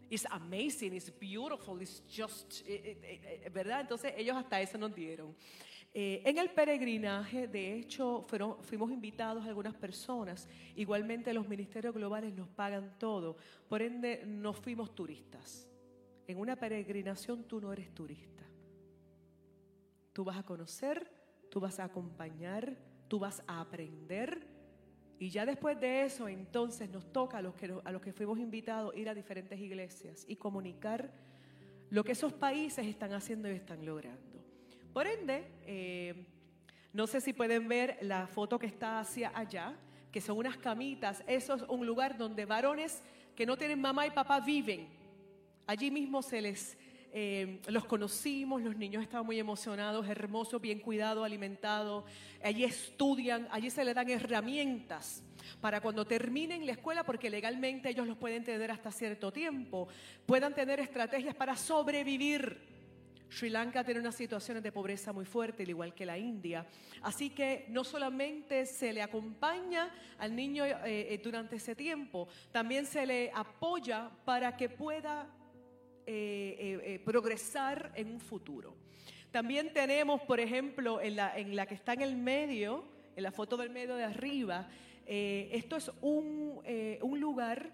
It's 0.09 0.25
amazing, 0.31 0.95
it's 0.95 1.11
beautiful, 1.11 1.81
it's 1.81 2.03
just, 2.09 2.63
eh, 2.67 2.99
eh, 3.03 3.43
eh, 3.45 3.51
¿verdad? 3.51 3.81
Entonces 3.81 4.13
ellos 4.17 4.37
hasta 4.37 4.61
eso 4.61 4.79
nos 4.79 4.95
dieron. 4.95 5.35
en 5.99 6.37
el 6.37 6.51
peregrinaje, 6.51 7.49
de 7.49 7.73
hecho, 7.73 8.23
fueron, 8.29 8.63
fuimos 8.63 8.93
invitados 8.93 9.43
a 9.43 9.49
algunas 9.49 9.75
personas. 9.75 10.47
Igualmente 10.75 11.33
los 11.33 11.49
ministerios 11.49 11.95
globales 11.95 12.35
nos 12.35 12.49
pagan 12.49 12.99
todo. 12.99 13.39
Por 13.67 13.81
ende, 13.81 14.23
no 14.27 14.53
fuimos 14.53 14.95
turistas. 14.95 15.67
En 16.27 16.39
una 16.39 16.55
peregrinación 16.55 17.45
tú 17.45 17.63
no 17.63 17.73
eres 17.73 17.95
turista. 17.95 18.45
Tú 20.13 20.23
vas 20.23 20.37
a 20.37 20.43
conocer, 20.43 21.11
tú 21.51 21.61
vas 21.61 21.81
a 21.81 21.85
acompañar, 21.85 22.77
tú 23.09 23.19
vas 23.19 23.43
a 23.47 23.61
aprender 23.61 24.56
y 25.19 25.31
ya 25.31 25.47
después 25.47 25.81
de 25.81 26.05
eso, 26.05 26.29
entonces 26.29 26.91
nos 26.91 27.11
toca 27.13 27.39
a 27.39 27.43
los, 27.43 27.55
que, 27.55 27.73
a 27.85 27.93
los 27.93 28.03
que 28.03 28.13
fuimos 28.13 28.39
invitados 28.39 28.95
ir 28.97 29.09
a 29.09 29.15
diferentes 29.15 29.59
iglesias 29.59 30.25
y 30.29 30.37
comunicar 30.37 31.11
lo 31.89 32.05
que 32.05 32.13
esos 32.13 32.33
países 32.33 32.87
están 32.87 33.13
haciendo 33.13 33.51
y 33.51 33.55
están 33.55 33.85
logrando. 33.87 34.45
Por 34.93 35.07
ende, 35.07 35.47
eh, 35.65 36.27
no 36.93 37.07
sé 37.07 37.21
si 37.21 37.33
pueden 37.33 37.69
ver 37.69 37.99
la 38.03 38.27
foto 38.27 38.59
que 38.59 38.67
está 38.67 39.01
hacia 39.01 39.31
allá, 39.35 39.75
que 40.13 40.21
son 40.21 40.39
unas 40.39 40.57
camitas. 40.57 41.23
Eso 41.27 41.55
es 41.55 41.63
un 41.63 41.87
lugar 41.87 42.17
donde 42.19 42.45
varones 42.45 43.03
que 43.35 43.47
no 43.47 43.57
tienen 43.57 43.81
mamá 43.81 44.07
y 44.07 44.11
papá 44.11 44.41
viven. 44.41 44.89
Allí 45.67 45.91
mismo 45.91 46.23
se 46.23 46.41
les 46.41 46.79
eh, 47.19 47.61
los 47.69 47.87
conocimos, 47.87 48.61
los 48.61 48.77
niños 48.77 49.03
estaban 49.03 49.25
muy 49.25 49.39
emocionados, 49.39 50.07
hermosos, 50.07 50.61
bien 50.61 50.81
cuidados, 50.81 51.25
alimentados. 51.25 52.05
Allí 52.45 52.63
estudian, 52.63 53.49
allí 53.51 53.71
se 53.71 53.87
les 53.87 53.95
dan 53.95 54.11
herramientas 54.11 55.23
para 55.59 55.81
cuando 55.81 56.07
terminen 56.07 56.67
la 56.67 56.73
escuela, 56.73 57.05
porque 57.05 57.31
legalmente 57.31 57.89
ellos 57.89 58.07
los 58.07 58.19
pueden 58.19 58.45
tener 58.45 58.71
hasta 58.71 58.93
cierto 58.93 59.33
tiempo, 59.33 59.89
puedan 60.27 60.55
tener 60.55 60.79
estrategias 60.79 61.35
para 61.35 61.57
sobrevivir. 61.57 62.61
Sri 63.31 63.49
Lanka 63.49 63.83
tiene 63.83 64.01
unas 64.01 64.15
situaciones 64.15 64.63
de 64.63 64.71
pobreza 64.71 65.15
muy 65.15 65.25
fuerte, 65.25 65.63
al 65.63 65.71
igual 65.71 65.95
que 65.95 66.05
la 66.05 66.19
India. 66.19 66.67
Así 67.01 67.31
que 67.31 67.65
no 67.71 67.83
solamente 67.83 68.67
se 68.67 68.93
le 68.93 69.01
acompaña 69.01 69.91
al 70.19 70.37
niño 70.37 70.67
eh, 70.67 70.77
eh, 70.85 71.21
durante 71.25 71.57
ese 71.57 71.75
tiempo, 71.75 72.29
también 72.53 72.85
se 72.85 73.07
le 73.07 73.33
apoya 73.35 74.11
para 74.27 74.55
que 74.55 74.69
pueda 74.69 75.27
eh, 76.09 76.57
eh, 76.61 76.81
eh, 76.85 76.99
progresar 77.01 77.91
en 77.97 78.13
un 78.13 78.21
futuro. 78.21 78.77
También 79.33 79.73
tenemos, 79.73 80.21
por 80.23 80.39
ejemplo, 80.39 81.01
en 81.01 81.17
la, 81.17 81.37
en 81.37 81.57
la 81.57 81.67
que 81.67 81.75
está 81.75 81.95
en 81.95 82.03
el 82.03 82.15
medio, 82.15 82.85
en 83.17 83.25
la 83.25 83.33
foto 83.33 83.57
del 83.57 83.71
medio 83.71 83.97
de 83.97 84.05
arriba, 84.05 84.69
esto 85.05 85.77
es 85.77 85.91
un, 86.03 86.63
un 87.03 87.21
lugar 87.21 87.73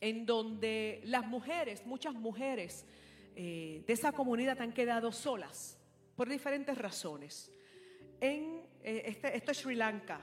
en 0.00 0.24
donde 0.24 1.00
las 1.04 1.26
mujeres, 1.26 1.84
muchas 1.84 2.14
mujeres 2.14 2.86
de 3.34 3.84
esa 3.86 4.12
comunidad 4.12 4.60
han 4.60 4.72
quedado 4.72 5.10
solas 5.12 5.78
por 6.14 6.28
diferentes 6.28 6.78
razones. 6.78 7.52
En, 8.20 8.62
este, 8.82 9.36
esto 9.36 9.50
es 9.50 9.58
Sri 9.58 9.74
Lanka, 9.74 10.20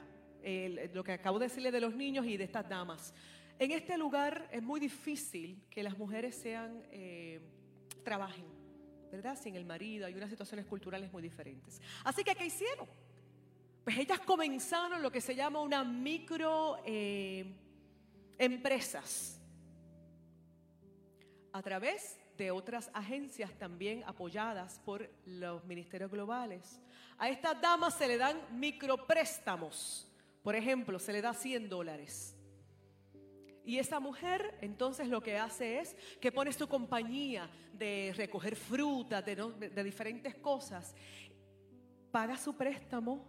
lo 0.92 1.04
que 1.04 1.12
acabo 1.12 1.38
de 1.38 1.46
decirle 1.46 1.70
de 1.70 1.80
los 1.80 1.94
niños 1.94 2.26
y 2.26 2.36
de 2.36 2.44
estas 2.44 2.68
damas. 2.68 3.14
En 3.58 3.72
este 3.72 3.98
lugar 3.98 4.48
es 4.52 4.62
muy 4.62 4.78
difícil 4.78 5.60
que 5.68 5.82
las 5.82 5.98
mujeres 5.98 6.36
sean, 6.36 6.80
eh, 6.92 7.40
trabajen, 8.04 8.44
¿verdad? 9.10 9.36
Sin 9.36 9.56
el 9.56 9.64
marido, 9.64 10.06
hay 10.06 10.14
unas 10.14 10.30
situaciones 10.30 10.64
culturales 10.64 11.12
muy 11.12 11.22
diferentes. 11.22 11.80
Así 12.04 12.22
que, 12.22 12.36
¿qué 12.36 12.46
hicieron? 12.46 12.86
Pues 13.82 13.98
ellas 13.98 14.20
comenzaron 14.20 15.02
lo 15.02 15.10
que 15.10 15.20
se 15.20 15.34
llama 15.34 15.60
una 15.60 15.82
micro 15.82 16.78
eh, 16.86 17.52
empresas 18.38 19.40
a 21.52 21.60
través 21.60 22.16
de 22.36 22.52
otras 22.52 22.88
agencias 22.94 23.50
también 23.58 24.04
apoyadas 24.06 24.78
por 24.84 25.10
los 25.26 25.64
ministerios 25.64 26.12
globales. 26.12 26.80
A 27.18 27.28
estas 27.28 27.60
damas 27.60 27.94
se 27.94 28.06
le 28.06 28.18
dan 28.18 28.40
micropréstamos. 28.52 30.08
Por 30.44 30.54
ejemplo, 30.54 31.00
se 31.00 31.12
le 31.12 31.20
da 31.20 31.34
100 31.34 31.68
dólares. 31.68 32.37
Y 33.68 33.78
esa 33.78 34.00
mujer 34.00 34.56
entonces 34.62 35.08
lo 35.08 35.20
que 35.20 35.36
hace 35.36 35.80
es 35.80 35.94
que 36.22 36.32
pone 36.32 36.54
su 36.54 36.66
compañía 36.66 37.50
de 37.74 38.14
recoger 38.16 38.56
frutas, 38.56 39.22
de, 39.26 39.36
de, 39.36 39.84
diferentes 39.84 40.34
cosas, 40.36 40.94
paga 42.10 42.38
su 42.38 42.56
préstamo 42.56 43.26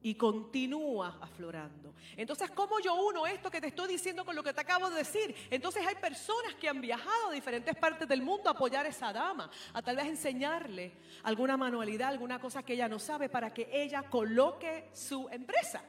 y 0.00 0.14
continúa 0.14 1.18
aflorando. 1.20 1.94
Entonces, 2.16 2.50
¿cómo 2.52 2.80
yo 2.80 2.94
uno 2.94 3.26
esto 3.26 3.50
que 3.50 3.60
te 3.60 3.66
estoy 3.66 3.88
diciendo 3.88 4.24
con 4.24 4.34
lo 4.34 4.42
que 4.42 4.54
te 4.54 4.62
acabo 4.62 4.88
de 4.88 4.96
decir? 4.96 5.34
Entonces 5.50 5.86
hay 5.86 5.96
personas 5.96 6.54
que 6.54 6.66
han 6.66 6.80
viajado 6.80 7.28
a 7.28 7.34
diferentes 7.34 7.76
partes 7.76 8.08
del 8.08 8.22
mundo 8.22 8.48
a 8.48 8.52
apoyar 8.52 8.86
a 8.86 8.88
esa 8.88 9.12
dama, 9.12 9.50
a 9.74 9.82
tal 9.82 9.96
vez 9.96 10.06
enseñarle 10.06 10.92
alguna 11.24 11.58
manualidad, 11.58 12.08
alguna 12.08 12.40
cosa 12.40 12.62
que 12.62 12.72
ella 12.72 12.88
no 12.88 12.98
sabe 12.98 13.28
para 13.28 13.52
que 13.52 13.68
ella 13.70 14.04
coloque 14.04 14.88
su 14.94 15.28
empresa. 15.28 15.84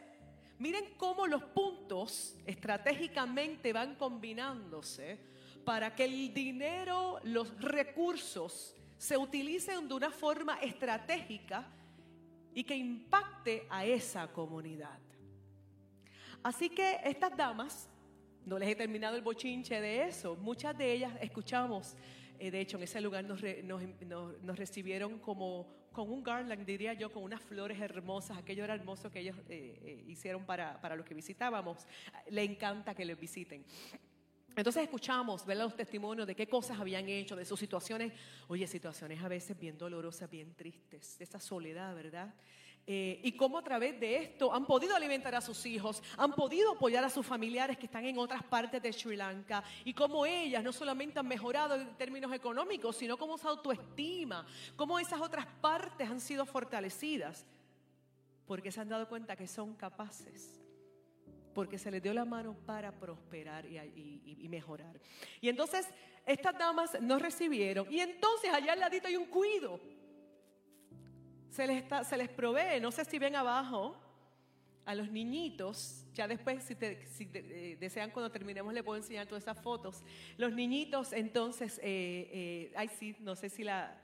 Miren 0.57 0.93
cómo 0.97 1.27
los 1.27 1.43
puntos 1.43 2.35
estratégicamente 2.45 3.73
van 3.73 3.95
combinándose 3.95 5.19
para 5.65 5.93
que 5.93 6.05
el 6.05 6.33
dinero, 6.33 7.19
los 7.23 7.59
recursos 7.59 8.75
se 8.97 9.17
utilicen 9.17 9.87
de 9.87 9.93
una 9.93 10.11
forma 10.11 10.57
estratégica 10.61 11.67
y 12.53 12.63
que 12.63 12.75
impacte 12.75 13.67
a 13.69 13.85
esa 13.85 14.31
comunidad. 14.31 14.97
Así 16.41 16.69
que 16.69 16.99
estas 17.03 17.35
damas, 17.35 17.89
no 18.45 18.57
les 18.57 18.69
he 18.69 18.75
terminado 18.75 19.17
el 19.17 19.23
bochinche 19.23 19.81
de 19.81 20.03
eso, 20.03 20.35
muchas 20.37 20.77
de 20.77 20.93
ellas 20.93 21.13
escuchamos, 21.19 21.95
eh, 22.39 22.51
de 22.51 22.59
hecho 22.61 22.77
en 22.77 22.83
ese 22.83 23.01
lugar 23.01 23.23
nos, 23.25 23.41
re- 23.41 23.61
nos- 23.63 23.81
nos- 24.05 24.41
nos 24.41 24.57
recibieron 24.57 25.19
como 25.19 25.67
con 25.91 26.11
un 26.11 26.23
garland, 26.23 26.65
diría 26.65 26.93
yo, 26.93 27.09
con 27.11 27.23
unas 27.23 27.41
flores 27.41 27.79
hermosas, 27.79 28.37
aquello 28.37 28.63
era 28.65 28.73
hermoso 28.75 29.09
que 29.09 29.19
ellos 29.21 29.37
eh, 29.47 29.79
eh, 29.81 30.03
hicieron 30.07 30.45
para, 30.45 30.79
para 30.81 30.95
los 30.97 31.05
que 31.05 31.13
visitábamos. 31.13 31.87
Le 32.29 32.43
encanta 32.43 32.93
que 32.93 33.05
les 33.05 33.17
visiten. 33.17 33.63
Entonces 34.57 34.83
escuchamos, 34.83 35.45
¿verdad? 35.45 35.65
Los 35.65 35.75
testimonios 35.75 36.27
de 36.27 36.35
qué 36.35 36.47
cosas 36.47 36.79
habían 36.79 37.07
hecho, 37.09 37.35
de 37.35 37.45
sus 37.45 37.59
situaciones, 37.59 38.13
oye, 38.47 38.67
situaciones 38.67 39.21
a 39.21 39.27
veces 39.27 39.57
bien 39.59 39.77
dolorosas, 39.77 40.29
bien 40.29 40.53
tristes, 40.55 41.17
de 41.17 41.23
esa 41.25 41.39
soledad, 41.39 41.93
¿verdad? 41.95 42.33
Eh, 42.87 43.19
y 43.23 43.31
cómo 43.31 43.57
a 43.57 43.63
través 43.63 43.99
de 43.99 44.17
esto 44.17 44.53
han 44.53 44.65
podido 44.67 44.95
alimentar 44.95 45.33
a 45.33 45.41
sus 45.41 45.65
hijos, 45.65 46.03
han 46.17 46.33
podido 46.33 46.73
apoyar 46.73 47.03
a 47.03 47.09
sus 47.09 47.25
familiares 47.25 47.77
que 47.79 47.87
están 47.87 48.05
en 48.05 48.19
otras 48.19 48.43
partes 48.43 48.79
de 48.79 48.93
Sri 48.93 49.15
Lanka, 49.15 49.63
y 49.83 49.91
cómo 49.93 50.23
ellas 50.25 50.63
no 50.63 50.71
solamente 50.71 51.17
han 51.19 51.27
mejorado 51.27 51.73
en 51.75 51.95
términos 51.97 52.31
económicos, 52.31 52.95
sino 52.95 53.17
cómo 53.17 53.39
su 53.39 53.47
autoestima, 53.47 54.45
cómo 54.75 54.99
esas 54.99 55.19
otras 55.19 55.47
partes 55.61 56.07
han 56.07 56.19
sido 56.21 56.45
fortalecidas, 56.45 57.47
porque 58.45 58.71
se 58.71 58.79
han 58.81 58.89
dado 58.89 59.09
cuenta 59.09 59.35
que 59.35 59.47
son 59.47 59.73
capaces 59.75 60.61
porque 61.55 61.79
se 61.79 61.89
les 61.89 62.03
dio 62.03 62.13
la 62.13 62.25
mano 62.25 62.53
para 62.65 62.91
prosperar 62.91 63.65
y, 63.65 63.77
y- 63.77 64.37
y 64.41 64.49
mejorar. 64.49 64.99
Y 65.39 65.47
entonces 65.47 65.87
estas 66.25 66.57
damas 66.57 66.99
nos 67.01 67.21
recibieron 67.21 67.87
y 67.89 68.01
entonces 68.01 68.51
allá 68.53 68.73
al 68.73 68.79
ladito 68.81 69.07
hay 69.07 69.15
un 69.15 69.23
cuido. 69.27 69.79
Se 71.55 71.65
les, 71.67 71.77
está- 71.83 72.03
se 72.03 72.17
les 72.17 72.27
provee, 72.29 72.81
no 72.81 72.91
sé 72.91 73.05
si 73.05 73.17
ven 73.17 73.35
abajo, 73.35 73.95
a 74.85 74.93
los 74.93 75.09
niñitos, 75.09 76.05
ya 76.13 76.27
después 76.27 76.63
si, 76.63 76.75
te- 76.75 77.05
si 77.07 77.29
eh, 77.33 77.77
desean 77.79 78.11
cuando 78.11 78.29
terminemos 78.29 78.73
le 78.73 78.83
puedo 78.83 78.97
enseñar 78.97 79.25
todas 79.25 79.43
esas 79.43 79.59
fotos. 79.61 80.03
Los 80.37 80.51
niñitos 80.53 81.13
entonces, 81.13 81.79
eh, 81.81 82.29
eh, 82.31 82.73
ay 82.75 82.89
sí, 82.89 83.15
no 83.21 83.35
sé 83.37 83.49
si 83.49 83.63
la, 83.63 83.97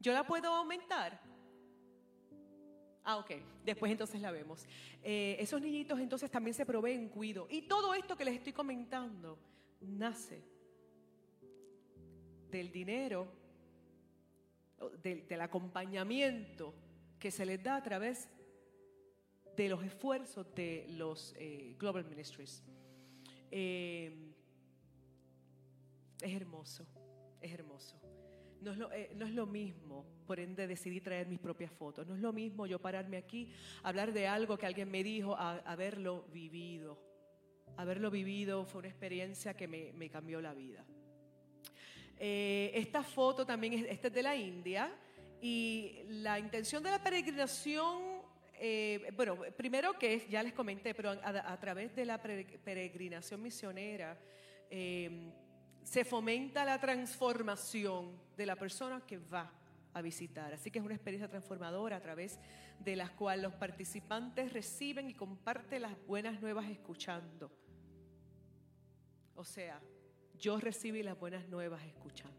yo 0.00 0.12
la 0.14 0.26
puedo 0.26 0.48
aumentar. 0.54 1.20
Ah, 3.04 3.18
ok. 3.18 3.32
Después 3.64 3.92
entonces 3.92 4.20
la 4.20 4.30
vemos. 4.30 4.66
Esos 5.02 5.60
niñitos 5.62 5.98
entonces 6.00 6.30
también 6.30 6.54
se 6.54 6.64
proveen 6.66 7.08
cuido. 7.08 7.46
Y 7.50 7.62
todo 7.62 7.94
esto 7.94 8.16
que 8.16 8.24
les 8.24 8.34
estoy 8.34 8.52
comentando 8.52 9.38
nace 9.80 10.42
del 12.50 12.70
dinero, 12.72 13.28
del, 15.02 15.40
acompañamiento 15.40 16.74
que 17.18 17.30
se 17.30 17.44
les 17.44 17.62
da 17.62 17.76
a 17.76 17.82
través 17.82 18.28
de 19.56 19.68
los 19.68 19.82
esfuerzos 19.82 20.54
de 20.54 20.86
los 20.90 21.34
eh, 21.36 21.74
Global 21.78 22.04
Ministries. 22.04 22.62
Eh, 23.50 24.32
es 26.20 26.32
hermoso, 26.34 26.86
es 27.40 27.52
hermoso. 27.52 28.00
No 28.60 28.72
es, 28.72 28.78
lo, 28.78 28.92
eh, 28.92 29.12
no 29.14 29.24
es 29.24 29.32
lo 29.32 29.46
mismo, 29.46 30.04
por 30.26 30.40
ende 30.40 30.66
decidí 30.66 31.00
traer 31.00 31.28
mis 31.28 31.38
propias 31.38 31.72
fotos. 31.72 32.06
No 32.06 32.14
es 32.14 32.20
lo 32.20 32.32
mismo 32.32 32.66
yo 32.66 32.80
pararme 32.80 33.16
aquí, 33.16 33.52
hablar 33.82 34.12
de 34.12 34.26
algo 34.26 34.58
que 34.58 34.66
alguien 34.66 34.90
me 34.90 35.02
dijo, 35.04 35.36
a 35.36 35.58
haberlo 35.58 36.24
vivido. 36.32 36.98
Haberlo 37.76 38.10
vivido 38.10 38.64
fue 38.64 38.80
una 38.80 38.88
experiencia 38.88 39.54
que 39.54 39.68
me 39.68 40.10
cambió 40.10 40.40
la 40.40 40.54
vida. 40.54 40.84
Eh, 42.20 42.72
esta 42.74 43.02
foto 43.02 43.46
también 43.46 43.74
es, 43.74 43.86
esta 43.88 44.08
es 44.08 44.14
de 44.14 44.22
la 44.22 44.34
India 44.34 44.92
y 45.40 46.00
la 46.08 46.38
intención 46.38 46.82
de 46.82 46.90
la 46.90 47.00
peregrinación, 47.00 48.22
eh, 48.54 49.12
bueno, 49.14 49.36
primero 49.56 49.96
que 49.96 50.14
es, 50.14 50.28
ya 50.28 50.42
les 50.42 50.52
comenté, 50.52 50.94
pero 50.94 51.10
a, 51.10 51.52
a 51.52 51.60
través 51.60 51.94
de 51.94 52.04
la 52.04 52.20
pere- 52.20 52.58
peregrinación 52.58 53.40
misionera 53.40 54.18
eh, 54.68 55.30
se 55.84 56.04
fomenta 56.04 56.64
la 56.64 56.80
transformación 56.80 58.20
de 58.36 58.46
la 58.46 58.56
persona 58.56 59.00
que 59.06 59.18
va 59.18 59.52
a 59.94 60.02
visitar. 60.02 60.52
Así 60.52 60.70
que 60.70 60.80
es 60.80 60.84
una 60.84 60.94
experiencia 60.94 61.28
transformadora 61.28 61.96
a 61.96 62.00
través 62.00 62.38
de 62.80 62.96
la 62.96 63.08
cual 63.10 63.42
los 63.42 63.54
participantes 63.54 64.52
reciben 64.52 65.08
y 65.08 65.14
comparten 65.14 65.82
las 65.82 66.06
buenas 66.06 66.40
nuevas 66.40 66.68
escuchando. 66.68 67.50
O 69.34 69.44
sea, 69.44 69.80
yo 70.38 70.58
recibí 70.58 71.02
las 71.02 71.18
buenas 71.18 71.48
nuevas 71.48 71.84
escuchando. 71.84 72.36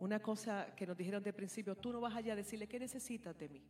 Una 0.00 0.20
cosa 0.20 0.74
que 0.74 0.86
nos 0.86 0.96
dijeron 0.96 1.22
de 1.22 1.32
principio, 1.32 1.76
tú 1.76 1.92
no 1.92 2.00
vas 2.00 2.16
allá 2.16 2.32
a 2.32 2.36
decirle, 2.36 2.66
¿qué 2.66 2.80
necesitas 2.80 3.38
de 3.38 3.48
mí? 3.48 3.62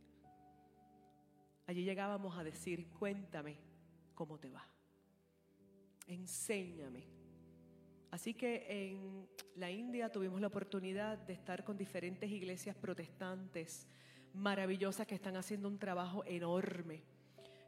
Allí 1.67 1.83
llegábamos 1.83 2.37
a 2.37 2.43
decir, 2.43 2.87
cuéntame 2.89 3.57
cómo 4.15 4.39
te 4.39 4.49
va. 4.49 4.67
Enséñame. 6.07 7.07
Así 8.09 8.33
que 8.33 8.65
en 8.67 9.27
la 9.55 9.71
India 9.71 10.11
tuvimos 10.11 10.41
la 10.41 10.47
oportunidad 10.47 11.17
de 11.17 11.33
estar 11.33 11.63
con 11.63 11.77
diferentes 11.77 12.29
iglesias 12.29 12.75
protestantes 12.75 13.87
maravillosas 14.33 15.07
que 15.07 15.15
están 15.15 15.35
haciendo 15.35 15.67
un 15.67 15.79
trabajo 15.79 16.23
enorme. 16.25 17.03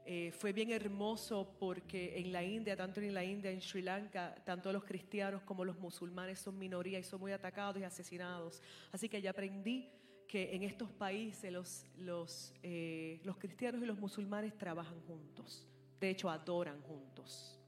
Eh, 0.07 0.32
fue 0.32 0.53
bien 0.53 0.69
hermoso 0.69 1.56
porque 1.60 2.19
en 2.19 2.32
la 2.32 2.44
India, 2.44 2.76
tanto 2.76 3.02
en 3.02 3.11
la 3.11 3.23
India, 3.23 3.49
en 3.49 3.60
Sri 3.60 3.82
Lanka, 3.82 4.36
tanto 4.45 4.72
los 4.72 4.84
cristianos 4.84 5.41
como 5.41 5.65
los 5.65 5.80
musulmanes 5.80 6.38
son 6.38 6.60
minoría 6.60 6.99
y 6.99 7.03
son 7.03 7.19
muy 7.19 7.32
atacados 7.32 7.82
y 7.82 7.84
asesinados. 7.84 8.61
Así 8.91 9.10
que 9.10 9.19
ya 9.19 9.32
aprendí 9.32 9.90
que 10.27 10.56
en 10.56 10.61
estos 10.61 10.91
países 10.91 11.52
los, 11.52 11.86
los, 11.98 12.53
eh, 12.61 13.19
los 13.23 13.38
cristianos 13.38 13.82
y 13.82 13.86
los 13.88 13.98
musulmanes 13.98 14.56
trabajan 14.56 15.02
juntos. 15.07 15.68
De 15.99 16.11
hecho, 16.11 16.30
adoran 16.30 16.80
juntos. 16.82 17.60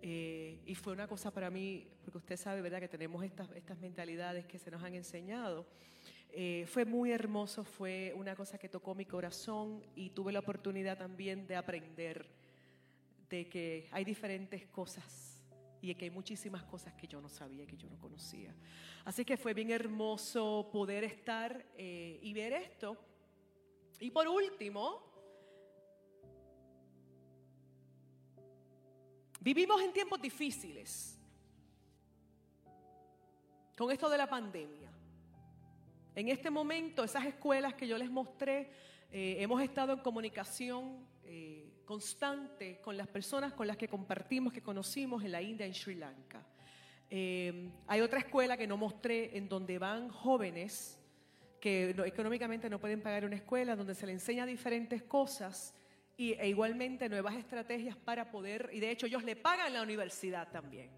Eh, 0.00 0.60
y 0.64 0.76
fue 0.76 0.92
una 0.92 1.08
cosa 1.08 1.32
para 1.32 1.50
mí, 1.50 1.88
porque 2.04 2.18
usted 2.18 2.36
sabe, 2.36 2.62
¿verdad?, 2.62 2.78
que 2.78 2.88
tenemos 2.88 3.24
estas, 3.24 3.50
estas 3.56 3.78
mentalidades 3.78 4.46
que 4.46 4.58
se 4.58 4.70
nos 4.70 4.80
han 4.82 4.94
enseñado. 4.94 5.66
Eh, 6.30 6.66
fue 6.68 6.84
muy 6.84 7.10
hermoso, 7.10 7.64
fue 7.64 8.12
una 8.14 8.36
cosa 8.36 8.58
que 8.58 8.68
tocó 8.68 8.94
mi 8.94 9.06
corazón 9.06 9.82
y 9.94 10.10
tuve 10.10 10.32
la 10.32 10.40
oportunidad 10.40 10.98
también 10.98 11.46
de 11.46 11.56
aprender 11.56 12.26
de 13.28 13.48
que 13.48 13.88
hay 13.90 14.04
diferentes 14.04 14.66
cosas 14.66 15.40
y 15.80 15.94
que 15.94 16.06
hay 16.06 16.10
muchísimas 16.10 16.64
cosas 16.64 16.94
que 16.94 17.06
yo 17.06 17.20
no 17.20 17.28
sabía, 17.28 17.66
que 17.66 17.76
yo 17.76 17.88
no 17.88 17.98
conocía. 17.98 18.54
Así 19.04 19.24
que 19.24 19.36
fue 19.36 19.54
bien 19.54 19.70
hermoso 19.70 20.68
poder 20.72 21.04
estar 21.04 21.64
eh, 21.76 22.18
y 22.22 22.32
ver 22.32 22.52
esto. 22.52 22.96
Y 24.00 24.10
por 24.10 24.28
último, 24.28 25.02
vivimos 29.40 29.80
en 29.82 29.92
tiempos 29.92 30.20
difíciles 30.20 31.18
con 33.76 33.90
esto 33.90 34.08
de 34.08 34.18
la 34.18 34.28
pandemia. 34.28 34.87
En 36.18 36.28
este 36.30 36.50
momento, 36.50 37.04
esas 37.04 37.24
escuelas 37.26 37.74
que 37.74 37.86
yo 37.86 37.96
les 37.96 38.10
mostré, 38.10 38.72
eh, 39.12 39.36
hemos 39.38 39.62
estado 39.62 39.92
en 39.92 40.00
comunicación 40.00 41.06
eh, 41.22 41.70
constante 41.84 42.80
con 42.80 42.96
las 42.96 43.06
personas 43.06 43.52
con 43.52 43.68
las 43.68 43.76
que 43.76 43.86
compartimos, 43.86 44.52
que 44.52 44.60
conocimos 44.60 45.22
en 45.22 45.30
la 45.30 45.40
India, 45.40 45.64
en 45.64 45.72
Sri 45.74 45.94
Lanka. 45.94 46.44
Eh, 47.08 47.70
hay 47.86 48.00
otra 48.00 48.18
escuela 48.18 48.56
que 48.56 48.66
no 48.66 48.76
mostré 48.76 49.36
en 49.38 49.48
donde 49.48 49.78
van 49.78 50.08
jóvenes 50.08 50.98
que 51.60 51.94
no- 51.96 52.04
económicamente 52.04 52.68
no 52.68 52.80
pueden 52.80 53.00
pagar 53.00 53.24
una 53.24 53.36
escuela, 53.36 53.76
donde 53.76 53.94
se 53.94 54.04
les 54.04 54.14
enseña 54.14 54.44
diferentes 54.44 55.04
cosas 55.04 55.72
y, 56.16 56.32
e 56.32 56.48
igualmente 56.48 57.08
nuevas 57.08 57.36
estrategias 57.36 57.96
para 57.96 58.28
poder, 58.28 58.70
y 58.72 58.80
de 58.80 58.90
hecho 58.90 59.06
ellos 59.06 59.22
le 59.22 59.36
pagan 59.36 59.72
la 59.72 59.82
universidad 59.82 60.50
también. 60.50 60.90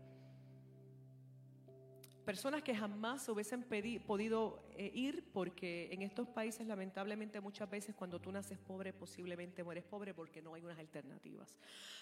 Personas 2.25 2.63
que 2.63 2.75
jamás 2.75 3.29
hubiesen 3.29 3.65
podido 4.07 4.63
eh, 4.77 4.91
ir 4.95 5.33
porque 5.33 5.89
en 5.91 6.03
estos 6.03 6.29
países 6.29 6.67
lamentablemente 6.67 7.41
muchas 7.41 7.69
veces 7.69 7.95
cuando 7.95 8.21
tú 8.21 8.31
naces 8.31 8.59
pobre 8.59 8.93
posiblemente 8.93 9.65
mueres 9.65 9.85
pobre 9.85 10.15
porque 10.15 10.43
no 10.43 10.55
hay 10.55 10.63
unas 10.63 10.79
alternativas. 10.79 11.57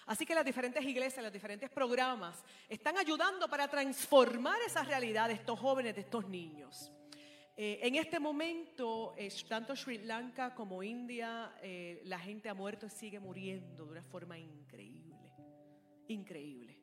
Así 0.05 0.25
que 0.25 0.35
las 0.35 0.45
diferentes 0.45 0.83
iglesias, 0.83 1.23
los 1.23 1.33
diferentes 1.33 1.69
programas 1.69 2.43
están 2.67 2.97
ayudando 2.97 3.47
para 3.47 3.67
transformar 3.67 4.57
esa 4.67 4.83
realidad 4.83 5.29
de 5.29 5.35
estos 5.35 5.59
jóvenes, 5.59 5.95
de 5.95 6.01
estos 6.01 6.27
niños. 6.27 6.91
Eh, 7.55 7.79
en 7.81 7.95
este 7.95 8.19
momento, 8.19 9.13
eh, 9.17 9.29
tanto 9.47 9.75
Sri 9.75 9.97
Lanka 9.99 10.55
como 10.55 10.81
India, 10.81 11.53
eh, 11.61 12.01
la 12.05 12.17
gente 12.17 12.47
ha 12.47 12.53
muerto 12.53 12.85
y 12.85 12.89
sigue 12.89 13.19
muriendo 13.19 13.85
de 13.85 13.91
una 13.91 14.03
forma 14.03 14.37
increíble. 14.37 15.33
Increíble. 16.07 16.79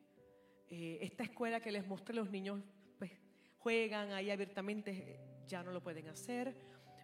Eh, 0.69 0.99
esta 1.01 1.23
escuela 1.23 1.61
que 1.61 1.71
les 1.71 1.87
mostré, 1.87 2.13
los 2.13 2.29
niños 2.29 2.61
juegan 3.59 4.11
ahí 4.11 4.29
abiertamente, 4.29 5.19
ya 5.47 5.63
no 5.63 5.71
lo 5.71 5.81
pueden 5.81 6.07
hacer. 6.09 6.55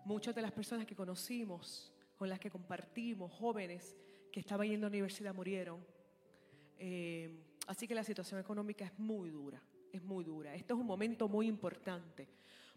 Muchas 0.05 0.35
de 0.35 0.41
las 0.41 0.51
personas 0.51 0.85
que 0.85 0.95
conocimos, 0.95 1.91
con 2.17 2.29
las 2.29 2.39
que 2.39 2.49
compartimos, 2.49 3.31
jóvenes 3.31 3.95
que 4.31 4.39
estaban 4.39 4.67
yendo 4.67 4.87
a 4.87 4.89
la 4.89 4.93
universidad, 4.93 5.33
murieron. 5.33 5.85
Eh, 6.77 7.29
así 7.67 7.87
que 7.87 7.95
la 7.95 8.03
situación 8.03 8.39
económica 8.39 8.85
es 8.85 8.97
muy 8.99 9.29
dura, 9.29 9.61
es 9.91 10.01
muy 10.03 10.23
dura. 10.23 10.53
Este 10.55 10.73
es 10.73 10.79
un 10.79 10.85
momento 10.85 11.27
muy 11.27 11.47
importante. 11.47 12.27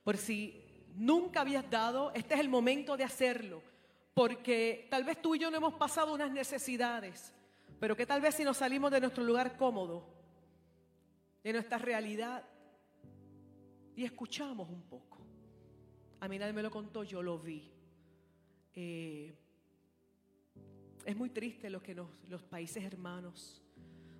Por 0.05 0.17
si 0.17 0.63
nunca 0.95 1.41
habías 1.41 1.69
dado, 1.71 2.13
este 2.15 2.35
es 2.35 2.41
el 2.41 2.49
momento 2.49 2.97
de 2.97 3.05
hacerlo. 3.05 3.63
Porque 4.15 4.87
tal 4.91 5.05
vez 5.05 5.21
tú 5.21 5.35
y 5.35 5.39
yo 5.39 5.51
no 5.51 5.59
hemos 5.59 5.75
pasado 5.75 6.15
unas 6.15 6.31
necesidades, 6.31 7.35
pero 7.79 7.95
que 7.95 8.07
tal 8.07 8.21
vez 8.21 8.35
si 8.35 8.45
nos 8.45 8.57
salimos 8.57 8.91
de 8.91 9.01
nuestro 9.01 9.23
lugar 9.23 9.57
cómodo, 9.59 10.09
de 11.45 11.53
nuestra 11.53 11.79
realidad, 11.79 12.43
y 13.97 14.05
escuchamos 14.05 14.69
un 14.69 14.83
poco. 14.83 15.19
A 16.21 16.29
mí 16.29 16.39
nadie 16.39 16.53
me 16.53 16.63
lo 16.63 16.71
contó, 16.71 17.03
yo 17.03 17.23
lo 17.23 17.39
vi. 17.39 17.73
Eh, 18.75 19.35
es 21.05 21.17
muy 21.17 21.31
triste 21.31 21.71
lo 21.71 21.83
que 21.83 21.95
los 21.95 22.43
países 22.43 22.85
hermanos, 22.85 23.63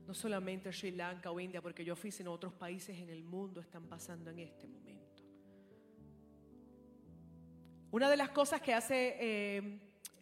no 0.07 0.15
solamente 0.15 0.73
Sri 0.73 0.93
Lanka 0.93 1.31
o 1.31 1.39
India, 1.39 1.61
porque 1.61 1.85
yo 1.85 1.95
fui, 1.95 2.11
sino 2.11 2.33
otros 2.33 2.55
países 2.55 2.99
en 2.99 3.11
el 3.11 3.23
mundo 3.23 3.61
están 3.61 3.87
pasando 3.87 4.31
en 4.31 4.39
este 4.39 4.67
momento. 4.67 5.23
Una 7.91 8.09
de 8.09 8.17
las 8.17 8.31
cosas 8.31 8.61
que 8.61 8.73
hace 8.73 9.17
eh, 9.21 9.79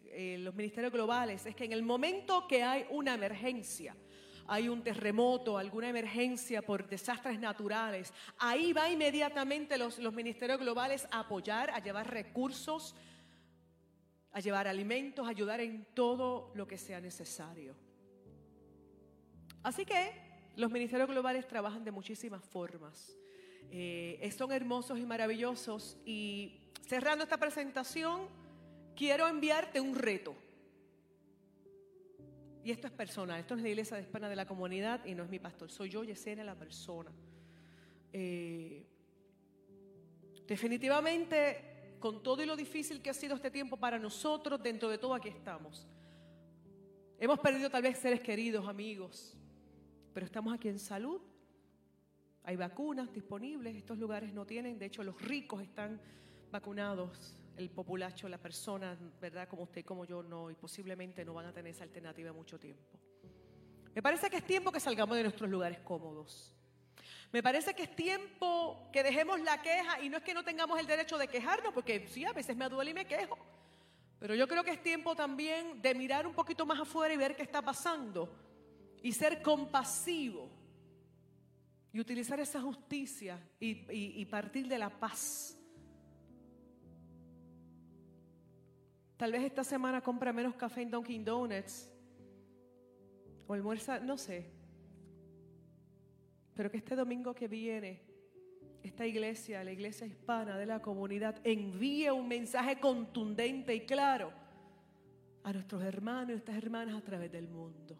eh, 0.07 0.39
los 0.39 0.55
ministerios 0.55 0.93
globales 0.93 1.47
es 1.47 1.55
que 1.55 1.65
en 1.65 1.73
el 1.73 1.83
momento 1.83 2.47
que 2.49 2.63
hay 2.63 2.87
una 2.91 3.15
emergencia, 3.15 3.97
hay 4.47 4.69
un 4.69 4.83
terremoto, 4.83 5.59
alguna 5.59 5.89
emergencia 5.89 6.63
por 6.63 6.89
desastres 6.89 7.39
naturales, 7.39 8.13
ahí 8.39 8.73
va 8.73 8.91
inmediatamente 8.91 9.79
los, 9.79 9.99
los 9.99 10.13
ministerios 10.13 10.59
globales 10.59 11.07
a 11.11 11.21
apoyar, 11.21 11.71
a 11.71 11.79
llevar 11.79 12.11
recursos, 12.11 12.95
a 14.33 14.41
llevar 14.41 14.67
alimentos, 14.67 15.27
a 15.27 15.31
ayudar 15.31 15.61
en 15.61 15.87
todo 15.95 16.53
lo 16.55 16.67
que 16.67 16.77
sea 16.77 17.01
necesario. 17.01 17.75
Así 19.63 19.87
que 19.87 20.13
los 20.57 20.71
ministerios 20.71 21.09
globales 21.09 21.49
trabajan 21.49 21.85
de 21.85 21.91
muchísimas 21.91 22.45
formas. 22.45 23.17
Eh, 23.71 24.31
son 24.37 24.53
hermosos 24.53 24.99
y 24.99 25.07
maravillosos. 25.07 25.97
Y 26.05 26.61
cerrando 26.87 27.25
esta 27.25 27.39
presentación, 27.39 28.29
quiero 28.95 29.27
enviarte 29.27 29.81
un 29.81 29.95
reto. 29.95 30.37
Y 32.65 32.71
esto 32.71 32.87
es 32.87 32.93
personal, 32.95 33.39
esto 33.39 33.55
es 33.55 33.63
la 33.63 33.69
iglesia 33.69 33.99
de 33.99 34.05
España 34.05 34.27
de 34.27 34.37
la 34.37 34.47
comunidad 34.47 35.05
y 35.05 35.15
no 35.15 35.23
es 35.23 35.29
mi 35.29 35.39
pastor, 35.39 35.71
soy 35.71 35.91
yo, 35.91 36.03
Yesenia, 36.03 36.43
la 36.45 36.55
persona. 36.55 37.13
Eh, 38.11 38.87
definitivamente 40.47 41.97
con 42.01 42.23
todo 42.23 42.43
y 42.43 42.47
lo 42.47 42.57
difícil 42.57 43.03
que 43.03 43.11
ha 43.11 43.15
sido 43.15 43.37
este 43.37 43.51
tiempo 43.51 43.77
para 43.77 43.99
nosotros, 43.99 44.63
dentro 44.63 44.89
de 44.89 44.97
todo 44.97 45.15
aquí 45.15 45.29
estamos. 45.29 45.87
Hemos 47.19 47.39
perdido 47.39 47.69
tal 47.69 47.83
vez 47.83 47.99
seres 47.99 48.21
queridos, 48.21 48.67
amigos, 48.67 49.37
pero 50.15 50.25
estamos 50.25 50.55
aquí 50.55 50.69
en 50.69 50.79
salud. 50.79 51.21
Hay 52.45 52.57
vacunas 52.57 53.13
disponibles, 53.13 53.77
estos 53.77 53.99
lugares 53.99 54.33
no 54.33 54.47
tienen, 54.47 54.79
de 54.79 54.87
hecho 54.87 55.03
los 55.03 55.21
ricos 55.21 55.63
están 55.63 56.01
vacunados, 56.51 57.37
el 57.57 57.71
populacho, 57.71 58.29
la 58.29 58.39
persona, 58.39 58.97
¿verdad? 59.21 59.49
Como 59.49 59.63
usted 59.63 59.85
como 59.85 60.05
yo 60.05 60.23
no, 60.23 60.51
y 60.51 60.55
posiblemente 60.55 61.25
no 61.25 61.35
van 61.35 61.47
a 61.47 61.53
tener 61.53 61.73
esa 61.73 61.85
alternativa 61.85 62.33
mucho 62.33 62.59
tiempo. 62.59 62.99
Me 63.95 64.03
parece 64.03 64.29
que 64.29 64.39
es 64.39 64.47
tiempo 64.47 64.73
que 64.73 64.81
salgamos 64.81 65.17
de 65.17 65.23
nuestros 65.23 65.49
lugares 65.49 65.79
cómodos. 65.81 66.53
Me 67.33 67.43
parece 67.43 67.75
que 67.75 67.85
es 67.85 67.97
tiempo 67.97 68.89
que 68.93 69.03
dejemos 69.03 69.41
la 69.41 69.61
queja 69.63 70.01
y 70.01 70.09
no 70.09 70.19
es 70.19 70.23
que 70.23 70.35
no 70.35 70.45
tengamos 70.45 70.79
el 70.79 70.87
derecho 70.87 71.19
de 71.19 71.29
quejarnos, 71.29 71.73
porque 71.73 72.07
sí, 72.09 72.25
a 72.25 72.33
veces 72.33 72.57
me 72.57 72.69
duele 72.69 72.93
y 72.93 72.95
me 72.95 73.07
quejo. 73.07 73.39
Pero 74.19 74.35
yo 74.35 74.49
creo 74.49 74.65
que 74.65 74.71
es 74.71 74.83
tiempo 74.83 75.15
también 75.15 75.83
de 75.83 75.95
mirar 75.95 76.27
un 76.27 76.33
poquito 76.33 76.65
más 76.65 76.81
afuera 76.81 77.13
y 77.13 77.17
ver 77.17 77.37
qué 77.37 77.43
está 77.43 77.61
pasando 77.61 78.33
y 79.03 79.13
ser 79.13 79.43
compasivo 79.43 80.49
y 81.93 82.01
utilizar 82.01 82.41
esa 82.41 82.61
justicia 82.61 83.39
y, 83.61 84.25
partir 84.25 84.67
de 84.67 84.79
la 84.79 84.91
paz. 84.91 85.57
Tal 89.25 89.33
vez 89.33 89.43
esta 89.45 89.65
semana 89.65 90.03
compra 90.03 90.35
menos 90.35 90.55
café 90.55 90.83
en 90.83 90.91
Dunkin' 90.91 91.25
Donuts 91.25 91.91
o 93.47 93.55
almuerza, 93.55 93.99
no 93.99 94.19
sé, 94.19 94.51
pero 96.55 96.71
que 96.71 96.77
este 96.77 96.95
domingo 96.95 97.35
que 97.35 97.49
viene, 97.49 98.03
esta 98.83 99.07
iglesia, 99.07 99.65
la 99.65 99.73
iglesia 99.73 100.07
hispana 100.07 100.59
de 100.59 100.67
la 100.67 100.83
comunidad, 100.83 101.41
envíe 101.43 102.11
un 102.11 102.29
mensaje 102.29 102.79
contundente 102.79 103.75
y 103.75 103.87
claro 103.87 104.31
a 105.43 105.55
nuestros 105.55 105.83
hermanos 105.83 106.33
y 106.33 106.35
estas 106.35 106.57
hermanas 106.57 106.95
a 106.95 107.01
través 107.01 107.33
del 107.33 107.49
mundo. 107.49 107.97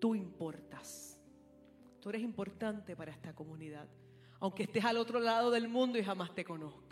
Tú 0.00 0.16
importas. 0.16 1.22
Tú 2.00 2.08
eres 2.08 2.22
importante 2.22 2.96
para 2.96 3.12
esta 3.12 3.32
comunidad. 3.32 3.86
Aunque 4.40 4.64
estés 4.64 4.84
al 4.84 4.96
otro 4.96 5.20
lado 5.20 5.52
del 5.52 5.68
mundo 5.68 6.00
y 6.00 6.02
jamás 6.02 6.34
te 6.34 6.44
conozca. 6.44 6.89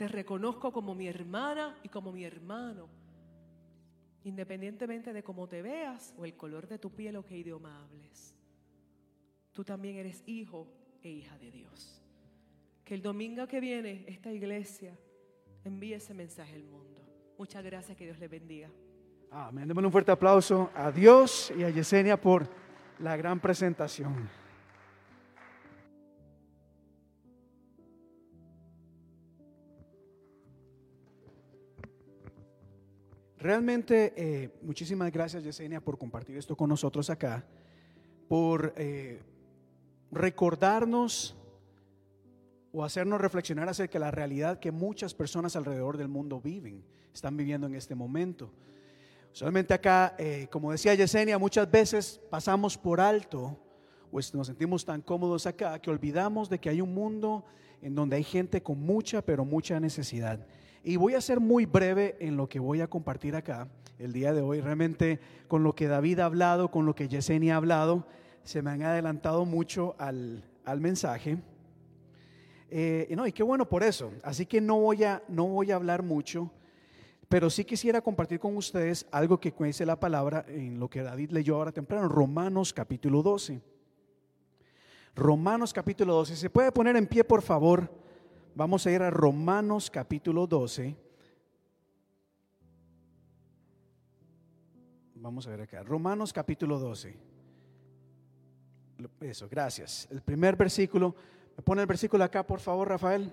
Te 0.00 0.08
reconozco 0.08 0.72
como 0.72 0.94
mi 0.94 1.08
hermana 1.08 1.76
y 1.82 1.90
como 1.90 2.10
mi 2.10 2.24
hermano. 2.24 2.88
Independientemente 4.24 5.12
de 5.12 5.22
cómo 5.22 5.46
te 5.46 5.60
veas 5.60 6.14
o 6.16 6.24
el 6.24 6.34
color 6.36 6.66
de 6.66 6.78
tu 6.78 6.90
piel 6.90 7.16
o 7.16 7.26
qué 7.26 7.36
idioma 7.36 7.82
hables 7.84 8.34
tú 9.52 9.64
también 9.64 9.96
eres 9.96 10.22
hijo 10.24 10.66
e 11.02 11.10
hija 11.10 11.36
de 11.38 11.50
Dios. 11.50 12.02
Que 12.82 12.94
el 12.94 13.02
domingo 13.02 13.46
que 13.46 13.60
viene 13.60 14.04
esta 14.08 14.32
iglesia 14.32 14.96
envíe 15.64 15.92
ese 15.92 16.14
mensaje 16.14 16.54
al 16.54 16.64
mundo. 16.64 17.02
Muchas 17.38 17.62
gracias, 17.62 17.94
que 17.94 18.04
Dios 18.04 18.18
les 18.18 18.30
bendiga. 18.30 18.70
Amén. 19.30 19.68
Démosle 19.68 19.86
un 19.86 19.92
fuerte 19.92 20.12
aplauso 20.12 20.70
a 20.74 20.90
Dios 20.90 21.52
y 21.54 21.62
a 21.62 21.68
Yesenia 21.68 22.18
por 22.18 22.48
la 22.98 23.16
gran 23.18 23.38
presentación. 23.38 24.39
Realmente, 33.40 34.12
eh, 34.18 34.50
muchísimas 34.60 35.10
gracias 35.10 35.42
Yesenia 35.42 35.80
por 35.80 35.96
compartir 35.96 36.36
esto 36.36 36.54
con 36.54 36.68
nosotros 36.68 37.08
acá, 37.08 37.42
por 38.28 38.74
eh, 38.76 39.22
recordarnos 40.12 41.34
o 42.70 42.84
hacernos 42.84 43.18
reflexionar 43.18 43.66
acerca 43.66 43.94
de 43.94 44.04
la 44.04 44.10
realidad 44.10 44.58
que 44.58 44.70
muchas 44.70 45.14
personas 45.14 45.56
alrededor 45.56 45.96
del 45.96 46.08
mundo 46.08 46.38
viven, 46.38 46.84
están 47.14 47.34
viviendo 47.34 47.66
en 47.66 47.76
este 47.76 47.94
momento. 47.94 48.52
Solamente 49.32 49.72
acá, 49.72 50.14
eh, 50.18 50.46
como 50.50 50.70
decía 50.70 50.94
Yesenia, 50.94 51.38
muchas 51.38 51.70
veces 51.70 52.20
pasamos 52.28 52.76
por 52.76 53.00
alto, 53.00 53.58
pues 54.10 54.34
nos 54.34 54.48
sentimos 54.48 54.84
tan 54.84 55.00
cómodos 55.00 55.46
acá 55.46 55.78
que 55.78 55.88
olvidamos 55.88 56.50
de 56.50 56.58
que 56.58 56.68
hay 56.68 56.82
un 56.82 56.92
mundo 56.92 57.46
en 57.80 57.94
donde 57.94 58.16
hay 58.16 58.24
gente 58.24 58.62
con 58.62 58.78
mucha, 58.78 59.22
pero 59.22 59.46
mucha 59.46 59.80
necesidad. 59.80 60.46
Y 60.82 60.96
voy 60.96 61.14
a 61.14 61.20
ser 61.20 61.40
muy 61.40 61.66
breve 61.66 62.16
en 62.20 62.36
lo 62.36 62.48
que 62.48 62.58
voy 62.58 62.80
a 62.80 62.88
compartir 62.88 63.36
acá 63.36 63.68
el 63.98 64.14
día 64.14 64.32
de 64.32 64.40
hoy. 64.40 64.62
Realmente 64.62 65.20
con 65.46 65.62
lo 65.62 65.74
que 65.74 65.88
David 65.88 66.20
ha 66.20 66.24
hablado, 66.24 66.70
con 66.70 66.86
lo 66.86 66.94
que 66.94 67.06
Yesenia 67.06 67.54
ha 67.54 67.56
hablado, 67.58 68.06
se 68.44 68.62
me 68.62 68.70
han 68.70 68.82
adelantado 68.82 69.44
mucho 69.44 69.94
al, 69.98 70.42
mensaje. 70.78 71.36
Eh, 72.70 73.06
y 73.10 73.16
no, 73.16 73.26
y 73.26 73.32
qué 73.32 73.42
bueno 73.42 73.68
por 73.68 73.82
eso. 73.82 74.10
Así 74.22 74.46
que 74.46 74.60
no 74.62 74.80
voy, 74.80 75.04
a, 75.04 75.22
no 75.28 75.48
voy 75.48 75.70
a 75.70 75.74
hablar 75.74 76.02
mucho, 76.02 76.50
pero 77.28 77.50
sí 77.50 77.62
quisiera 77.64 78.00
compartir 78.00 78.40
con 78.40 78.56
ustedes 78.56 79.06
algo 79.10 79.38
que 79.38 79.52
dice 79.60 79.84
la 79.84 80.00
palabra 80.00 80.46
en 80.48 80.80
lo 80.80 80.88
que 80.88 81.02
David 81.02 81.30
leyó 81.30 81.56
ahora 81.56 81.72
temprano, 81.72 82.08
Romanos 82.08 82.72
capítulo 82.72 83.22
12. 83.22 83.60
Romanos 85.14 85.74
capítulo 85.74 86.14
12. 86.14 86.36
¿Se 86.36 86.48
puede 86.48 86.72
poner 86.72 86.96
en 86.96 87.06
pie, 87.06 87.22
por 87.22 87.42
favor? 87.42 87.99
Vamos 88.60 88.86
a 88.86 88.90
ir 88.90 89.00
a 89.00 89.08
Romanos 89.08 89.90
capítulo 89.90 90.46
12. 90.46 90.94
Vamos 95.14 95.46
a 95.46 95.50
ver 95.50 95.62
acá. 95.62 95.82
Romanos 95.82 96.30
capítulo 96.30 96.78
12. 96.78 97.16
Eso, 99.22 99.48
gracias. 99.48 100.06
El 100.10 100.20
primer 100.20 100.56
versículo, 100.56 101.14
me 101.56 101.62
pone 101.62 101.80
el 101.80 101.86
versículo 101.86 102.22
acá, 102.22 102.46
por 102.46 102.60
favor, 102.60 102.86
Rafael. 102.86 103.32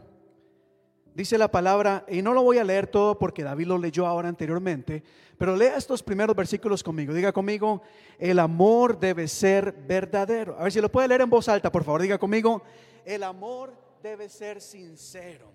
Dice 1.14 1.38
la 1.38 1.52
palabra, 1.52 2.06
y 2.08 2.22
no 2.22 2.34
lo 2.34 2.42
voy 2.42 2.60
a 2.60 2.64
leer 2.64 2.88
todo 2.88 3.20
porque 3.20 3.44
David 3.44 3.68
lo 3.68 3.78
leyó 3.78 4.08
ahora 4.08 4.30
anteriormente, 4.30 5.04
pero 5.38 5.58
lea 5.58 5.76
estos 5.76 6.02
primeros 6.02 6.38
versículos 6.38 6.82
conmigo. 6.82 7.14
Diga 7.14 7.34
conmigo, 7.34 7.82
el 8.18 8.40
amor 8.40 8.98
debe 8.98 9.28
ser 9.28 9.74
verdadero. 9.74 10.58
A 10.58 10.64
ver 10.64 10.72
si 10.72 10.80
lo 10.80 10.90
puede 10.90 11.10
leer 11.10 11.20
en 11.20 11.30
voz 11.30 11.50
alta, 11.50 11.70
por 11.70 11.84
favor. 11.84 12.02
Diga 12.02 12.18
conmigo, 12.18 12.62
el 13.04 13.24
amor 13.24 13.87
debe 14.08 14.30
ser 14.30 14.62
sincero. 14.62 15.52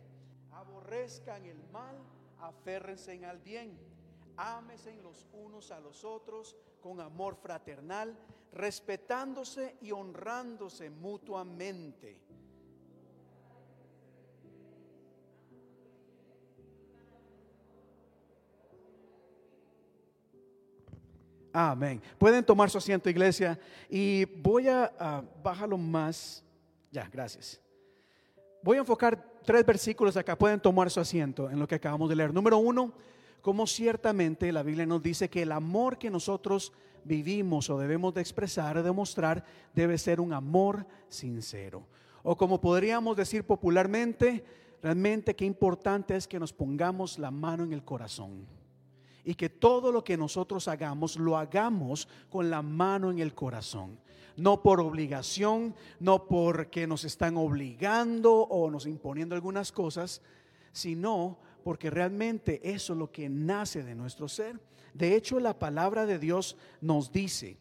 Aborrezcan 0.50 1.44
el 1.46 1.62
mal, 1.72 1.96
aférrense 2.38 3.24
al 3.24 3.38
bien. 3.38 3.78
Ámesen 4.36 5.02
los 5.02 5.26
unos 5.32 5.70
a 5.70 5.80
los 5.80 6.04
otros 6.04 6.56
con 6.82 7.00
amor 7.00 7.36
fraternal, 7.36 8.14
respetándose 8.52 9.76
y 9.80 9.90
honrándose 9.90 10.90
mutuamente. 10.90 12.20
Amén. 21.54 22.02
Pueden 22.18 22.44
tomar 22.44 22.70
su 22.70 22.78
asiento, 22.78 23.10
iglesia, 23.10 23.58
y 23.88 24.24
voy 24.24 24.68
a 24.68 25.22
bajarlo 25.42 25.76
más. 25.78 26.42
Ya, 26.90 27.08
gracias. 27.10 27.61
Voy 28.62 28.76
a 28.76 28.80
enfocar 28.80 29.40
tres 29.44 29.66
versículos 29.66 30.16
acá. 30.16 30.38
Pueden 30.38 30.60
tomar 30.60 30.90
su 30.90 31.00
asiento 31.00 31.50
en 31.50 31.58
lo 31.58 31.66
que 31.66 31.74
acabamos 31.74 32.08
de 32.08 32.16
leer. 32.16 32.32
Número 32.32 32.58
uno, 32.58 32.92
como 33.40 33.66
ciertamente 33.66 34.52
la 34.52 34.62
Biblia 34.62 34.86
nos 34.86 35.02
dice 35.02 35.28
que 35.28 35.42
el 35.42 35.52
amor 35.52 35.98
que 35.98 36.10
nosotros 36.10 36.72
vivimos 37.04 37.68
o 37.70 37.78
debemos 37.78 38.14
de 38.14 38.20
expresar, 38.20 38.80
demostrar, 38.82 39.44
debe 39.74 39.98
ser 39.98 40.20
un 40.20 40.32
amor 40.32 40.86
sincero. 41.08 41.86
O 42.22 42.36
como 42.36 42.60
podríamos 42.60 43.16
decir 43.16 43.44
popularmente, 43.44 44.44
realmente 44.80 45.34
qué 45.34 45.44
importante 45.44 46.14
es 46.14 46.28
que 46.28 46.38
nos 46.38 46.52
pongamos 46.52 47.18
la 47.18 47.32
mano 47.32 47.64
en 47.64 47.72
el 47.72 47.84
corazón 47.84 48.46
y 49.24 49.34
que 49.34 49.48
todo 49.48 49.90
lo 49.92 50.04
que 50.04 50.16
nosotros 50.16 50.68
hagamos 50.68 51.16
lo 51.16 51.36
hagamos 51.36 52.08
con 52.30 52.50
la 52.50 52.62
mano 52.62 53.10
en 53.10 53.18
el 53.18 53.34
corazón. 53.34 53.98
No 54.36 54.62
por 54.62 54.80
obligación, 54.80 55.74
no 56.00 56.26
porque 56.26 56.86
nos 56.86 57.04
están 57.04 57.36
obligando 57.36 58.32
o 58.32 58.70
nos 58.70 58.86
imponiendo 58.86 59.34
algunas 59.34 59.72
cosas, 59.72 60.22
sino 60.72 61.38
porque 61.62 61.90
realmente 61.90 62.60
eso 62.64 62.92
es 62.92 62.98
lo 62.98 63.10
que 63.10 63.28
nace 63.28 63.82
de 63.82 63.94
nuestro 63.94 64.28
ser. 64.28 64.58
De 64.94 65.16
hecho, 65.16 65.40
la 65.40 65.58
palabra 65.58 66.06
de 66.06 66.18
Dios 66.18 66.56
nos 66.80 67.12
dice 67.12 67.56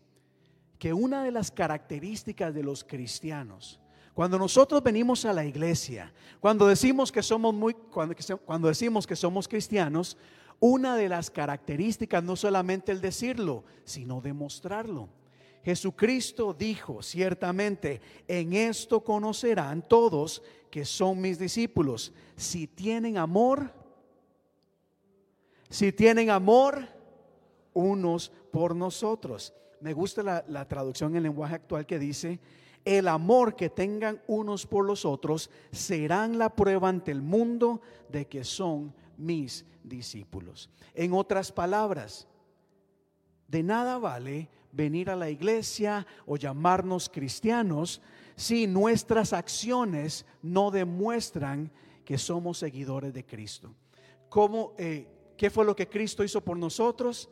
que 0.80 0.94
una 0.94 1.24
de 1.24 1.32
las 1.32 1.52
características 1.52 2.54
de 2.54 2.64
los 2.64 2.84
cristianos, 2.84 3.80
cuando 4.14 4.38
nosotros 4.38 4.84
venimos 4.84 5.26
a 5.26 5.34
la 5.34 5.46
iglesia, 5.46 6.12
cuando 6.40 6.68
decimos 6.68 7.12
que 7.12 7.24
somos 7.24 7.54
muy 7.54 7.74
cuando, 7.74 8.68
decimos 8.68 9.08
que 9.08 9.16
somos 9.16 9.48
cristianos, 9.48 10.18
una 10.60 10.96
de 10.96 11.08
las 11.08 11.32
características 11.32 12.24
no 12.24 12.36
solamente 12.36 12.92
el 12.92 13.00
decirlo, 13.00 13.64
sino 13.84 14.22
demostrarlo. 14.22 15.10
Jesucristo 15.64 16.54
dijo 16.54 17.04
ciertamente, 17.04 18.02
en 18.28 18.54
esto 18.54 19.04
conocerán 19.04 19.88
todos 19.88 20.42
que 20.72 20.86
son 20.86 21.22
mis 21.22 21.38
discípulos, 21.38 22.14
si 22.36 22.68
tienen 22.68 23.18
amor, 23.18 23.72
si 25.70 25.92
tienen 25.92 26.30
amor 26.30 26.88
unos 27.74 28.32
por 28.52 28.76
nosotros. 28.76 29.54
Me 29.82 29.94
gusta 29.94 30.44
la, 30.48 30.68
traducción 30.68 31.16
en 31.16 31.24
lenguaje 31.24 31.56
actual 31.56 31.86
que 31.86 32.00
dice, 32.00 32.40
el 32.84 33.08
amor 33.08 33.56
que 33.56 33.70
tengan 33.70 34.22
unos 34.28 34.66
por 34.66 34.86
los 34.86 35.06
otros 35.06 35.52
serán 35.72 36.40
la 36.40 36.56
prueba 36.56 36.90
ante 36.90 37.12
el 37.12 37.22
mundo 37.22 37.82
de 38.10 38.28
que 38.28 38.44
son 38.44 38.94
mis 39.18 39.66
discípulos. 39.84 40.70
En 40.96 41.14
otras 41.14 41.52
palabras, 41.52 42.28
de 43.48 43.62
nada 43.62 44.00
vale 44.00 44.50
venir 44.72 45.10
a 45.10 45.16
la 45.16 45.30
iglesia 45.30 46.06
o 46.26 46.38
llamarnos 46.38 47.10
cristianos 47.10 48.02
si 48.36 48.68
nuestras 48.68 49.34
acciones 49.34 50.26
no 50.42 50.72
demuestran 50.72 51.72
que 52.06 52.18
somos 52.18 52.58
seguidores 52.58 53.14
de 53.14 53.26
Cristo. 53.26 53.74
¿Cómo, 54.30 54.74
eh, 54.78 55.08
¿Qué 55.38 55.50
fue 55.50 55.66
lo 55.66 55.76
que 55.76 55.88
Cristo 55.88 56.24
hizo 56.24 56.42
por 56.42 56.58
nosotros? 56.58 57.30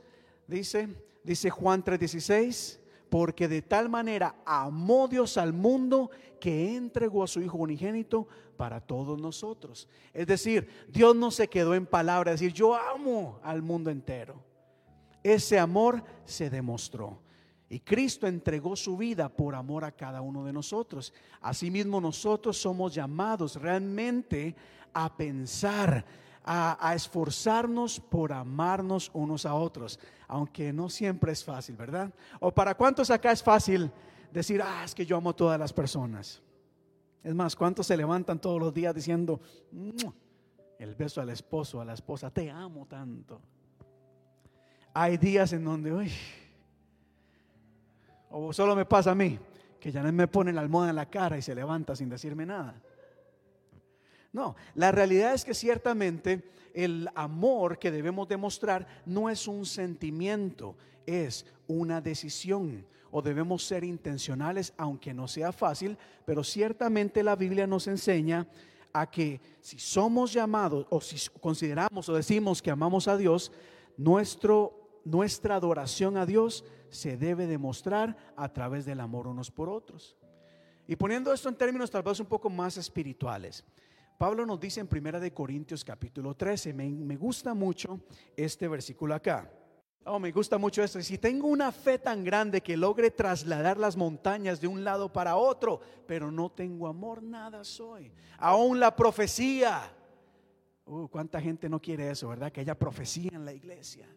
Dice, 0.48 0.90
dice 1.24 1.50
Juan 1.50 1.84
3:16, 1.84 2.80
porque 3.10 3.48
de 3.48 3.62
tal 3.62 3.90
manera 3.90 4.36
amó 4.46 5.08
Dios 5.08 5.38
al 5.38 5.54
mundo 5.54 6.12
que 6.40 6.76
entregó 6.76 7.24
a 7.24 7.28
su 7.28 7.42
Hijo 7.42 7.58
unigénito 7.58 8.28
para 8.58 8.80
todos 8.80 9.20
nosotros. 9.20 9.88
Es 10.14 10.28
decir, 10.28 10.68
Dios 10.90 11.16
no 11.16 11.32
se 11.32 11.48
quedó 11.48 11.74
en 11.74 11.86
palabras, 11.86 12.40
decir, 12.40 12.54
yo 12.54 12.76
amo 12.76 13.40
al 13.44 13.62
mundo 13.62 13.90
entero. 13.90 14.44
Ese 15.24 15.60
amor 15.60 16.04
se 16.26 16.50
demostró. 16.50 17.22
Y 17.70 17.82
Cristo 17.82 18.26
entregó 18.26 18.76
su 18.76 18.98
vida 18.98 19.30
por 19.30 19.54
amor 19.54 19.86
a 19.86 19.92
cada 19.92 20.22
uno 20.22 20.44
de 20.44 20.52
nosotros. 20.52 21.14
Asimismo, 21.40 22.02
nosotros 22.02 22.58
somos 22.58 22.96
llamados 22.96 23.56
realmente 23.56 24.56
a 24.92 25.16
pensar, 25.16 26.04
a, 26.44 26.94
esforzarnos 26.96 28.00
por 28.00 28.34
amarnos 28.34 29.12
unos 29.14 29.46
a 29.46 29.54
otros, 29.54 30.00
aunque 30.28 30.74
no 30.74 30.90
siempre 30.90 31.32
es 31.32 31.44
fácil, 31.44 31.76
¿verdad? 31.76 32.12
O 32.40 32.52
para 32.52 32.74
cuántos 32.74 33.12
acá 33.12 33.32
es 33.32 33.44
fácil 33.44 33.92
decir, 34.34 34.64
ah, 34.64 34.84
es 34.84 34.96
que 34.96 35.06
yo 35.06 35.18
amo 35.18 35.30
a 35.30 35.36
todas 35.36 35.60
las 35.60 35.72
personas. 35.72 36.42
Es 37.24 37.36
más, 37.36 37.56
¿cuántos 37.56 37.86
se 37.86 37.96
levantan 37.96 38.40
todos 38.40 38.60
los 38.60 38.74
días 38.74 38.96
diciendo 38.96 39.42
el 40.80 40.96
beso 40.96 41.22
al 41.22 41.30
esposo, 41.30 41.82
a 41.82 41.86
la 41.86 41.94
esposa, 41.94 42.32
te 42.32 42.50
amo 42.50 42.88
tanto? 42.88 43.40
Hay 44.92 45.18
días 45.18 45.54
en 45.54 45.64
donde, 45.64 45.94
uy, 45.94 46.12
o 48.30 48.54
solo 48.54 48.76
me 48.76 48.86
pasa 48.86 49.12
a 49.12 49.16
mí, 49.16 49.38
que 49.80 49.92
ya 49.92 50.04
no 50.04 50.12
me 50.12 50.28
pone 50.28 50.54
la 50.54 50.62
almohada 50.62 50.90
en 50.92 50.96
la 50.96 51.10
cara 51.10 51.38
y 51.38 51.42
se 51.42 51.56
levanta 51.56 51.96
sin 51.96 52.10
decirme 52.10 52.46
nada. 52.46 52.82
No, 54.32 54.56
la 54.76 54.92
realidad 54.92 55.34
es 55.34 55.44
que 55.44 55.54
ciertamente 55.54 56.52
el 56.74 57.10
amor 57.16 57.80
que 57.80 57.92
debemos 57.92 58.28
demostrar 58.28 58.88
no 59.06 59.30
es 59.30 59.48
un 59.48 59.66
sentimiento, 59.66 60.76
es 61.06 61.46
una 61.68 62.00
decisión 62.02 62.86
o 63.12 63.22
debemos 63.22 63.64
ser 63.64 63.84
intencionales, 63.84 64.74
aunque 64.78 65.14
no 65.14 65.28
sea 65.28 65.52
fácil, 65.52 65.98
pero 66.26 66.44
ciertamente 66.44 67.24
la 67.24 67.36
Biblia 67.36 67.66
nos 67.66 67.88
enseña 67.88 68.48
a 68.94 69.10
que 69.10 69.42
si 69.62 69.80
somos 69.80 70.34
llamados 70.34 70.86
o 70.90 71.02
si 71.02 71.18
consideramos 71.40 72.08
o 72.10 72.14
decimos 72.14 72.62
que 72.62 72.72
amamos 72.72 73.08
a 73.08 73.18
Dios, 73.18 73.52
nuestro, 73.98 75.02
nuestra 75.06 75.56
adoración 75.56 76.18
a 76.18 76.26
Dios 76.26 76.64
se 76.90 77.18
debe 77.18 77.48
demostrar 77.48 78.16
a 78.36 78.52
través 78.52 78.86
del 78.86 79.00
amor 79.00 79.28
unos 79.28 79.52
por 79.52 79.70
otros. 79.70 80.18
Y 80.88 80.96
poniendo 80.96 81.32
esto 81.32 81.50
en 81.50 81.56
términos 81.56 81.92
tal 81.92 82.04
vez 82.04 82.20
un 82.20 82.26
poco 82.26 82.50
más 82.50 82.78
espirituales, 82.78 83.64
Pablo 84.18 84.46
nos 84.46 84.60
dice 84.60 84.80
en 84.82 84.88
Primera 84.88 85.20
de 85.20 85.34
Corintios 85.34 85.86
capítulo 85.86 86.36
13, 86.36 86.74
me, 86.74 86.90
me 86.90 87.16
gusta 87.16 87.54
mucho 87.54 88.02
este 88.36 88.68
versículo 88.68 89.16
acá. 89.16 89.50
Oh, 90.06 90.18
me 90.18 90.32
gusta 90.32 90.58
mucho 90.58 90.82
esto. 90.82 91.02
Si 91.02 91.18
tengo 91.18 91.48
una 91.48 91.72
fe 91.72 92.00
tan 92.00 92.24
grande 92.24 92.62
que 92.62 92.76
logre 92.76 93.12
trasladar 93.12 93.78
las 93.78 93.96
montañas 93.96 94.60
de 94.60 94.68
un 94.68 94.84
lado 94.84 95.12
para 95.12 95.36
otro, 95.36 95.82
pero 96.08 96.32
no 96.32 96.50
tengo 96.50 96.88
amor, 96.88 97.22
nada 97.22 97.64
soy. 97.64 98.12
Aún 98.38 98.80
la 98.80 98.96
profecía. 98.96 99.94
Uh, 100.86 101.08
¿Cuánta 101.10 101.40
gente 101.40 101.70
no 101.70 101.80
quiere 101.80 102.10
eso, 102.10 102.30
verdad? 102.30 102.52
Que 102.52 102.62
haya 102.62 102.74
profecía 102.74 103.32
en 103.34 103.46
la 103.46 103.54
iglesia. 103.54 104.08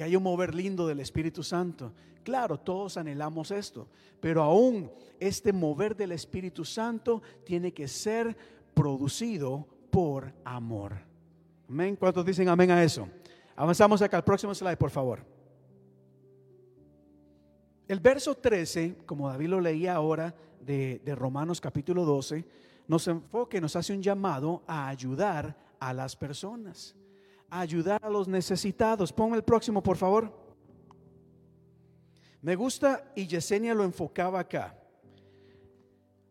Que 0.00 0.04
haya 0.04 0.16
un 0.16 0.24
mover 0.24 0.54
lindo 0.54 0.86
del 0.86 1.00
Espíritu 1.00 1.42
Santo. 1.42 1.92
Claro, 2.24 2.58
todos 2.58 2.96
anhelamos 2.96 3.50
esto. 3.50 3.86
Pero 4.18 4.42
aún 4.42 4.90
este 5.18 5.52
mover 5.52 5.94
del 5.94 6.12
Espíritu 6.12 6.64
Santo 6.64 7.20
tiene 7.44 7.74
que 7.74 7.86
ser 7.86 8.34
producido 8.72 9.68
por 9.90 10.32
amor. 10.42 10.94
Amén. 11.68 11.96
¿Cuántos 11.96 12.24
dicen 12.24 12.48
amén 12.48 12.70
a 12.70 12.82
eso? 12.82 13.06
Avanzamos 13.54 14.00
acá 14.00 14.16
al 14.16 14.24
próximo 14.24 14.54
slide, 14.54 14.78
por 14.78 14.88
favor. 14.88 15.22
El 17.86 18.00
verso 18.00 18.34
13, 18.34 19.00
como 19.04 19.28
David 19.28 19.48
lo 19.48 19.60
leía 19.60 19.96
ahora 19.96 20.34
de, 20.62 21.02
de 21.04 21.14
Romanos 21.14 21.60
capítulo 21.60 22.06
12, 22.06 22.42
nos 22.88 23.06
enfoca 23.06 23.58
y 23.58 23.60
nos 23.60 23.76
hace 23.76 23.92
un 23.92 24.02
llamado 24.02 24.62
a 24.66 24.88
ayudar 24.88 25.54
a 25.78 25.92
las 25.92 26.16
personas, 26.16 26.96
ayudar 27.50 28.04
a 28.04 28.10
los 28.10 28.28
necesitados. 28.28 29.12
Pon 29.12 29.34
el 29.34 29.42
próximo, 29.42 29.82
por 29.82 29.96
favor. 29.96 30.32
Me 32.42 32.54
gusta 32.54 33.12
y 33.14 33.26
Yesenia 33.26 33.74
lo 33.74 33.84
enfocaba 33.84 34.40
acá. 34.40 34.76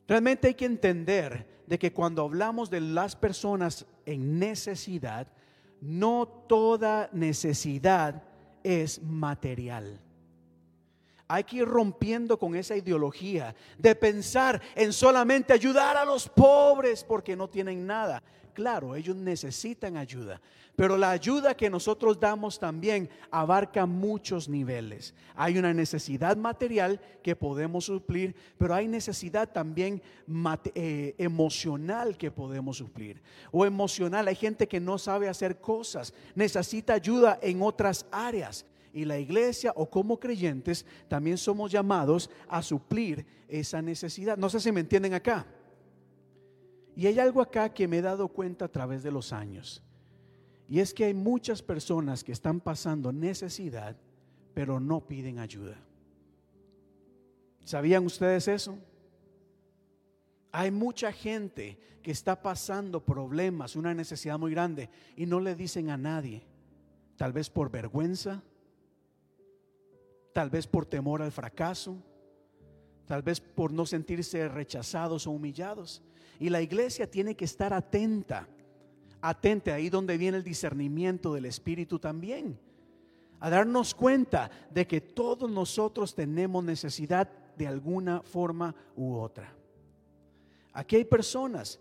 Realmente 0.07 0.47
hay 0.47 0.55
que 0.55 0.65
entender 0.65 1.63
de 1.67 1.77
que 1.77 1.93
cuando 1.93 2.23
hablamos 2.23 2.69
de 2.71 2.81
las 2.81 3.15
personas 3.15 3.85
en 4.05 4.39
necesidad, 4.39 5.27
no 5.81 6.27
toda 6.47 7.09
necesidad 7.13 8.23
es 8.63 9.03
material. 9.03 10.01
Hay 11.27 11.43
que 11.43 11.57
ir 11.57 11.65
rompiendo 11.65 12.39
con 12.39 12.55
esa 12.55 12.75
ideología 12.75 13.53
de 13.77 13.93
pensar 13.93 14.59
en 14.73 14.91
solamente 14.91 15.53
ayudar 15.53 15.95
a 15.95 16.05
los 16.05 16.27
pobres 16.27 17.03
porque 17.03 17.35
no 17.35 17.47
tienen 17.47 17.85
nada. 17.85 18.23
Claro, 18.59 18.93
ellos 18.93 19.15
necesitan 19.15 19.95
ayuda, 19.95 20.41
pero 20.75 20.97
la 20.97 21.11
ayuda 21.11 21.55
que 21.55 21.69
nosotros 21.69 22.19
damos 22.19 22.59
también 22.59 23.09
abarca 23.31 23.85
muchos 23.85 24.49
niveles. 24.49 25.13
Hay 25.33 25.57
una 25.57 25.73
necesidad 25.73 26.35
material 26.35 26.99
que 27.23 27.37
podemos 27.37 27.85
suplir, 27.85 28.35
pero 28.57 28.75
hay 28.75 28.89
necesidad 28.89 29.47
también 29.49 30.01
eh, 30.75 31.15
emocional 31.17 32.17
que 32.17 32.31
podemos 32.31 32.75
suplir. 32.75 33.21
O 33.49 33.65
emocional, 33.65 34.27
hay 34.27 34.35
gente 34.35 34.67
que 34.67 34.81
no 34.81 34.97
sabe 34.97 35.29
hacer 35.29 35.61
cosas, 35.61 36.13
necesita 36.35 36.95
ayuda 36.95 37.39
en 37.41 37.61
otras 37.61 38.05
áreas. 38.11 38.65
Y 38.91 39.05
la 39.05 39.17
iglesia 39.17 39.71
o 39.73 39.89
como 39.89 40.19
creyentes 40.19 40.85
también 41.07 41.37
somos 41.37 41.71
llamados 41.71 42.29
a 42.49 42.61
suplir 42.61 43.25
esa 43.47 43.81
necesidad. 43.81 44.35
No 44.35 44.49
sé 44.49 44.59
si 44.59 44.69
me 44.73 44.81
entienden 44.81 45.13
acá. 45.13 45.45
Y 46.95 47.07
hay 47.07 47.19
algo 47.19 47.41
acá 47.41 47.73
que 47.73 47.87
me 47.87 47.99
he 47.99 48.01
dado 48.01 48.27
cuenta 48.27 48.65
a 48.65 48.71
través 48.71 49.03
de 49.03 49.11
los 49.11 49.31
años. 49.31 49.83
Y 50.67 50.79
es 50.79 50.93
que 50.93 51.05
hay 51.05 51.13
muchas 51.13 51.61
personas 51.63 52.23
que 52.23 52.31
están 52.31 52.59
pasando 52.59 53.11
necesidad, 53.11 53.95
pero 54.53 54.79
no 54.79 55.07
piden 55.07 55.39
ayuda. 55.39 55.77
¿Sabían 57.63 58.05
ustedes 58.05 58.47
eso? 58.47 58.77
Hay 60.51 60.71
mucha 60.71 61.11
gente 61.11 61.79
que 62.01 62.11
está 62.11 62.41
pasando 62.41 63.05
problemas, 63.05 63.75
una 63.75 63.93
necesidad 63.93 64.39
muy 64.39 64.51
grande 64.51 64.89
y 65.15 65.25
no 65.25 65.39
le 65.39 65.55
dicen 65.55 65.89
a 65.89 65.97
nadie, 65.97 66.43
tal 67.15 67.33
vez 67.33 67.49
por 67.49 67.69
vergüenza, 67.69 68.41
tal 70.33 70.49
vez 70.49 70.67
por 70.67 70.85
temor 70.85 71.21
al 71.21 71.31
fracaso, 71.31 71.97
tal 73.05 73.21
vez 73.21 73.39
por 73.39 73.73
no 73.73 73.85
sentirse 73.85 74.47
rechazados 74.47 75.27
o 75.27 75.31
humillados. 75.31 76.01
Y 76.39 76.49
la 76.49 76.61
iglesia 76.61 77.09
tiene 77.11 77.35
que 77.35 77.45
estar 77.45 77.73
atenta, 77.73 78.47
atenta 79.21 79.75
ahí 79.75 79.89
donde 79.89 80.17
viene 80.17 80.37
el 80.37 80.43
discernimiento 80.43 81.33
del 81.33 81.45
Espíritu 81.45 81.99
también, 81.99 82.57
a 83.41 83.49
darnos 83.49 83.93
cuenta 83.93 84.49
de 84.71 84.87
que 84.87 85.01
todos 85.01 85.51
nosotros 85.51 86.15
tenemos 86.15 86.63
necesidad 86.63 87.29
de 87.57 87.67
alguna 87.67 88.21
forma 88.21 88.73
u 88.95 89.15
otra. 89.15 89.53
Aquí 90.71 90.95
hay 90.95 91.03
personas 91.03 91.79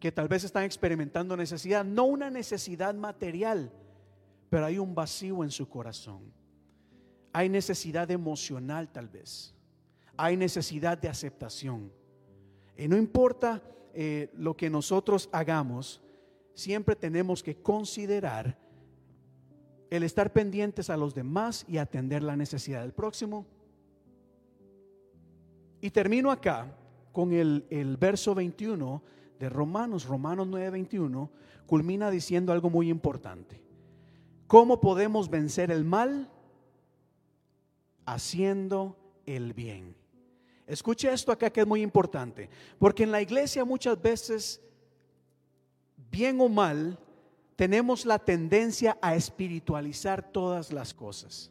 que 0.00 0.10
tal 0.10 0.28
vez 0.28 0.44
están 0.44 0.64
experimentando 0.64 1.36
necesidad, 1.36 1.84
no 1.84 2.04
una 2.04 2.30
necesidad 2.30 2.94
material, 2.94 3.70
pero 4.48 4.66
hay 4.66 4.78
un 4.78 4.94
vacío 4.94 5.44
en 5.44 5.50
su 5.50 5.68
corazón. 5.68 6.32
Hay 7.32 7.48
necesidad 7.48 8.10
emocional 8.10 8.90
tal 8.90 9.08
vez. 9.08 9.54
Hay 10.16 10.36
necesidad 10.36 10.96
de 10.98 11.08
aceptación. 11.08 11.92
Y 12.76 12.88
no 12.88 12.96
importa 12.96 13.62
eh, 13.94 14.30
lo 14.34 14.56
que 14.56 14.70
nosotros 14.70 15.28
hagamos, 15.32 16.00
siempre 16.54 16.96
tenemos 16.96 17.42
que 17.42 17.56
considerar 17.56 18.58
el 19.90 20.02
estar 20.02 20.32
pendientes 20.32 20.88
a 20.90 20.96
los 20.96 21.14
demás 21.14 21.64
y 21.68 21.76
atender 21.76 22.22
la 22.22 22.36
necesidad 22.36 22.80
del 22.80 22.92
próximo. 22.92 23.46
Y 25.80 25.90
termino 25.90 26.30
acá 26.30 26.74
con 27.12 27.32
el, 27.32 27.66
el 27.68 27.96
verso 27.96 28.34
21 28.34 29.02
de 29.38 29.48
Romanos, 29.48 30.06
Romanos 30.06 30.46
9, 30.48 30.70
21, 30.70 31.30
culmina 31.66 32.10
diciendo 32.10 32.52
algo 32.52 32.70
muy 32.70 32.88
importante. 32.88 33.60
¿Cómo 34.46 34.80
podemos 34.80 35.28
vencer 35.28 35.70
el 35.70 35.84
mal? 35.84 36.30
Haciendo 38.06 38.96
el 39.26 39.52
bien. 39.52 40.01
Escuche 40.72 41.12
esto 41.12 41.30
acá 41.30 41.50
que 41.50 41.60
es 41.60 41.66
muy 41.66 41.82
importante, 41.82 42.48
porque 42.78 43.02
en 43.02 43.12
la 43.12 43.20
iglesia 43.20 43.62
muchas 43.62 44.00
veces, 44.00 44.58
bien 46.10 46.40
o 46.40 46.48
mal, 46.48 46.98
tenemos 47.56 48.06
la 48.06 48.18
tendencia 48.18 48.96
a 49.02 49.14
espiritualizar 49.14 50.32
todas 50.32 50.72
las 50.72 50.94
cosas. 50.94 51.50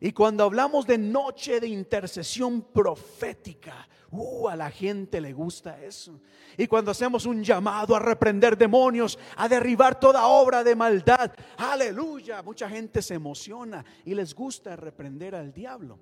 Y 0.00 0.10
cuando 0.10 0.42
hablamos 0.42 0.84
de 0.84 0.98
noche 0.98 1.60
de 1.60 1.68
intercesión 1.68 2.62
profética, 2.62 3.88
uh, 4.10 4.48
a 4.48 4.56
la 4.56 4.68
gente 4.68 5.20
le 5.20 5.32
gusta 5.32 5.80
eso. 5.80 6.20
Y 6.58 6.66
cuando 6.66 6.90
hacemos 6.90 7.26
un 7.26 7.44
llamado 7.44 7.94
a 7.94 8.00
reprender 8.00 8.58
demonios, 8.58 9.16
a 9.36 9.48
derribar 9.48 10.00
toda 10.00 10.26
obra 10.26 10.64
de 10.64 10.74
maldad, 10.74 11.30
aleluya, 11.56 12.42
mucha 12.42 12.68
gente 12.68 13.00
se 13.00 13.14
emociona 13.14 13.84
y 14.04 14.12
les 14.12 14.34
gusta 14.34 14.74
reprender 14.74 15.36
al 15.36 15.52
diablo. 15.52 16.00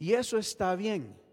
Y 0.00 0.14
eso 0.14 0.36
está 0.36 0.74
bien 0.74 1.27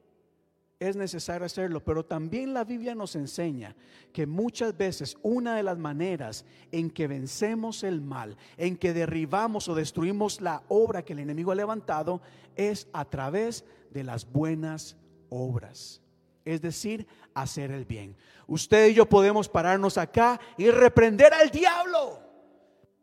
es 0.79 0.95
necesario 0.95 1.45
hacerlo, 1.45 1.83
pero 1.83 2.05
también 2.05 2.53
la 2.53 2.63
Biblia 2.63 2.95
nos 2.95 3.15
enseña 3.15 3.75
que 4.11 4.27
muchas 4.27 4.75
veces 4.75 5.17
una 5.21 5.55
de 5.55 5.63
las 5.63 5.77
maneras 5.77 6.45
en 6.71 6.89
que 6.89 7.07
vencemos 7.07 7.83
el 7.83 8.01
mal, 8.01 8.37
en 8.57 8.75
que 8.77 8.93
derribamos 8.93 9.69
o 9.69 9.75
destruimos 9.75 10.41
la 10.41 10.63
obra 10.67 11.03
que 11.03 11.13
el 11.13 11.19
enemigo 11.19 11.51
ha 11.51 11.55
levantado, 11.55 12.21
es 12.55 12.87
a 12.91 13.05
través 13.05 13.63
de 13.91 14.03
las 14.03 14.29
buenas 14.29 14.97
obras. 15.29 16.01
Es 16.43 16.61
decir, 16.61 17.07
hacer 17.33 17.71
el 17.71 17.85
bien. 17.85 18.15
Usted 18.45 18.89
y 18.89 18.93
yo 18.93 19.05
podemos 19.07 19.47
pararnos 19.47 19.97
acá 19.97 20.39
y 20.57 20.69
reprender 20.69 21.33
al 21.33 21.49
diablo. 21.49 22.19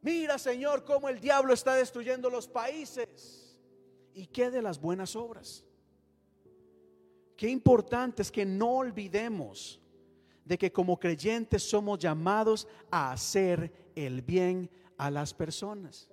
Mira, 0.02 0.38
Señor, 0.38 0.84
cómo 0.84 1.08
el 1.08 1.20
diablo 1.20 1.54
está 1.54 1.74
destruyendo 1.74 2.28
los 2.28 2.46
países. 2.46 3.58
¿Y 4.14 4.26
qué 4.26 4.50
de 4.50 4.60
las 4.60 4.80
buenas 4.80 5.16
obras? 5.16 5.64
Qué 7.36 7.48
importante 7.48 8.22
es 8.22 8.30
que 8.30 8.44
no 8.44 8.76
olvidemos 8.76 9.80
de 10.44 10.58
que 10.58 10.72
como 10.72 10.98
creyentes 10.98 11.62
somos 11.62 11.98
llamados 11.98 12.66
a 12.90 13.12
hacer 13.12 13.72
el 13.94 14.22
bien 14.22 14.70
a 14.96 15.10
las 15.10 15.32
personas. 15.32 16.08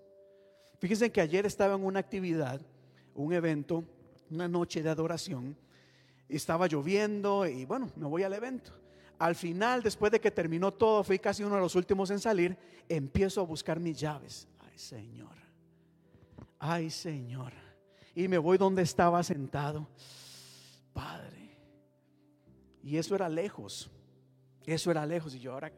Fíjense 0.79 1.11
que 1.11 1.21
ayer 1.21 1.45
estaba 1.45 1.75
en 1.75 1.83
una 1.83 1.99
actividad, 1.99 2.61
un 3.15 3.33
evento, 3.33 3.83
una 4.29 4.47
noche 4.47 4.81
de 4.81 4.89
adoración, 4.89 5.57
estaba 6.29 6.67
lloviendo 6.67 7.45
y 7.47 7.65
bueno, 7.65 7.89
me 7.95 8.07
voy 8.07 8.23
al 8.23 8.33
evento. 8.33 8.71
Al 9.17 9.35
final, 9.35 9.83
después 9.83 10.11
de 10.11 10.21
que 10.21 10.31
terminó 10.31 10.71
todo, 10.71 11.03
fui 11.03 11.19
casi 11.19 11.43
uno 11.43 11.55
de 11.55 11.61
los 11.61 11.75
últimos 11.75 12.09
en 12.11 12.19
salir, 12.19 12.57
empiezo 12.87 13.41
a 13.41 13.43
buscar 13.43 13.79
mis 13.79 13.99
llaves. 13.99 14.47
Ay, 14.59 14.77
Señor. 14.77 15.35
Ay, 16.57 16.89
Señor. 16.89 17.51
Y 18.15 18.29
me 18.29 18.37
voy 18.37 18.57
donde 18.57 18.81
estaba 18.81 19.21
sentado. 19.23 19.87
Y 22.83 22.97
eso 22.97 23.15
era 23.15 23.29
lejos. 23.29 23.89
Eso 24.65 24.91
era 24.91 25.05
lejos. 25.05 25.35
Y 25.35 25.39
yo 25.39 25.53
ahora 25.53 25.71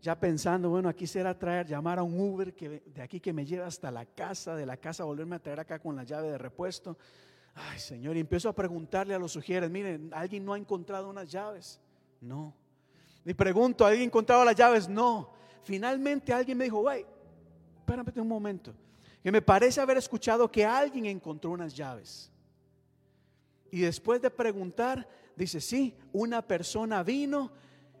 ya 0.00 0.18
pensando, 0.18 0.68
bueno, 0.68 0.88
aquí 0.88 1.06
será 1.06 1.38
traer, 1.38 1.66
llamar 1.66 1.98
a 1.98 2.02
un 2.02 2.18
Uber 2.18 2.54
que 2.54 2.82
de 2.86 3.02
aquí 3.02 3.20
que 3.20 3.32
me 3.32 3.46
lleve 3.46 3.62
hasta 3.62 3.90
la 3.90 4.04
casa, 4.04 4.56
de 4.56 4.66
la 4.66 4.76
casa 4.76 5.04
volverme 5.04 5.36
a 5.36 5.38
traer 5.38 5.60
acá 5.60 5.78
con 5.78 5.94
la 5.94 6.02
llave 6.02 6.30
de 6.30 6.38
repuesto. 6.38 6.98
Ay, 7.54 7.78
Señor, 7.78 8.16
y 8.16 8.20
empiezo 8.20 8.48
a 8.48 8.52
preguntarle 8.54 9.14
a 9.14 9.18
los 9.18 9.32
sugieres, 9.32 9.70
miren, 9.70 10.10
¿alguien 10.12 10.44
no 10.44 10.54
ha 10.54 10.58
encontrado 10.58 11.08
unas 11.08 11.30
llaves? 11.30 11.80
No. 12.20 12.54
Y 13.24 13.34
pregunto, 13.34 13.84
¿alguien 13.84 14.02
ha 14.02 14.06
encontrado 14.06 14.44
las 14.44 14.56
llaves? 14.56 14.88
No. 14.88 15.30
Finalmente 15.62 16.32
alguien 16.32 16.58
me 16.58 16.64
dijo, 16.64 16.80
güey, 16.80 17.06
espérame 17.78 18.12
un 18.16 18.28
momento, 18.28 18.74
que 19.22 19.30
me 19.30 19.40
parece 19.40 19.80
haber 19.80 19.98
escuchado 19.98 20.50
que 20.50 20.64
alguien 20.64 21.06
encontró 21.06 21.52
unas 21.52 21.74
llaves. 21.74 22.31
Y 23.72 23.80
después 23.80 24.20
de 24.20 24.30
preguntar, 24.30 25.08
dice, 25.34 25.58
sí, 25.58 25.96
una 26.12 26.46
persona 26.46 27.02
vino 27.02 27.50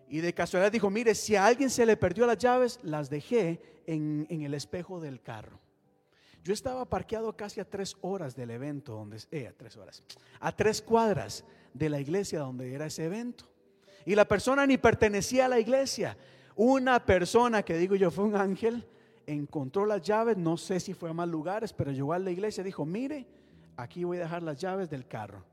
y 0.06 0.20
de 0.20 0.34
casualidad 0.34 0.70
dijo, 0.70 0.90
mire, 0.90 1.14
si 1.14 1.34
a 1.34 1.46
alguien 1.46 1.70
se 1.70 1.86
le 1.86 1.96
perdió 1.96 2.26
las 2.26 2.36
llaves, 2.36 2.78
las 2.82 3.08
dejé 3.08 3.58
en, 3.86 4.26
el 4.28 4.52
espejo 4.52 5.00
del 5.00 5.22
carro. 5.22 5.58
Yo 6.44 6.52
estaba 6.52 6.84
parqueado 6.84 7.34
casi 7.34 7.58
a 7.58 7.64
tres 7.64 7.96
horas 8.02 8.36
del 8.36 8.50
evento, 8.50 8.92
donde, 8.92 9.18
eh, 9.30 9.48
a 9.48 9.52
tres 9.54 9.78
horas, 9.78 10.02
a 10.40 10.54
tres 10.54 10.82
cuadras 10.82 11.42
de 11.72 11.88
la 11.88 12.00
iglesia 12.00 12.40
donde 12.40 12.74
era 12.74 12.84
ese 12.84 13.06
evento. 13.06 13.46
Y 14.04 14.14
la 14.14 14.28
persona 14.28 14.66
ni 14.66 14.76
pertenecía 14.76 15.46
a 15.46 15.48
la 15.48 15.58
iglesia. 15.58 16.18
Una 16.54 17.02
persona 17.02 17.62
que 17.62 17.78
digo 17.78 17.96
yo 17.96 18.10
fue 18.10 18.24
un 18.24 18.36
ángel, 18.36 18.86
encontró 19.26 19.86
las 19.86 20.02
llaves, 20.02 20.36
no 20.36 20.58
sé 20.58 20.80
si 20.80 20.92
fue 20.92 21.08
a 21.08 21.14
más 21.14 21.28
lugares, 21.28 21.72
pero 21.72 21.92
llegó 21.92 22.12
a 22.12 22.18
la 22.18 22.30
iglesia 22.30 22.60
y 22.60 22.64
dijo, 22.64 22.84
mire, 22.84 23.26
aquí 23.78 24.04
voy 24.04 24.18
a 24.18 24.24
dejar 24.24 24.42
las 24.42 24.60
llaves 24.60 24.90
del 24.90 25.08
carro. 25.08 25.50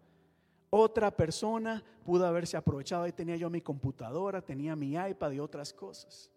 Otra 0.69 1.09
persona 1.11 1.83
pudo 2.03 2.25
haberse 2.25 2.57
aprovechado. 2.57 3.03
Ahí 3.03 3.11
tenía 3.11 3.35
yo 3.35 3.49
mi 3.49 3.61
computadora, 3.61 4.41
tenía 4.41 4.75
mi 4.75 4.93
iPad 4.93 5.31
y 5.31 5.39
otras 5.39 5.73
cosas. 5.73 6.31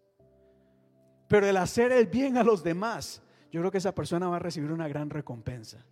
Pero 1.27 1.47
el 1.47 1.57
hacer 1.57 1.91
el 1.91 2.07
bien 2.07 2.37
a 2.37 2.43
los 2.43 2.63
demás, 2.63 3.21
yo 3.51 3.61
creo 3.61 3.71
que 3.71 3.77
esa 3.77 3.93
persona 3.93 4.27
va 4.27 4.37
a 4.37 4.39
recibir 4.39 4.71
una 4.71 4.87
gran 4.87 5.09
recompensa. 5.09 5.85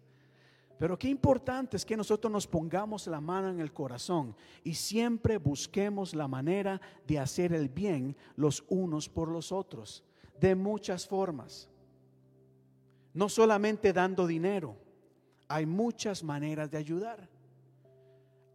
Pero 0.81 0.97
qué 0.97 1.09
importante 1.09 1.77
es 1.77 1.85
que 1.85 1.95
nosotros 1.95 2.33
nos 2.33 2.47
pongamos 2.47 3.05
la 3.05 3.21
mano 3.21 3.49
en 3.49 3.59
el 3.59 3.71
corazón 3.71 4.35
y 4.63 4.73
siempre 4.73 5.37
busquemos 5.37 6.15
la 6.15 6.27
manera 6.27 6.81
de 7.05 7.19
hacer 7.19 7.53
el 7.53 7.69
bien 7.69 8.15
los 8.35 8.63
unos 8.67 9.07
por 9.07 9.27
los 9.27 9.51
otros, 9.51 10.03
de 10.39 10.55
muchas 10.55 11.07
formas. 11.07 11.69
No 13.13 13.29
solamente 13.29 13.93
dando 13.93 14.25
dinero, 14.25 14.75
hay 15.47 15.67
muchas 15.67 16.23
maneras 16.23 16.71
de 16.71 16.79
ayudar. 16.79 17.29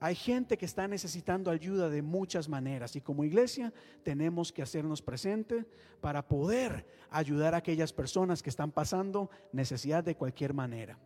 Hay 0.07 0.15
gente 0.15 0.57
que 0.57 0.67
está 0.67 0.87
necesitando 0.87 1.51
ayuda 1.51 1.91
de 1.91 2.01
muchas 2.01 2.49
maneras 2.49 2.95
y 2.95 3.01
como 3.01 3.25
iglesia 3.25 3.73
tenemos 4.05 4.53
que 4.53 4.63
hacernos 4.63 5.03
presentes 5.03 5.67
para 6.01 6.29
poder 6.29 6.87
ayudar 7.11 7.55
a 7.55 7.57
aquellas 7.57 7.93
personas 7.93 8.41
que 8.41 8.51
están 8.51 8.71
pasando 8.71 9.31
necesidad 9.51 10.05
de 10.05 10.15
cualquier 10.15 10.55
manera. 10.55 10.97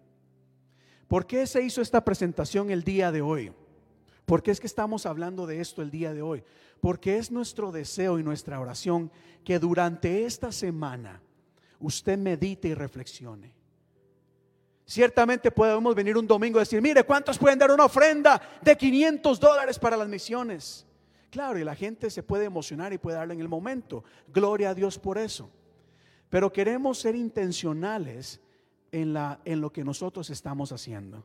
¿Por 1.09 1.27
qué 1.27 1.47
se 1.47 1.62
hizo 1.62 1.81
esta 1.81 2.05
presentación 2.05 2.70
el 2.70 2.85
día 2.85 3.10
de 3.10 3.22
hoy? 3.22 3.52
¿Por 4.27 4.43
qué 4.43 4.51
es 4.51 4.60
que 4.60 4.66
estamos 4.66 5.06
hablando 5.06 5.47
de 5.47 5.62
esto 5.62 5.81
el 5.81 5.90
día 5.90 6.12
de 6.12 6.20
hoy? 6.20 6.44
Porque 6.82 7.16
es 7.16 7.31
nuestro 7.31 7.72
deseo 7.72 8.18
y 8.18 8.22
nuestra 8.22 8.60
oración 8.60 9.10
que 9.44 9.59
durante 9.59 10.27
esta 10.27 10.52
semana 10.52 11.22
usted 11.78 12.18
medite 12.18 12.68
y 12.68 12.74
reflexione. 12.74 13.60
Ciertamente 14.91 15.53
podemos 15.53 15.95
venir 15.95 16.17
un 16.17 16.27
domingo 16.27 16.59
y 16.59 16.62
decir, 16.62 16.83
mire, 16.83 17.05
¿cuántos 17.05 17.39
pueden 17.39 17.61
dar 17.61 17.71
una 17.71 17.85
ofrenda 17.85 18.43
de 18.61 18.77
500 18.77 19.39
dólares 19.39 19.79
para 19.79 19.97
las 19.97 20.09
misiones? 20.09 20.85
Claro, 21.31 21.61
y 21.61 21.62
la 21.62 21.77
gente 21.77 22.11
se 22.11 22.25
puede 22.25 22.47
emocionar 22.47 22.93
y 22.93 22.99
puede 22.99 23.17
darle 23.17 23.35
en 23.35 23.41
el 23.41 23.49
momento. 23.49 24.03
Gloria 24.35 24.71
a 24.71 24.75
Dios 24.75 24.99
por 24.99 25.17
eso. 25.17 25.49
Pero 26.29 26.53
queremos 26.53 26.99
ser 26.99 27.15
intencionales 27.15 28.41
en, 28.91 29.12
la, 29.12 29.39
en 29.45 29.61
lo 29.61 29.73
que 29.73 29.85
nosotros 29.85 30.29
estamos 30.29 30.73
haciendo. 30.73 31.25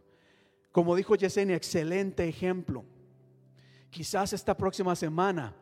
Como 0.72 0.96
dijo 0.96 1.16
Yesenia, 1.16 1.56
excelente 1.56 2.28
ejemplo. 2.28 2.86
Quizás 3.90 4.32
esta 4.34 4.56
próxima 4.56 4.96
semana, 4.96 5.56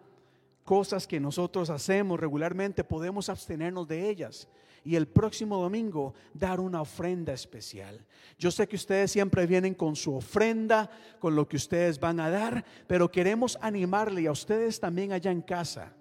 cosas 0.66 1.08
que 1.08 1.22
nosotros 1.22 1.70
hacemos 1.70 2.20
regularmente, 2.20 2.84
podemos 2.84 3.30
abstenernos 3.30 3.88
de 3.88 4.10
ellas. 4.10 4.50
Y 4.84 4.96
el 4.96 5.08
próximo 5.08 5.58
domingo 5.58 6.14
dar 6.34 6.60
una 6.60 6.82
ofrenda 6.82 7.32
especial. 7.34 8.06
Yo 8.38 8.52
sé 8.52 8.68
que 8.68 8.76
ustedes 8.76 9.12
siempre 9.12 9.48
vienen 9.48 9.74
con 9.74 9.96
su 9.96 10.16
ofrenda, 10.16 10.90
con 11.20 11.36
lo 11.36 11.48
que 11.48 11.56
ustedes 11.56 12.00
van 12.00 12.20
a 12.20 12.30
dar, 12.30 12.66
pero 12.88 13.10
queremos 13.10 13.58
animarle 13.62 14.28
a 14.28 14.32
ustedes 14.32 14.80
también 14.80 15.14
allá 15.14 15.32
en 15.32 15.42
casa 15.42 15.94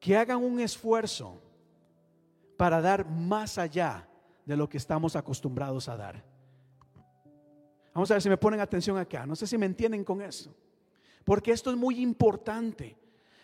que 0.00 0.16
hagan 0.16 0.42
un 0.42 0.60
esfuerzo 0.60 1.40
para 2.56 2.80
dar 2.80 3.08
más 3.08 3.58
allá 3.58 4.08
de 4.44 4.56
lo 4.56 4.68
que 4.68 4.78
estamos 4.78 5.16
acostumbrados 5.16 5.88
a 5.88 5.96
dar. 5.96 6.24
Vamos 7.92 8.10
a 8.10 8.14
ver 8.14 8.22
si 8.22 8.28
me 8.28 8.36
ponen 8.36 8.60
atención 8.60 8.98
acá. 8.98 9.26
No 9.26 9.34
sé 9.34 9.46
si 9.46 9.56
me 9.56 9.66
entienden 9.66 10.04
con 10.04 10.20
eso. 10.20 10.54
Porque 11.24 11.50
esto 11.50 11.70
es 11.70 11.76
muy 11.76 12.00
importante. 12.00 12.96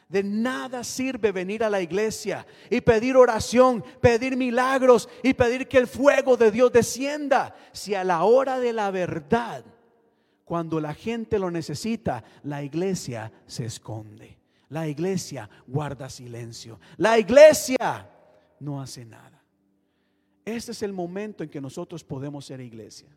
De 0.09 0.23
nada 0.23 0.85
sirve 0.85 1.33
venir 1.33 1.65
a 1.65 1.71
la 1.71 1.81
iglesia 1.81 2.47
y 2.69 2.81
pedir 2.81 3.17
oración, 3.17 3.83
pedir 4.01 4.37
milagros 4.37 5.09
y 5.23 5.35
pedir 5.35 5.69
que 5.69 5.79
el 5.79 5.87
fuego 5.87 6.37
de 6.37 6.51
Dios 6.51 6.71
descienda. 6.73 7.57
Si 7.73 7.95
a 7.95 8.05
la 8.05 8.25
hora 8.25 8.59
de 8.59 8.73
la 8.73 8.91
verdad, 8.91 9.65
cuando 10.45 10.81
la 10.81 10.93
gente 10.93 11.39
lo 11.39 11.51
necesita, 11.51 12.25
la 12.43 12.63
iglesia 12.63 13.33
se 13.47 13.65
esconde. 13.65 14.39
La 14.69 14.89
iglesia 14.89 15.49
guarda 15.67 16.11
silencio. 16.11 16.81
La 16.97 17.19
iglesia 17.19 18.11
no 18.61 18.81
hace 18.81 19.05
nada. 19.05 19.43
Este 20.45 20.73
es 20.73 20.83
el 20.83 20.93
momento 20.93 21.45
en 21.45 21.51
que 21.51 21.61
nosotros 21.61 22.03
podemos 22.03 22.47
ser 22.47 22.61
iglesia. 22.61 23.09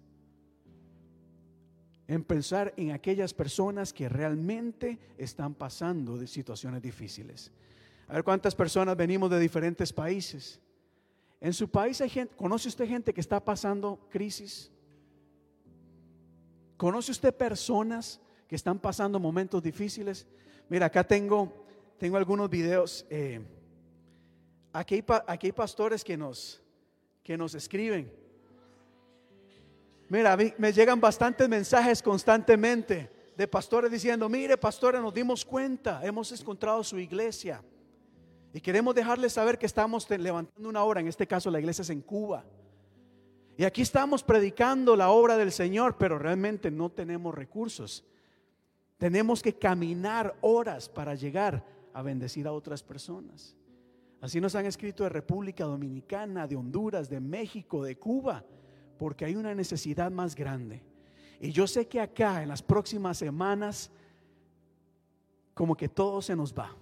En 2.07 2.23
pensar 2.23 2.73
en 2.77 2.91
aquellas 2.91 3.33
personas 3.33 3.91
que 3.91 4.07
realmente 4.07 4.99
están 5.17 5.55
pasando 5.55 6.17
de 6.17 6.27
situaciones 6.27 6.81
difíciles. 6.81 7.51
A 8.07 8.13
ver 8.13 8.23
cuántas 8.23 8.53
personas 8.53 8.95
venimos 8.95 9.29
de 9.29 9.39
diferentes 9.39 9.91
países. 9.91 10.59
En 11.41 11.53
su 11.53 11.69
país 11.69 11.99
hay 12.01 12.09
gente, 12.09 12.35
¿conoce 12.35 12.67
usted 12.67 12.87
gente 12.87 13.13
que 13.13 13.21
está 13.21 13.43
pasando 13.43 13.99
crisis? 14.09 14.71
¿Conoce 16.77 17.11
usted 17.11 17.33
personas 17.33 18.19
que 18.47 18.55
están 18.55 18.79
pasando 18.79 19.19
momentos 19.19 19.63
difíciles? 19.63 20.27
Mira, 20.69 20.87
acá 20.87 21.03
tengo, 21.03 21.65
tengo 21.97 22.17
algunos 22.17 22.49
videos. 22.49 23.05
Eh, 23.09 23.41
aquí, 24.73 25.03
aquí 25.27 25.47
hay 25.47 25.53
pastores 25.53 26.03
que 26.03 26.17
nos, 26.17 26.61
que 27.23 27.37
nos 27.37 27.55
escriben. 27.55 28.11
Mira, 30.07 30.37
me 30.57 30.71
llegan 30.71 31.01
bastantes 31.01 31.49
mensajes 31.49 32.01
constantemente 32.01 33.09
de 33.35 33.47
pastores 33.47 33.91
diciendo, 33.91 34.29
mire, 34.29 34.57
pastores, 34.57 35.01
nos 35.01 35.13
dimos 35.13 35.43
cuenta, 35.43 36.05
hemos 36.05 36.31
encontrado 36.31 36.83
su 36.83 36.97
iglesia. 36.99 37.63
Y 38.53 38.61
queremos 38.61 38.95
dejarles 38.95 39.33
saber 39.33 39.57
que 39.57 39.65
estamos 39.65 40.09
levantando 40.09 40.69
una 40.69 40.83
obra, 40.83 41.01
en 41.01 41.07
este 41.07 41.27
caso 41.27 41.51
la 41.51 41.59
iglesia 41.59 41.81
es 41.81 41.89
en 41.89 42.01
Cuba. 42.01 42.45
Y 43.57 43.63
aquí 43.63 43.81
estamos 43.81 44.23
predicando 44.23 44.95
la 44.95 45.09
obra 45.09 45.37
del 45.37 45.51
Señor, 45.51 45.97
pero 45.97 46.19
realmente 46.19 46.71
no 46.71 46.89
tenemos 46.89 47.33
recursos. 47.33 48.05
Tenemos 48.97 49.41
que 49.41 49.53
caminar 49.53 50.35
horas 50.41 50.87
para 50.87 51.15
llegar 51.15 51.65
a 51.93 52.01
bendecir 52.01 52.47
a 52.47 52.53
otras 52.53 52.83
personas. 52.83 53.55
Así 54.21 54.39
nos 54.39 54.55
han 54.55 54.65
escrito 54.65 55.03
de 55.03 55.09
República 55.09 55.65
Dominicana, 55.65 56.47
de 56.47 56.55
Honduras, 56.55 57.09
de 57.09 57.19
México, 57.19 57.83
de 57.83 57.97
Cuba, 57.97 58.43
porque 58.97 59.25
hay 59.25 59.35
una 59.35 59.53
necesidad 59.53 60.11
más 60.11 60.35
grande. 60.35 60.81
Y 61.39 61.51
yo 61.51 61.67
sé 61.67 61.87
que 61.87 61.99
acá 61.99 62.41
en 62.41 62.49
las 62.49 62.61
próximas 62.61 63.17
semanas, 63.17 63.91
como 65.53 65.75
que 65.75 65.89
todo 65.89 66.21
se 66.21 66.35
nos 66.35 66.53
va. 66.53 66.75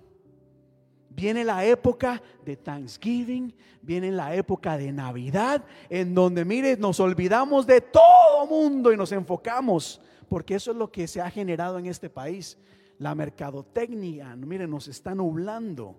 Viene 1.10 1.44
la 1.44 1.64
época 1.65 2.22
de 2.44 2.57
Thanksgiving, 2.57 3.53
viene 3.81 4.11
la 4.11 4.35
época 4.35 4.77
de 4.77 4.91
Navidad, 4.91 5.64
en 5.90 6.15
donde, 6.15 6.44
mire, 6.44 6.76
nos 6.77 6.99
olvidamos 6.99 7.68
de 7.68 7.81
todo 7.81 8.48
mundo 8.48 8.91
y 8.91 8.98
nos 8.98 9.11
enfocamos, 9.11 10.02
porque 10.27 10.56
eso 10.56 10.72
es 10.72 10.77
lo 10.77 10.91
que 10.91 11.07
se 11.07 11.22
ha 11.22 11.30
generado 11.30 11.77
en 11.77 11.85
este 11.85 12.10
país. 12.10 12.57
La 12.98 13.14
mercadotecnia, 13.14 14.35
mire, 14.35 14.68
nos 14.68 14.88
está 14.88 15.14
nublando 15.14 15.98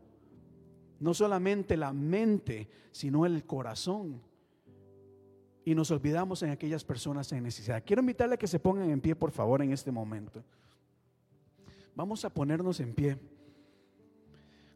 no 1.00 1.12
solamente 1.12 1.76
la 1.76 1.92
mente, 1.92 2.68
sino 2.90 3.26
el 3.26 3.44
corazón. 3.44 4.22
Y 5.64 5.74
nos 5.74 5.90
olvidamos 5.90 6.42
en 6.42 6.50
aquellas 6.50 6.84
personas 6.84 7.30
en 7.32 7.42
necesidad. 7.42 7.82
Quiero 7.84 8.00
invitarle 8.00 8.34
a 8.34 8.38
que 8.38 8.46
se 8.46 8.60
pongan 8.60 8.90
en 8.90 9.00
pie, 9.00 9.14
por 9.14 9.30
favor, 9.30 9.62
en 9.62 9.72
este 9.72 9.90
momento. 9.90 10.42
Vamos 11.94 12.24
a 12.24 12.30
ponernos 12.30 12.80
en 12.80 12.94
pie. 12.94 13.18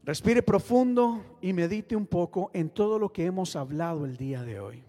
Respire 0.05 0.43
profundo 0.43 1.23
y 1.43 1.53
medite 1.53 1.95
un 1.95 2.07
poco 2.07 2.51
en 2.55 2.71
todo 2.71 2.99
lo 2.99 3.13
que 3.13 3.27
hemos 3.27 3.57
hablado 3.57 4.07
el 4.07 4.17
día 4.17 4.43
de 4.43 4.61
hoy. 4.61 4.83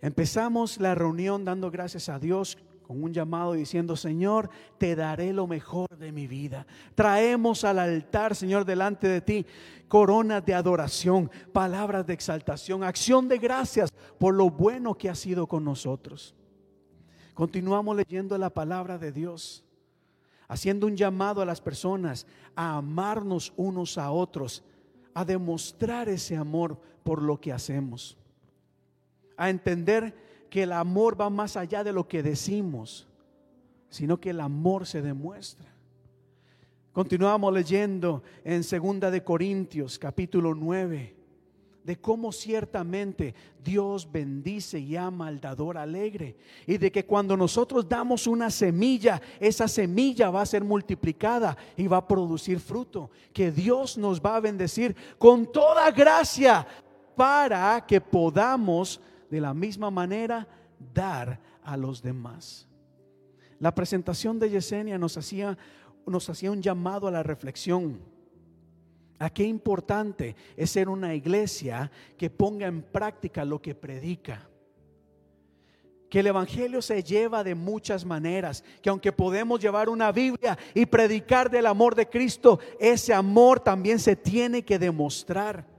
Empezamos 0.00 0.80
la 0.80 0.94
reunión 0.94 1.44
dando 1.44 1.70
gracias 1.70 2.08
a 2.08 2.18
Dios 2.18 2.56
con 2.82 3.02
un 3.02 3.12
llamado 3.12 3.52
diciendo, 3.52 3.96
Señor, 3.96 4.50
te 4.78 4.94
daré 4.96 5.32
lo 5.32 5.46
mejor 5.46 5.88
de 5.98 6.12
mi 6.12 6.26
vida. 6.26 6.66
Traemos 6.94 7.64
al 7.64 7.78
altar, 7.78 8.34
Señor, 8.34 8.64
delante 8.64 9.08
de 9.08 9.20
ti 9.20 9.46
coronas 9.92 10.42
de 10.46 10.54
adoración, 10.54 11.30
palabras 11.52 12.06
de 12.06 12.14
exaltación, 12.14 12.82
acción 12.82 13.28
de 13.28 13.36
gracias 13.36 13.90
por 14.18 14.34
lo 14.34 14.48
bueno 14.48 14.94
que 14.94 15.10
ha 15.10 15.14
sido 15.14 15.46
con 15.46 15.64
nosotros. 15.64 16.34
Continuamos 17.34 17.96
leyendo 17.96 18.38
la 18.38 18.48
palabra 18.48 18.96
de 18.96 19.12
Dios, 19.12 19.62
haciendo 20.48 20.86
un 20.86 20.96
llamado 20.96 21.42
a 21.42 21.44
las 21.44 21.60
personas 21.60 22.26
a 22.56 22.76
amarnos 22.76 23.52
unos 23.56 23.98
a 23.98 24.10
otros, 24.10 24.64
a 25.12 25.26
demostrar 25.26 26.08
ese 26.08 26.38
amor 26.38 26.80
por 27.04 27.20
lo 27.20 27.38
que 27.38 27.52
hacemos, 27.52 28.16
a 29.36 29.50
entender 29.50 30.14
que 30.52 30.64
el 30.64 30.72
amor 30.72 31.18
va 31.18 31.30
más 31.30 31.56
allá 31.56 31.82
de 31.82 31.94
lo 31.94 32.06
que 32.06 32.22
decimos, 32.22 33.08
sino 33.88 34.20
que 34.20 34.28
el 34.28 34.40
amor 34.40 34.86
se 34.86 35.00
demuestra. 35.00 35.74
Continuamos 36.92 37.54
leyendo 37.54 38.22
en 38.44 38.62
Segunda 38.62 39.10
de 39.10 39.24
Corintios, 39.24 39.98
capítulo 39.98 40.54
9, 40.54 41.16
de 41.84 41.96
cómo 42.02 42.32
ciertamente 42.32 43.34
Dios 43.64 44.12
bendice 44.12 44.78
y 44.78 44.94
ama 44.94 45.28
al 45.28 45.40
dador 45.40 45.78
alegre 45.78 46.36
y 46.66 46.76
de 46.76 46.92
que 46.92 47.06
cuando 47.06 47.34
nosotros 47.34 47.88
damos 47.88 48.26
una 48.26 48.50
semilla, 48.50 49.22
esa 49.40 49.66
semilla 49.66 50.28
va 50.28 50.42
a 50.42 50.46
ser 50.46 50.62
multiplicada 50.62 51.56
y 51.78 51.86
va 51.86 51.96
a 51.96 52.06
producir 52.06 52.60
fruto, 52.60 53.10
que 53.32 53.50
Dios 53.50 53.96
nos 53.96 54.20
va 54.20 54.36
a 54.36 54.40
bendecir 54.40 54.94
con 55.16 55.50
toda 55.50 55.90
gracia 55.92 56.66
para 57.16 57.86
que 57.86 58.02
podamos 58.02 59.00
de 59.32 59.40
la 59.40 59.54
misma 59.54 59.90
manera 59.90 60.46
dar 60.92 61.40
a 61.64 61.74
los 61.78 62.02
demás. 62.02 62.68
La 63.58 63.74
presentación 63.74 64.38
de 64.38 64.50
Yesenia 64.50 64.98
nos 64.98 65.16
hacía, 65.16 65.56
nos 66.06 66.28
hacía 66.28 66.50
un 66.50 66.60
llamado 66.60 67.08
a 67.08 67.10
la 67.10 67.22
reflexión. 67.22 67.98
A 69.18 69.30
qué 69.30 69.44
importante 69.44 70.36
es 70.54 70.70
ser 70.70 70.90
una 70.90 71.14
iglesia 71.14 71.90
que 72.18 72.28
ponga 72.28 72.66
en 72.66 72.82
práctica 72.82 73.42
lo 73.46 73.62
que 73.62 73.74
predica. 73.74 74.46
Que 76.10 76.20
el 76.20 76.26
Evangelio 76.26 76.82
se 76.82 77.02
lleva 77.02 77.42
de 77.42 77.54
muchas 77.54 78.04
maneras, 78.04 78.62
que 78.82 78.90
aunque 78.90 79.12
podemos 79.12 79.60
llevar 79.60 79.88
una 79.88 80.12
Biblia 80.12 80.58
y 80.74 80.84
predicar 80.84 81.48
del 81.48 81.64
amor 81.64 81.94
de 81.94 82.06
Cristo, 82.06 82.60
ese 82.78 83.14
amor 83.14 83.60
también 83.60 83.98
se 83.98 84.14
tiene 84.14 84.62
que 84.62 84.78
demostrar 84.78 85.71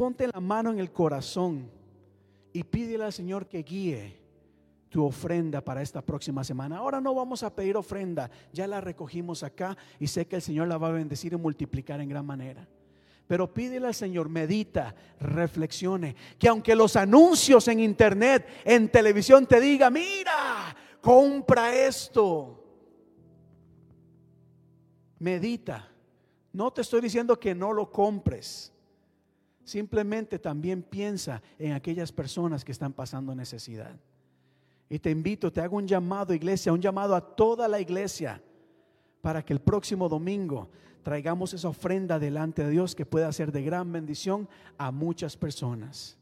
ponte 0.00 0.26
la 0.26 0.40
mano 0.40 0.70
en 0.70 0.78
el 0.78 0.90
corazón 0.90 1.70
y 2.54 2.64
pídele 2.64 3.04
al 3.04 3.12
Señor 3.12 3.46
que 3.46 3.62
guíe 3.62 4.18
tu 4.88 5.04
ofrenda 5.04 5.60
para 5.60 5.82
esta 5.82 6.00
próxima 6.00 6.42
semana. 6.42 6.78
Ahora 6.78 7.02
no 7.02 7.14
vamos 7.14 7.42
a 7.42 7.54
pedir 7.54 7.76
ofrenda, 7.76 8.30
ya 8.50 8.66
la 8.66 8.80
recogimos 8.80 9.42
acá 9.42 9.76
y 9.98 10.06
sé 10.06 10.26
que 10.26 10.36
el 10.36 10.40
Señor 10.40 10.68
la 10.68 10.78
va 10.78 10.88
a 10.88 10.92
bendecir 10.92 11.34
y 11.34 11.36
multiplicar 11.36 12.00
en 12.00 12.08
gran 12.08 12.24
manera. 12.24 12.66
Pero 13.26 13.52
pídele 13.52 13.88
al 13.88 13.94
Señor, 13.94 14.30
medita, 14.30 14.94
reflexione, 15.20 16.16
que 16.38 16.48
aunque 16.48 16.74
los 16.74 16.96
anuncios 16.96 17.68
en 17.68 17.80
internet, 17.80 18.48
en 18.64 18.88
televisión 18.88 19.44
te 19.44 19.60
diga, 19.60 19.90
mira, 19.90 20.74
compra 21.02 21.74
esto. 21.74 22.64
Medita. 25.18 25.92
No 26.54 26.72
te 26.72 26.80
estoy 26.80 27.02
diciendo 27.02 27.38
que 27.38 27.54
no 27.54 27.74
lo 27.74 27.90
compres. 27.90 28.72
Simplemente 29.70 30.40
también 30.40 30.82
piensa 30.82 31.40
en 31.56 31.74
aquellas 31.74 32.10
personas 32.10 32.64
que 32.64 32.72
están 32.72 32.92
pasando 32.92 33.36
necesidad. 33.36 33.94
Y 34.88 34.98
te 34.98 35.12
invito, 35.12 35.52
te 35.52 35.60
hago 35.60 35.76
un 35.76 35.86
llamado, 35.86 36.34
iglesia, 36.34 36.72
un 36.72 36.80
llamado 36.80 37.14
a 37.14 37.20
toda 37.20 37.68
la 37.68 37.78
iglesia 37.78 38.42
para 39.22 39.44
que 39.44 39.52
el 39.52 39.60
próximo 39.60 40.08
domingo 40.08 40.68
traigamos 41.04 41.54
esa 41.54 41.68
ofrenda 41.68 42.18
delante 42.18 42.64
de 42.64 42.70
Dios 42.70 42.96
que 42.96 43.06
pueda 43.06 43.30
ser 43.30 43.52
de 43.52 43.62
gran 43.62 43.92
bendición 43.92 44.48
a 44.76 44.90
muchas 44.90 45.36
personas. 45.36 46.18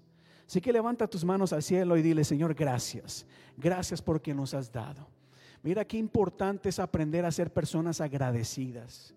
Así 0.46 0.60
que 0.60 0.70
levanta 0.70 1.08
tus 1.08 1.24
manos 1.24 1.54
al 1.54 1.62
cielo 1.62 1.96
y 1.96 2.02
dile, 2.02 2.24
Señor, 2.24 2.52
gracias. 2.52 3.24
Gracias 3.56 4.02
porque 4.02 4.34
nos 4.34 4.52
has 4.52 4.70
dado. 4.70 5.08
Mira 5.62 5.86
qué 5.86 5.96
importante 5.96 6.68
es 6.68 6.78
aprender 6.78 7.24
a 7.24 7.32
ser 7.32 7.50
personas 7.50 8.02
agradecidas. 8.02 9.14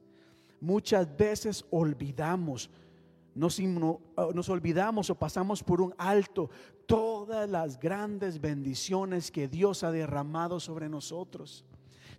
Muchas 0.61 1.17
veces 1.17 1.65
olvidamos, 1.69 2.69
nos, 3.33 3.59
nos, 3.59 4.49
olvidamos 4.49 5.09
o 5.09 5.15
pasamos 5.15 5.63
por 5.63 5.81
un 5.81 5.93
alto 5.97 6.49
todas 6.85 7.49
las 7.49 7.79
grandes 7.79 8.41
bendiciones 8.41 9.31
que 9.31 9.47
Dios 9.47 9.83
ha 9.83 9.91
derramado 9.91 10.59
sobre 10.59 10.89
nosotros 10.89 11.65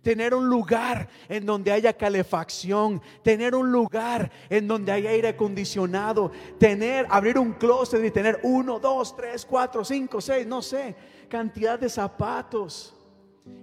tener 0.03 0.35
un 0.35 0.47
lugar 0.47 1.07
en 1.29 1.45
donde 1.45 1.71
haya 1.71 1.93
calefacción, 1.93 3.01
tener 3.23 3.55
un 3.55 3.71
lugar 3.71 4.29
en 4.49 4.67
donde 4.67 4.91
haya 4.91 5.09
aire 5.09 5.29
acondicionado, 5.29 6.29
tener, 6.59 7.07
abrir 7.09 7.39
un 7.39 7.53
closet 7.53 8.03
y 8.03 8.11
tener 8.11 8.41
uno, 8.43 8.79
dos, 8.79 9.15
tres, 9.15 9.45
cuatro, 9.45 9.83
cinco, 9.83 10.19
seis, 10.19 10.45
no 10.45 10.61
sé, 10.61 10.95
cantidad 11.29 11.79
de 11.79 11.89
zapatos. 11.89 12.93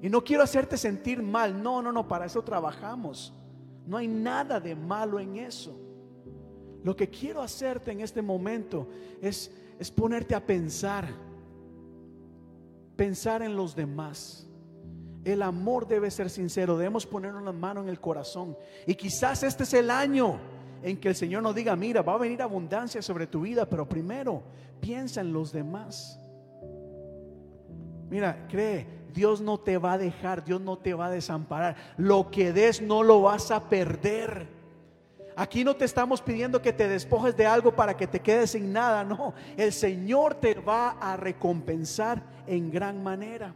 Y 0.03 0.09
no 0.09 0.25
quiero 0.25 0.43
hacerte 0.43 0.77
sentir 0.77 1.23
mal, 1.23 1.63
no, 1.63 1.83
no, 1.83 1.93
no, 1.93 2.09
para 2.09 2.25
eso 2.25 2.43
trabajamos. 2.43 3.35
No 3.87 3.99
hay 3.99 4.09
nada 4.09 4.59
de 4.61 4.75
malo 4.75 5.21
en 5.21 5.37
eso. 5.37 5.90
Lo 6.83 6.97
que 6.97 7.09
quiero 7.09 7.43
hacerte 7.43 7.93
en 7.93 8.01
este 8.01 8.23
momento 8.23 8.89
es, 9.21 9.51
es 9.79 9.91
ponerte 9.91 10.35
a 10.35 10.45
pensar, 10.45 11.09
pensar 12.97 13.43
en 13.43 13.57
los 13.57 13.75
demás. 13.75 14.47
El 15.25 15.43
amor 15.43 15.87
debe 15.87 16.11
ser 16.11 16.31
sincero, 16.31 16.79
debemos 16.79 17.07
ponernos 17.07 17.43
la 17.43 17.53
mano 17.53 17.83
en 17.83 17.89
el 17.89 18.01
corazón. 18.01 18.57
Y 18.87 18.95
quizás 18.95 19.43
este 19.43 19.65
es 19.65 19.75
el 19.75 19.91
año 19.91 20.39
en 20.83 20.97
que 20.97 21.09
el 21.09 21.15
Señor 21.15 21.43
nos 21.43 21.55
diga, 21.55 21.77
mira, 21.77 22.03
va 22.03 22.15
a 22.15 22.19
venir 22.19 22.41
abundancia 22.41 23.03
sobre 23.03 23.27
tu 23.27 23.43
vida, 23.43 23.69
pero 23.69 23.89
primero 23.89 24.43
piensa 24.81 25.21
en 25.21 25.33
los 25.33 25.53
demás. 25.53 26.19
Mira, 28.09 28.47
cree, 28.49 28.87
Dios 29.13 29.41
no 29.41 29.59
te 29.59 29.79
va 29.79 29.93
a 29.93 29.99
dejar, 29.99 30.45
Dios 30.45 30.61
no 30.61 30.79
te 30.79 30.95
va 30.95 31.07
a 31.07 31.11
desamparar. 31.11 31.77
Lo 31.97 32.31
que 32.31 32.53
des 32.53 32.81
no 32.81 33.03
lo 33.03 33.23
vas 33.23 33.51
a 33.51 33.69
perder. 33.69 34.60
Aquí 35.37 35.65
no 35.65 35.75
te 35.75 35.85
estamos 35.85 36.21
pidiendo 36.21 36.61
que 36.61 36.73
te 36.73 36.89
despojes 36.89 37.37
de 37.37 37.47
algo 37.47 37.75
para 37.75 37.97
que 37.97 38.07
te 38.07 38.21
quedes 38.21 38.51
sin 38.51 38.73
nada, 38.73 39.05
no. 39.05 39.35
El 39.57 39.73
Señor 39.73 40.35
te 40.35 40.55
va 40.55 40.91
a 41.01 41.17
recompensar 41.17 42.23
en 42.47 42.71
gran 42.71 43.03
manera 43.03 43.55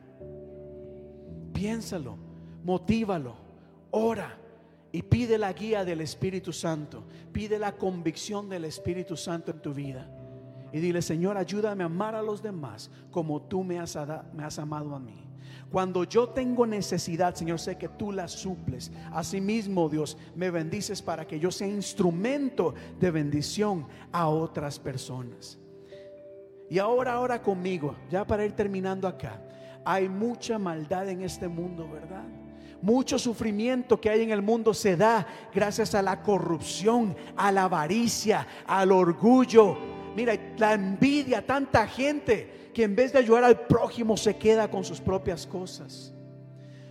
piénsalo, 1.55 2.19
motívalo, 2.63 3.37
ora 3.93 4.37
y 4.93 5.03
pide 5.03 5.39
la 5.39 5.51
guía 5.55 5.83
del 5.85 6.03
Espíritu 6.03 6.53
Santo, 6.53 7.05
pide 7.33 7.59
la 7.59 7.73
convicción 7.73 8.51
del 8.51 8.67
Espíritu 8.67 9.17
Santo 9.17 9.53
en 9.53 9.63
tu 9.63 9.73
vida. 9.73 10.11
Y 10.73 10.81
dile, 10.81 11.01
Señor, 11.01 11.39
ayúdame 11.39 11.85
a 11.85 11.87
amar 11.87 12.15
a 12.17 12.23
los 12.23 12.43
demás 12.43 12.91
como 13.11 13.41
tú 13.41 13.63
me 13.65 13.79
has, 13.79 13.97
me 14.35 14.45
has 14.45 14.59
amado 14.59 14.95
a 14.95 14.99
mí. 14.99 15.25
Cuando 15.71 16.05
yo 16.05 16.29
tengo 16.29 16.67
necesidad, 16.67 17.35
Señor, 17.35 17.59
sé 17.59 17.77
que 17.77 17.89
tú 17.89 18.13
la 18.13 18.29
suples. 18.29 18.93
Asimismo, 19.13 19.89
Dios, 19.89 20.17
me 20.35 20.51
bendices 20.51 21.03
para 21.03 21.27
que 21.27 21.41
yo 21.41 21.51
sea 21.51 21.67
instrumento 21.67 22.75
de 23.01 23.11
bendición 23.11 23.87
a 24.13 24.29
otras 24.29 24.79
personas. 24.79 25.59
Y 26.71 26.79
ahora, 26.79 27.15
ahora 27.15 27.43
conmigo, 27.43 27.97
ya 28.11 28.27
para 28.27 28.45
ir 28.45 28.53
terminando 28.53 29.09
acá. 29.09 29.43
Hay 29.85 30.09
mucha 30.09 30.59
maldad 30.59 31.09
en 31.09 31.23
este 31.23 31.49
mundo, 31.49 31.89
¿verdad? 31.91 32.25
Mucho 32.81 33.19
sufrimiento 33.19 34.01
que 34.01 34.11
hay 34.11 34.23
en 34.23 34.31
el 34.31 34.43
mundo 34.43 34.75
se 34.75 34.97
da 34.97 35.27
gracias 35.53 35.95
a 35.95 36.03
la 36.03 36.23
corrupción, 36.23 37.17
a 37.37 37.51
la 37.51 37.65
avaricia, 37.65 38.47
al 38.67 38.93
orgullo. 38.93 39.77
Mira, 40.15 40.35
la 40.59 40.75
envidia, 40.75 41.45
tanta 41.45 41.87
gente 41.87 42.64
que 42.75 42.83
en 42.83 42.95
vez 42.95 43.13
de 43.13 43.21
ayudar 43.21 43.45
al 43.45 43.67
prójimo 43.67 44.17
se 44.17 44.37
queda 44.37 44.69
con 44.71 44.85
sus 44.85 45.01
propias 45.01 45.47
cosas. 45.47 46.13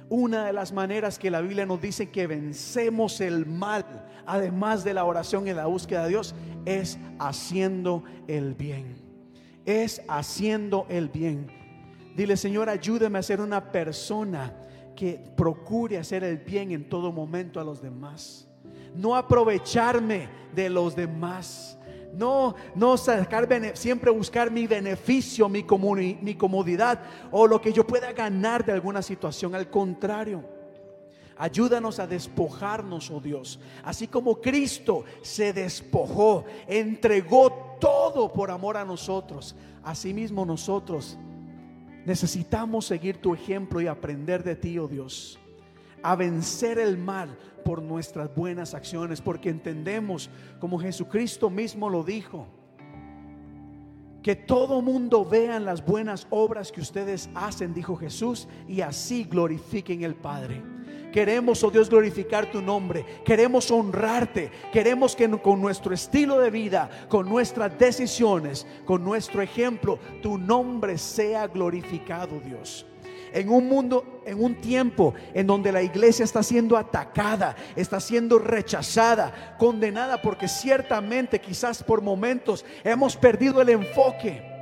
Una 0.10 0.46
de 0.46 0.54
las 0.54 0.72
maneras 0.72 1.20
que 1.20 1.30
la 1.30 1.42
Biblia 1.42 1.66
nos 1.66 1.82
dice 1.82 2.10
que 2.10 2.28
vencemos 2.28 3.22
el 3.22 3.46
mal, 3.46 3.86
además 4.26 4.84
de 4.84 4.94
la 4.94 5.06
oración 5.06 5.48
y 5.48 5.54
la 5.54 5.66
búsqueda 5.66 6.04
de 6.04 6.10
Dios, 6.10 6.34
es 6.66 6.98
haciendo 7.20 8.04
el 8.28 8.54
bien. 8.54 8.96
Es 9.66 10.02
haciendo 10.08 10.86
el 10.90 11.10
bien. 11.10 11.48
Dile, 12.16 12.38
Señor, 12.38 12.70
ayúdame 12.70 13.20
a 13.20 13.24
ser 13.24 13.42
una 13.42 13.72
persona 13.72 14.54
que 14.96 15.20
procure 15.36 15.98
hacer 15.98 16.24
el 16.24 16.38
bien 16.38 16.72
en 16.72 16.88
todo 16.88 17.12
momento 17.12 17.60
a 17.60 17.64
los 17.64 17.82
demás. 17.82 18.48
No 18.96 19.16
aprovecharme 19.16 20.30
de 20.54 20.70
los 20.70 20.96
demás. 20.96 21.78
No, 22.14 22.56
no 22.76 22.96
sacar, 22.96 23.48
siempre 23.74 24.12
buscar 24.12 24.52
mi 24.52 24.68
beneficio, 24.68 25.50
mi, 25.50 25.66
mi 26.22 26.36
comodidad 26.36 27.02
o 27.32 27.48
lo 27.48 27.60
que 27.60 27.74
yo 27.74 27.86
pueda 27.86 28.14
ganar 28.14 28.64
de 28.64 28.72
alguna 28.72 29.02
situación. 29.02 29.56
Al 29.56 29.70
contrario, 29.70 30.44
Ayúdanos 31.36 31.98
a 31.98 32.06
despojarnos, 32.06 33.10
oh 33.10 33.20
Dios. 33.20 33.60
Así 33.84 34.08
como 34.08 34.40
Cristo 34.40 35.04
se 35.24 35.52
despojó, 35.52 36.46
entregó 36.68 37.76
todo 37.80 38.32
por 38.32 38.52
amor 38.52 38.78
a 38.78 38.86
nosotros. 38.86 39.56
Asimismo 39.84 40.46
nosotros 40.46 41.18
Necesitamos 42.06 42.86
seguir 42.86 43.18
tu 43.18 43.34
ejemplo 43.34 43.80
y 43.80 43.88
aprender 43.88 44.44
de 44.44 44.56
ti, 44.56 44.78
oh 44.78 44.88
Dios, 44.88 45.40
a 46.04 46.16
vencer 46.16 46.78
el 46.78 46.98
mal 46.98 47.38
por 47.64 47.82
nuestras 47.82 48.34
buenas 48.36 48.74
acciones, 48.74 49.22
porque 49.22 49.50
entendemos, 49.50 50.30
como 50.60 50.78
Jesucristo 50.78 51.50
mismo 51.50 51.90
lo 51.90 52.04
dijo, 52.04 52.48
que 54.22 54.36
todo 54.36 54.82
mundo 54.82 55.26
vean 55.26 55.66
las 55.66 55.86
buenas 55.86 56.28
obras 56.30 56.72
que 56.72 56.82
ustedes 56.82 57.30
hacen, 57.36 57.74
dijo 57.74 57.96
Jesús, 57.96 58.48
y 58.68 58.82
así 58.82 59.24
glorifiquen 59.26 60.04
el 60.04 60.16
Padre. 60.16 60.62
Queremos, 61.12 61.64
oh 61.64 61.70
Dios, 61.70 61.90
glorificar 61.90 62.50
tu 62.50 62.60
nombre. 62.60 63.06
Queremos 63.24 63.70
honrarte. 63.70 64.50
Queremos 64.72 65.16
que 65.16 65.30
con 65.30 65.62
nuestro 65.62 65.94
estilo 65.94 66.40
de 66.40 66.50
vida, 66.50 66.90
con 67.08 67.30
nuestras 67.30 67.78
decisiones, 67.78 68.66
con 68.84 69.04
nuestro 69.04 69.44
ejemplo, 69.44 70.00
tu 70.24 70.40
nombre 70.40 70.98
sea 70.98 71.48
glorificado, 71.48 72.40
Dios 72.40 72.88
en 73.34 73.50
un 73.50 73.68
mundo, 73.68 74.22
en 74.26 74.42
un 74.42 74.62
tiempo 74.62 75.14
en 75.34 75.48
donde 75.48 75.72
la 75.72 75.82
iglesia 75.82 76.24
está 76.24 76.44
siendo 76.44 76.78
atacada, 76.78 77.56
está 77.76 78.00
siendo 78.00 78.38
rechazada, 78.38 79.56
condenada, 79.58 80.22
porque 80.22 80.48
ciertamente 80.48 81.42
quizás 81.42 81.84
por 81.84 82.02
momentos 82.02 82.64
hemos 82.84 83.18
perdido 83.18 83.62
el 83.62 83.70
enfoque. 83.70 84.54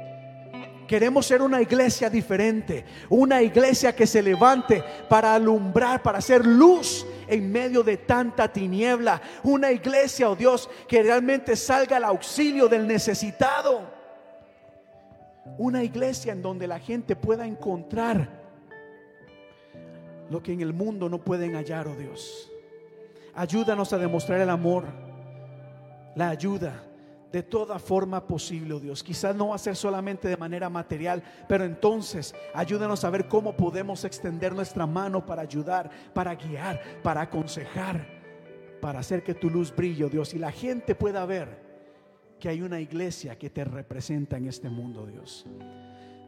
Queremos 0.88 1.26
ser 1.26 1.42
una 1.42 1.62
iglesia 1.62 2.10
diferente, 2.10 2.86
una 3.10 3.42
iglesia 3.42 3.96
que 3.96 4.08
se 4.08 4.22
levante 4.22 4.84
para 5.08 5.34
alumbrar, 5.36 6.02
para 6.02 6.18
hacer 6.18 6.46
luz 6.46 7.06
en 7.28 7.50
medio 7.52 7.84
de 7.84 7.98
tanta 7.98 8.52
tiniebla. 8.52 9.22
Una 9.44 9.72
iglesia, 9.72 10.30
oh 10.30 10.36
Dios, 10.36 10.70
que 10.88 11.04
realmente 11.04 11.56
salga 11.56 11.98
al 11.98 12.04
auxilio 12.06 12.68
del 12.68 12.88
necesitado. 12.88 13.90
Una 15.58 15.84
iglesia 15.84 16.34
en 16.34 16.42
donde 16.42 16.68
la 16.68 16.80
gente 16.80 17.16
pueda 17.16 17.46
encontrar 17.46 18.41
lo 20.32 20.42
que 20.42 20.54
en 20.54 20.62
el 20.62 20.74
mundo 20.74 21.10
no 21.10 21.20
pueden 21.20 21.56
hallar, 21.56 21.88
oh 21.88 21.96
Dios. 21.96 22.50
Ayúdanos 23.36 23.92
a 23.92 23.98
demostrar 23.98 24.40
el 24.40 24.50
amor, 24.50 24.86
la 26.16 26.30
ayuda 26.30 26.84
de 27.32 27.44
toda 27.44 27.80
forma 27.80 28.26
posible, 28.26 28.74
oh 28.74 28.80
Dios. 28.80 29.04
Quizás 29.04 29.36
no 29.36 29.50
va 29.50 29.56
a 29.56 29.60
ser 29.60 29.76
solamente 29.76 30.30
de 30.30 30.38
manera 30.38 30.70
material, 30.70 31.22
pero 31.48 31.66
entonces 31.66 32.34
ayúdanos 32.54 33.04
a 33.04 33.10
ver 33.10 33.28
cómo 33.28 33.56
podemos 33.56 34.06
extender 34.06 34.54
nuestra 34.54 34.86
mano 34.86 35.26
para 35.26 35.42
ayudar, 35.42 35.92
para 36.14 36.36
guiar, 36.36 36.82
para 37.04 37.22
aconsejar, 37.22 38.08
para 38.80 39.00
hacer 39.00 39.24
que 39.24 39.34
tu 39.34 39.50
luz 39.50 39.76
brille, 39.76 40.06
oh 40.06 40.10
Dios, 40.10 40.34
y 40.34 40.40
la 40.40 40.52
gente 40.52 40.96
pueda 40.96 41.26
ver 41.26 41.62
que 42.40 42.48
hay 42.48 42.62
una 42.62 42.80
iglesia 42.80 43.38
que 43.38 43.50
te 43.50 43.66
representa 43.66 44.38
en 44.38 44.48
este 44.48 44.70
mundo, 44.70 45.06
Dios. 45.06 45.46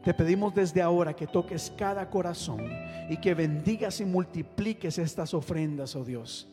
Te 0.04 0.12
pedimos 0.12 0.54
desde 0.54 0.82
ahora 0.82 1.14
que 1.14 1.26
toques 1.26 1.72
cada 1.78 2.10
corazón 2.10 2.60
y 3.08 3.16
que 3.16 3.32
bendigas 3.32 4.00
y 4.00 4.04
multipliques 4.04 4.98
estas 4.98 5.32
ofrendas, 5.32 5.96
oh 5.96 6.04
Dios, 6.04 6.46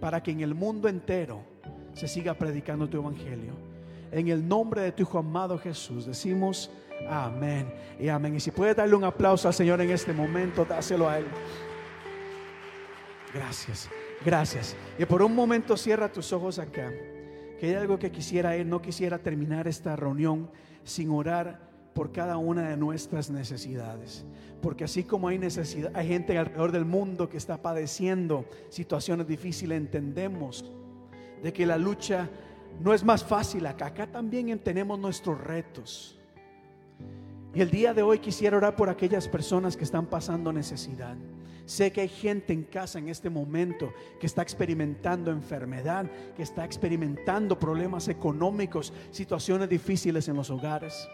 para 0.00 0.22
que 0.22 0.30
en 0.30 0.40
el 0.40 0.54
mundo 0.54 0.88
entero 0.88 1.42
se 1.94 2.06
siga 2.06 2.34
predicando 2.34 2.88
tu 2.88 2.98
evangelio. 2.98 3.54
En 4.12 4.28
el 4.28 4.46
nombre 4.46 4.82
de 4.82 4.92
tu 4.92 5.02
Hijo 5.02 5.18
amado 5.18 5.58
Jesús 5.58 6.06
decimos 6.06 6.70
amén 7.08 7.72
y 7.98 8.06
amén. 8.08 8.36
Y 8.36 8.40
si 8.40 8.52
puedes 8.52 8.76
darle 8.76 8.94
un 8.94 9.04
aplauso 9.04 9.48
al 9.48 9.54
Señor 9.54 9.80
en 9.80 9.90
este 9.90 10.12
momento, 10.12 10.64
dáselo 10.64 11.08
a 11.08 11.18
Él. 11.18 11.26
Gracias, 13.34 13.88
gracias. 14.24 14.76
Y 14.96 15.04
por 15.06 15.22
un 15.22 15.34
momento 15.34 15.76
cierra 15.76 16.10
tus 16.10 16.32
ojos 16.32 16.60
acá. 16.60 16.92
Que 17.58 17.66
hay 17.66 17.74
algo 17.74 17.98
que 17.98 18.12
quisiera 18.12 18.54
Él, 18.54 18.68
no 18.68 18.80
quisiera 18.80 19.18
terminar 19.18 19.66
esta 19.66 19.96
reunión 19.96 20.48
sin 20.84 21.10
orar 21.10 21.66
por 21.96 22.12
cada 22.12 22.36
una 22.36 22.68
de 22.68 22.76
nuestras 22.76 23.30
necesidades. 23.30 24.26
Porque 24.60 24.84
así 24.84 25.02
como 25.02 25.28
hay 25.28 25.38
necesidad, 25.38 25.90
hay 25.94 26.08
gente 26.08 26.36
alrededor 26.36 26.70
del 26.70 26.84
mundo 26.84 27.30
que 27.30 27.38
está 27.38 27.62
padeciendo 27.62 28.44
situaciones 28.68 29.26
difíciles, 29.26 29.78
entendemos 29.78 30.70
de 31.42 31.54
que 31.54 31.64
la 31.64 31.78
lucha 31.78 32.28
no 32.82 32.92
es 32.92 33.02
más 33.02 33.24
fácil 33.24 33.64
acá. 33.64 33.86
Acá 33.86 34.06
también 34.12 34.58
tenemos 34.58 34.98
nuestros 34.98 35.40
retos. 35.40 36.18
Y 37.54 37.62
el 37.62 37.70
día 37.70 37.94
de 37.94 38.02
hoy 38.02 38.18
quisiera 38.18 38.58
orar 38.58 38.76
por 38.76 38.90
aquellas 38.90 39.26
personas 39.26 39.74
que 39.74 39.84
están 39.84 40.04
pasando 40.04 40.52
necesidad. 40.52 41.16
Sé 41.64 41.92
que 41.92 42.02
hay 42.02 42.08
gente 42.08 42.52
en 42.52 42.64
casa 42.64 42.98
en 42.98 43.08
este 43.08 43.30
momento 43.30 43.90
que 44.20 44.26
está 44.26 44.42
experimentando 44.42 45.30
enfermedad, 45.30 46.10
que 46.36 46.42
está 46.42 46.62
experimentando 46.62 47.58
problemas 47.58 48.08
económicos, 48.08 48.92
situaciones 49.10 49.70
difíciles 49.70 50.28
en 50.28 50.36
los 50.36 50.50
hogares. 50.50 51.08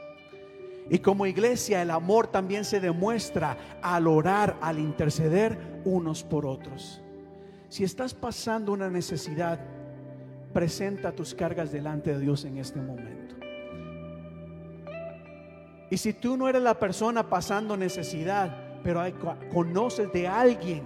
Y 0.93 0.99
como 0.99 1.25
iglesia 1.25 1.81
el 1.81 1.91
amor 1.91 2.27
también 2.27 2.67
se 2.67 2.79
demuestra 2.79 3.57
al 3.81 4.07
orar, 4.07 4.59
al 4.61 4.79
interceder 4.79 5.81
unos 5.87 6.23
por 6.23 6.45
otros. 6.45 7.01
Si 7.71 7.83
estás 7.83 8.13
pasando 8.13 8.75
una 8.75 8.91
necesidad, 8.91 9.59
presenta 10.53 11.13
tus 11.13 11.35
cargas 11.35 11.73
delante 11.73 12.13
de 12.13 12.21
Dios 12.21 12.45
en 12.45 12.59
este 12.59 12.79
momento. 12.79 13.37
Y 15.89 15.97
si 15.97 16.13
tú 16.13 16.37
no 16.37 16.47
eres 16.47 16.61
la 16.61 16.79
persona 16.79 17.27
pasando 17.27 17.75
necesidad, 17.75 18.55
pero 18.85 19.01
hay, 19.01 19.15
conoces 19.51 20.13
de 20.13 20.29
alguien 20.29 20.83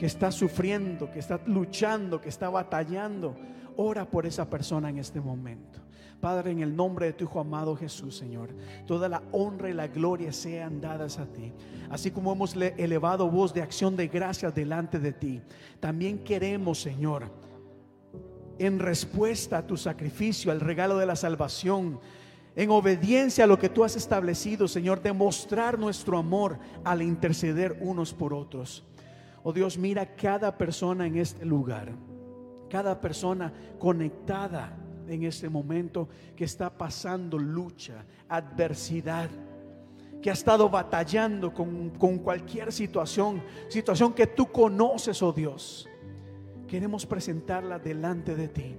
que 0.00 0.06
está 0.06 0.32
sufriendo, 0.32 1.08
que 1.12 1.20
está 1.20 1.38
luchando, 1.46 2.20
que 2.20 2.28
está 2.28 2.50
batallando, 2.50 3.36
ora 3.76 4.04
por 4.04 4.26
esa 4.26 4.50
persona 4.50 4.90
en 4.90 4.98
este 4.98 5.20
momento. 5.20 5.77
Padre, 6.20 6.50
en 6.50 6.60
el 6.60 6.74
nombre 6.74 7.06
de 7.06 7.12
tu 7.12 7.24
Hijo 7.24 7.38
amado 7.38 7.76
Jesús, 7.76 8.16
Señor, 8.16 8.50
toda 8.86 9.08
la 9.08 9.22
honra 9.30 9.70
y 9.70 9.72
la 9.72 9.86
gloria 9.86 10.32
sean 10.32 10.80
dadas 10.80 11.18
a 11.18 11.26
ti. 11.26 11.52
Así 11.90 12.10
como 12.10 12.32
hemos 12.32 12.56
elevado 12.56 13.30
voz 13.30 13.54
de 13.54 13.62
acción 13.62 13.96
de 13.96 14.08
gracias 14.08 14.52
delante 14.54 14.98
de 14.98 15.12
ti, 15.12 15.40
también 15.78 16.18
queremos, 16.18 16.80
Señor, 16.80 17.30
en 18.58 18.80
respuesta 18.80 19.58
a 19.58 19.66
tu 19.66 19.76
sacrificio, 19.76 20.50
al 20.50 20.60
regalo 20.60 20.98
de 20.98 21.06
la 21.06 21.14
salvación, 21.14 22.00
en 22.56 22.70
obediencia 22.70 23.44
a 23.44 23.46
lo 23.46 23.56
que 23.56 23.68
tú 23.68 23.84
has 23.84 23.94
establecido, 23.94 24.66
Señor, 24.66 25.00
demostrar 25.00 25.78
nuestro 25.78 26.18
amor 26.18 26.58
al 26.82 27.02
interceder 27.02 27.78
unos 27.80 28.12
por 28.12 28.34
otros. 28.34 28.84
Oh 29.44 29.52
Dios, 29.52 29.78
mira 29.78 30.16
cada 30.16 30.58
persona 30.58 31.06
en 31.06 31.16
este 31.16 31.44
lugar, 31.44 31.92
cada 32.68 33.00
persona 33.00 33.52
conectada 33.78 34.76
en 35.08 35.24
este 35.24 35.48
momento 35.48 36.08
que 36.36 36.44
está 36.44 36.70
pasando 36.70 37.38
lucha, 37.38 38.04
adversidad, 38.28 39.30
que 40.22 40.30
ha 40.30 40.32
estado 40.32 40.68
batallando 40.68 41.52
con, 41.52 41.90
con 41.90 42.18
cualquier 42.18 42.72
situación, 42.72 43.42
situación 43.68 44.12
que 44.12 44.26
tú 44.26 44.46
conoces, 44.46 45.22
oh 45.22 45.32
Dios. 45.32 45.88
Queremos 46.66 47.06
presentarla 47.06 47.78
delante 47.78 48.34
de 48.34 48.48
ti. 48.48 48.76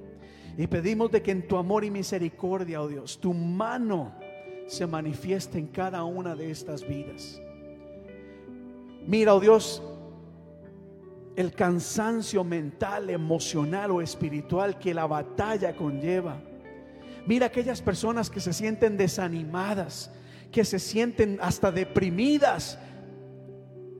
Y 0.57 0.68
pedimos 0.68 1.10
de 1.11 1.22
que 1.22 1.31
en 1.31 1.47
tu 1.47 1.57
amor 1.57 1.85
y 1.85 1.89
misericordia, 1.91 2.81
oh 2.81 2.88
Dios, 2.88 3.19
tu 3.19 3.34
mano 3.34 4.14
se 4.68 4.85
manifieste 4.85 5.57
en 5.57 5.68
cada 5.68 6.03
una 6.03 6.35
de 6.35 6.51
estas 6.51 6.88
vidas. 6.88 7.41
Mira, 9.07 9.34
oh 9.34 9.39
Dios, 9.39 9.81
el 11.40 11.53
cansancio 11.53 12.44
mental, 12.44 13.10
emocional 13.10 13.91
o 13.91 14.02
espiritual 14.02 14.78
que 14.78 14.94
la 14.94 15.07
batalla 15.07 15.74
conlleva. 15.74 16.41
Mira 17.26 17.45
aquellas 17.45 17.82
personas 17.82 18.30
que 18.30 18.41
se 18.41 18.52
sienten 18.52 18.98
desanimadas, 18.98 20.11
que 20.52 20.66
se 20.66 20.80
sienten 20.80 21.40
hasta 21.41 21.72
deprimidas, 21.72 22.78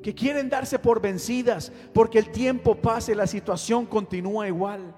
que 0.04 0.14
quieren 0.14 0.50
darse 0.50 0.80
por 0.80 1.02
vencidas 1.02 1.72
porque 1.94 2.20
el 2.20 2.30
tiempo 2.30 2.76
pase, 2.76 3.16
la 3.16 3.26
situación 3.26 3.86
continúa 3.86 4.46
igual. 4.50 4.94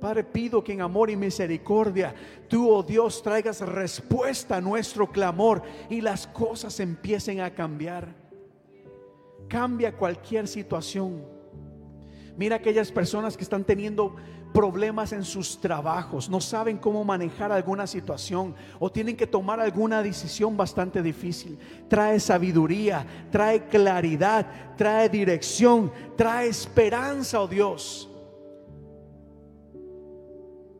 Padre, 0.00 0.24
pido 0.24 0.64
que 0.64 0.72
en 0.72 0.80
amor 0.80 1.10
y 1.10 1.16
misericordia 1.16 2.14
tú, 2.48 2.70
oh 2.70 2.82
Dios, 2.82 3.22
traigas 3.22 3.60
respuesta 3.60 4.56
a 4.56 4.60
nuestro 4.62 5.12
clamor 5.12 5.62
y 5.90 6.00
las 6.00 6.26
cosas 6.26 6.80
empiecen 6.80 7.42
a 7.42 7.54
cambiar. 7.54 8.14
Cambia 9.46 9.94
cualquier 9.94 10.48
situación. 10.48 11.35
Mira 12.36 12.56
aquellas 12.56 12.92
personas 12.92 13.36
que 13.36 13.44
están 13.44 13.64
teniendo 13.64 14.14
problemas 14.52 15.12
en 15.12 15.24
sus 15.24 15.58
trabajos, 15.58 16.30
no 16.30 16.40
saben 16.40 16.78
cómo 16.78 17.04
manejar 17.04 17.52
alguna 17.52 17.86
situación 17.86 18.54
o 18.78 18.90
tienen 18.90 19.16
que 19.16 19.26
tomar 19.26 19.60
alguna 19.60 20.02
decisión 20.02 20.56
bastante 20.56 21.02
difícil. 21.02 21.58
Trae 21.88 22.20
sabiduría, 22.20 23.06
trae 23.30 23.66
claridad, 23.66 24.74
trae 24.76 25.08
dirección, 25.08 25.92
trae 26.16 26.48
esperanza, 26.48 27.40
oh 27.40 27.48
Dios. 27.48 28.10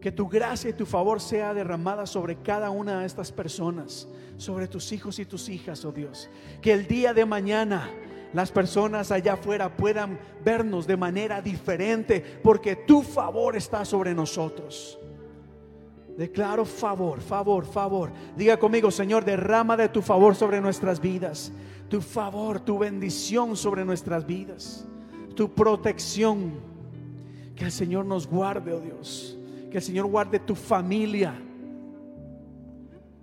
Que 0.00 0.12
tu 0.12 0.28
gracia 0.28 0.70
y 0.70 0.74
tu 0.74 0.86
favor 0.86 1.20
sea 1.20 1.52
derramada 1.52 2.06
sobre 2.06 2.36
cada 2.36 2.70
una 2.70 3.00
de 3.00 3.06
estas 3.06 3.32
personas, 3.32 4.08
sobre 4.36 4.68
tus 4.68 4.92
hijos 4.92 5.18
y 5.18 5.26
tus 5.26 5.48
hijas, 5.48 5.84
oh 5.84 5.92
Dios. 5.92 6.30
Que 6.62 6.72
el 6.72 6.86
día 6.86 7.12
de 7.12 7.26
mañana 7.26 7.90
las 8.32 8.50
personas 8.50 9.10
allá 9.10 9.34
afuera 9.34 9.76
puedan 9.76 10.18
vernos 10.44 10.86
de 10.86 10.96
manera 10.96 11.40
diferente, 11.40 12.22
porque 12.42 12.76
tu 12.76 13.02
favor 13.02 13.56
está 13.56 13.84
sobre 13.84 14.14
nosotros. 14.14 14.98
Declaro 16.16 16.64
favor, 16.64 17.20
favor, 17.20 17.66
favor. 17.66 18.10
Diga 18.36 18.58
conmigo, 18.58 18.90
Señor, 18.90 19.24
derrama 19.24 19.76
de 19.76 19.88
tu 19.88 20.00
favor 20.00 20.34
sobre 20.34 20.60
nuestras 20.60 21.00
vidas. 21.00 21.52
Tu 21.88 22.00
favor, 22.00 22.60
tu 22.60 22.78
bendición 22.78 23.56
sobre 23.56 23.84
nuestras 23.84 24.26
vidas. 24.26 24.86
Tu 25.34 25.52
protección. 25.52 26.54
Que 27.54 27.66
el 27.66 27.72
Señor 27.72 28.06
nos 28.06 28.26
guarde, 28.26 28.72
oh 28.72 28.80
Dios 28.80 29.36
que 29.76 29.78
el 29.78 29.84
Señor 29.84 30.06
guarde 30.06 30.38
tu 30.38 30.54
familia. 30.54 31.34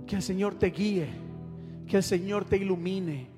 Que 0.06 0.18
el 0.18 0.22
Señor 0.22 0.54
te 0.54 0.68
guíe. 0.68 1.08
Que 1.88 1.98
el 1.98 2.04
Señor 2.04 2.46
te 2.46 2.58
ilumine. 2.58 3.33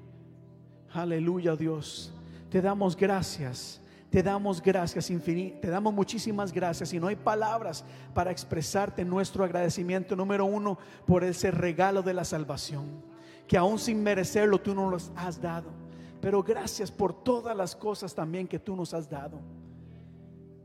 Aleluya, 0.95 1.55
Dios. 1.57 2.13
Te 2.49 2.61
damos 2.61 2.95
gracias. 2.95 3.81
Te 4.09 4.23
damos 4.23 4.61
gracias 4.61 5.09
infinitas. 5.09 5.59
Te 5.59 5.69
damos 5.69 5.93
muchísimas 5.93 6.53
gracias. 6.53 6.93
Y 6.93 6.99
no 7.01 7.07
hay 7.07 7.17
palabras 7.17 7.83
para 8.13 8.31
expresarte 8.31 9.03
nuestro 9.03 9.43
agradecimiento 9.43 10.15
número 10.15 10.45
uno 10.45 10.77
por 11.05 11.25
ese 11.25 11.51
regalo 11.51 12.01
de 12.01 12.13
la 12.13 12.23
salvación. 12.23 12.85
Que 13.45 13.57
aún 13.57 13.77
sin 13.77 14.01
merecerlo 14.01 14.57
tú 14.57 14.73
nos 14.73 15.11
has 15.17 15.41
dado. 15.41 15.69
Pero 16.21 16.41
gracias 16.41 16.89
por 16.89 17.13
todas 17.13 17.55
las 17.57 17.75
cosas 17.75 18.15
también 18.15 18.47
que 18.47 18.57
tú 18.57 18.73
nos 18.73 18.93
has 18.93 19.09
dado. 19.09 19.41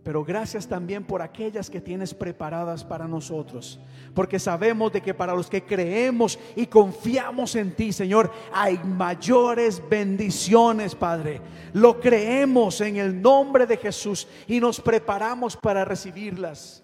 Pero 0.02 0.24
gracias 0.24 0.66
también 0.66 1.05
por 1.05 1.20
aquellas 1.20 1.68
que 1.68 1.81
tienes 1.81 2.14
preparadas 2.14 2.82
para 2.82 3.06
nosotros. 3.06 3.78
Porque 4.14 4.39
sabemos 4.39 4.93
de 4.93 5.02
que 5.02 5.12
para 5.12 5.35
los 5.35 5.51
que 5.51 5.62
creemos 5.62 6.39
y 6.56 6.66
confiamos 6.66 7.55
en 7.55 7.72
ti, 7.72 7.93
Señor, 7.93 8.32
hay 8.52 8.78
mayores 8.78 9.82
bendiciones, 9.90 10.94
Padre. 10.94 11.40
Lo 11.74 12.01
creemos 12.01 12.81
en 12.81 12.97
el 12.97 13.20
nombre 13.20 13.66
de 13.66 13.77
Jesús 13.77 14.27
y 14.47 14.59
nos 14.59 14.81
preparamos 14.81 15.55
para 15.56 15.85
recibirlas. 15.85 16.82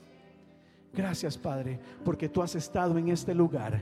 Gracias, 0.93 1.39
Padre, 1.39 1.81
porque 2.05 2.29
tú 2.29 2.43
has 2.43 2.55
estado 2.55 2.99
en 2.99 3.09
este 3.09 3.35
lugar. 3.35 3.81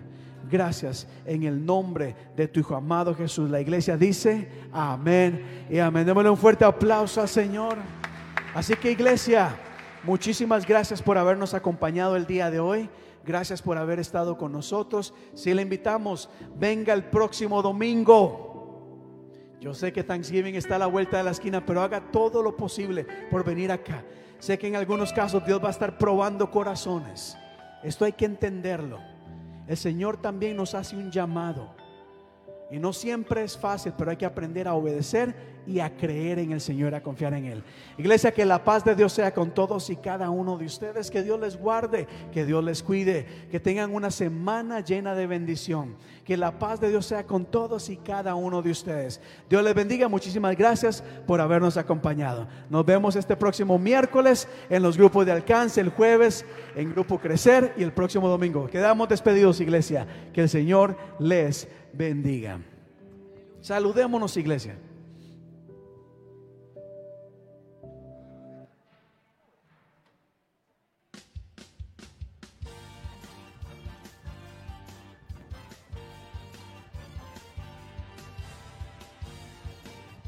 Gracias 0.48 1.08
en 1.24 1.42
el 1.42 1.64
nombre 1.64 2.14
de 2.36 2.46
tu 2.46 2.60
Hijo 2.60 2.76
amado 2.76 3.14
Jesús. 3.14 3.50
La 3.50 3.60
iglesia 3.60 3.96
dice 3.96 4.48
amén 4.72 5.66
y 5.70 5.78
amén. 5.78 6.06
Démosle 6.06 6.30
un 6.30 6.36
fuerte 6.36 6.64
aplauso 6.64 7.20
al 7.20 7.28
Señor. 7.28 7.78
Así 8.54 8.76
que 8.76 8.92
iglesia, 8.92 9.56
muchísimas 10.04 10.64
gracias 10.64 11.02
por 11.02 11.18
habernos 11.18 11.54
acompañado 11.54 12.14
el 12.14 12.24
día 12.24 12.52
de 12.52 12.60
hoy. 12.60 12.88
Gracias 13.26 13.60
por 13.60 13.76
haber 13.76 13.98
estado 13.98 14.38
con 14.38 14.52
nosotros. 14.52 15.12
Si 15.34 15.52
le 15.52 15.62
invitamos, 15.62 16.30
venga 16.54 16.94
el 16.94 17.02
próximo 17.02 17.62
domingo. 17.62 19.56
Yo 19.60 19.74
sé 19.74 19.92
que 19.92 20.04
Thanksgiving 20.04 20.54
está 20.54 20.76
a 20.76 20.78
la 20.78 20.86
vuelta 20.86 21.16
de 21.16 21.24
la 21.24 21.32
esquina, 21.32 21.66
pero 21.66 21.82
haga 21.82 22.12
todo 22.12 22.42
lo 22.44 22.56
posible 22.56 23.04
por 23.28 23.44
venir 23.44 23.72
acá. 23.72 24.04
Sé 24.38 24.56
que 24.56 24.68
en 24.68 24.76
algunos 24.76 25.12
casos 25.12 25.44
Dios 25.44 25.60
va 25.60 25.68
a 25.68 25.72
estar 25.72 25.98
probando 25.98 26.52
corazones. 26.52 27.36
Esto 27.82 28.04
hay 28.04 28.12
que 28.12 28.26
entenderlo. 28.26 29.00
El 29.66 29.76
Señor 29.76 30.18
también 30.18 30.56
nos 30.56 30.74
hace 30.74 30.94
un 30.96 31.10
llamado. 31.10 31.74
Y 32.70 32.78
no 32.78 32.92
siempre 32.92 33.42
es 33.42 33.58
fácil, 33.58 33.94
pero 33.98 34.12
hay 34.12 34.16
que 34.16 34.26
aprender 34.26 34.68
a 34.68 34.74
obedecer 34.74 35.53
y 35.66 35.80
a 35.80 35.96
creer 35.96 36.38
en 36.38 36.52
el 36.52 36.60
Señor, 36.60 36.94
a 36.94 37.02
confiar 37.02 37.34
en 37.34 37.46
Él. 37.46 37.62
Iglesia, 37.98 38.32
que 38.32 38.44
la 38.44 38.62
paz 38.62 38.84
de 38.84 38.94
Dios 38.94 39.12
sea 39.12 39.32
con 39.32 39.52
todos 39.52 39.90
y 39.90 39.96
cada 39.96 40.30
uno 40.30 40.58
de 40.58 40.66
ustedes, 40.66 41.10
que 41.10 41.22
Dios 41.22 41.40
les 41.40 41.56
guarde, 41.56 42.06
que 42.32 42.44
Dios 42.44 42.62
les 42.62 42.82
cuide, 42.82 43.26
que 43.50 43.60
tengan 43.60 43.94
una 43.94 44.10
semana 44.10 44.80
llena 44.80 45.14
de 45.14 45.26
bendición, 45.26 45.96
que 46.24 46.36
la 46.36 46.58
paz 46.58 46.80
de 46.80 46.90
Dios 46.90 47.06
sea 47.06 47.26
con 47.26 47.44
todos 47.44 47.88
y 47.88 47.96
cada 47.96 48.34
uno 48.34 48.62
de 48.62 48.70
ustedes. 48.70 49.20
Dios 49.48 49.62
les 49.62 49.74
bendiga, 49.74 50.08
muchísimas 50.08 50.56
gracias 50.56 51.02
por 51.26 51.40
habernos 51.40 51.76
acompañado. 51.76 52.46
Nos 52.70 52.84
vemos 52.84 53.16
este 53.16 53.36
próximo 53.36 53.78
miércoles 53.78 54.48
en 54.68 54.82
los 54.82 54.96
grupos 54.96 55.26
de 55.26 55.32
alcance, 55.32 55.80
el 55.80 55.90
jueves 55.90 56.44
en 56.74 56.92
Grupo 56.92 57.18
Crecer 57.18 57.74
y 57.76 57.82
el 57.82 57.92
próximo 57.92 58.28
domingo. 58.28 58.66
Quedamos 58.66 59.08
despedidos, 59.08 59.60
iglesia, 59.60 60.06
que 60.32 60.42
el 60.42 60.48
Señor 60.48 60.96
les 61.18 61.68
bendiga. 61.92 62.58
Saludémonos, 63.60 64.36
iglesia. 64.36 64.76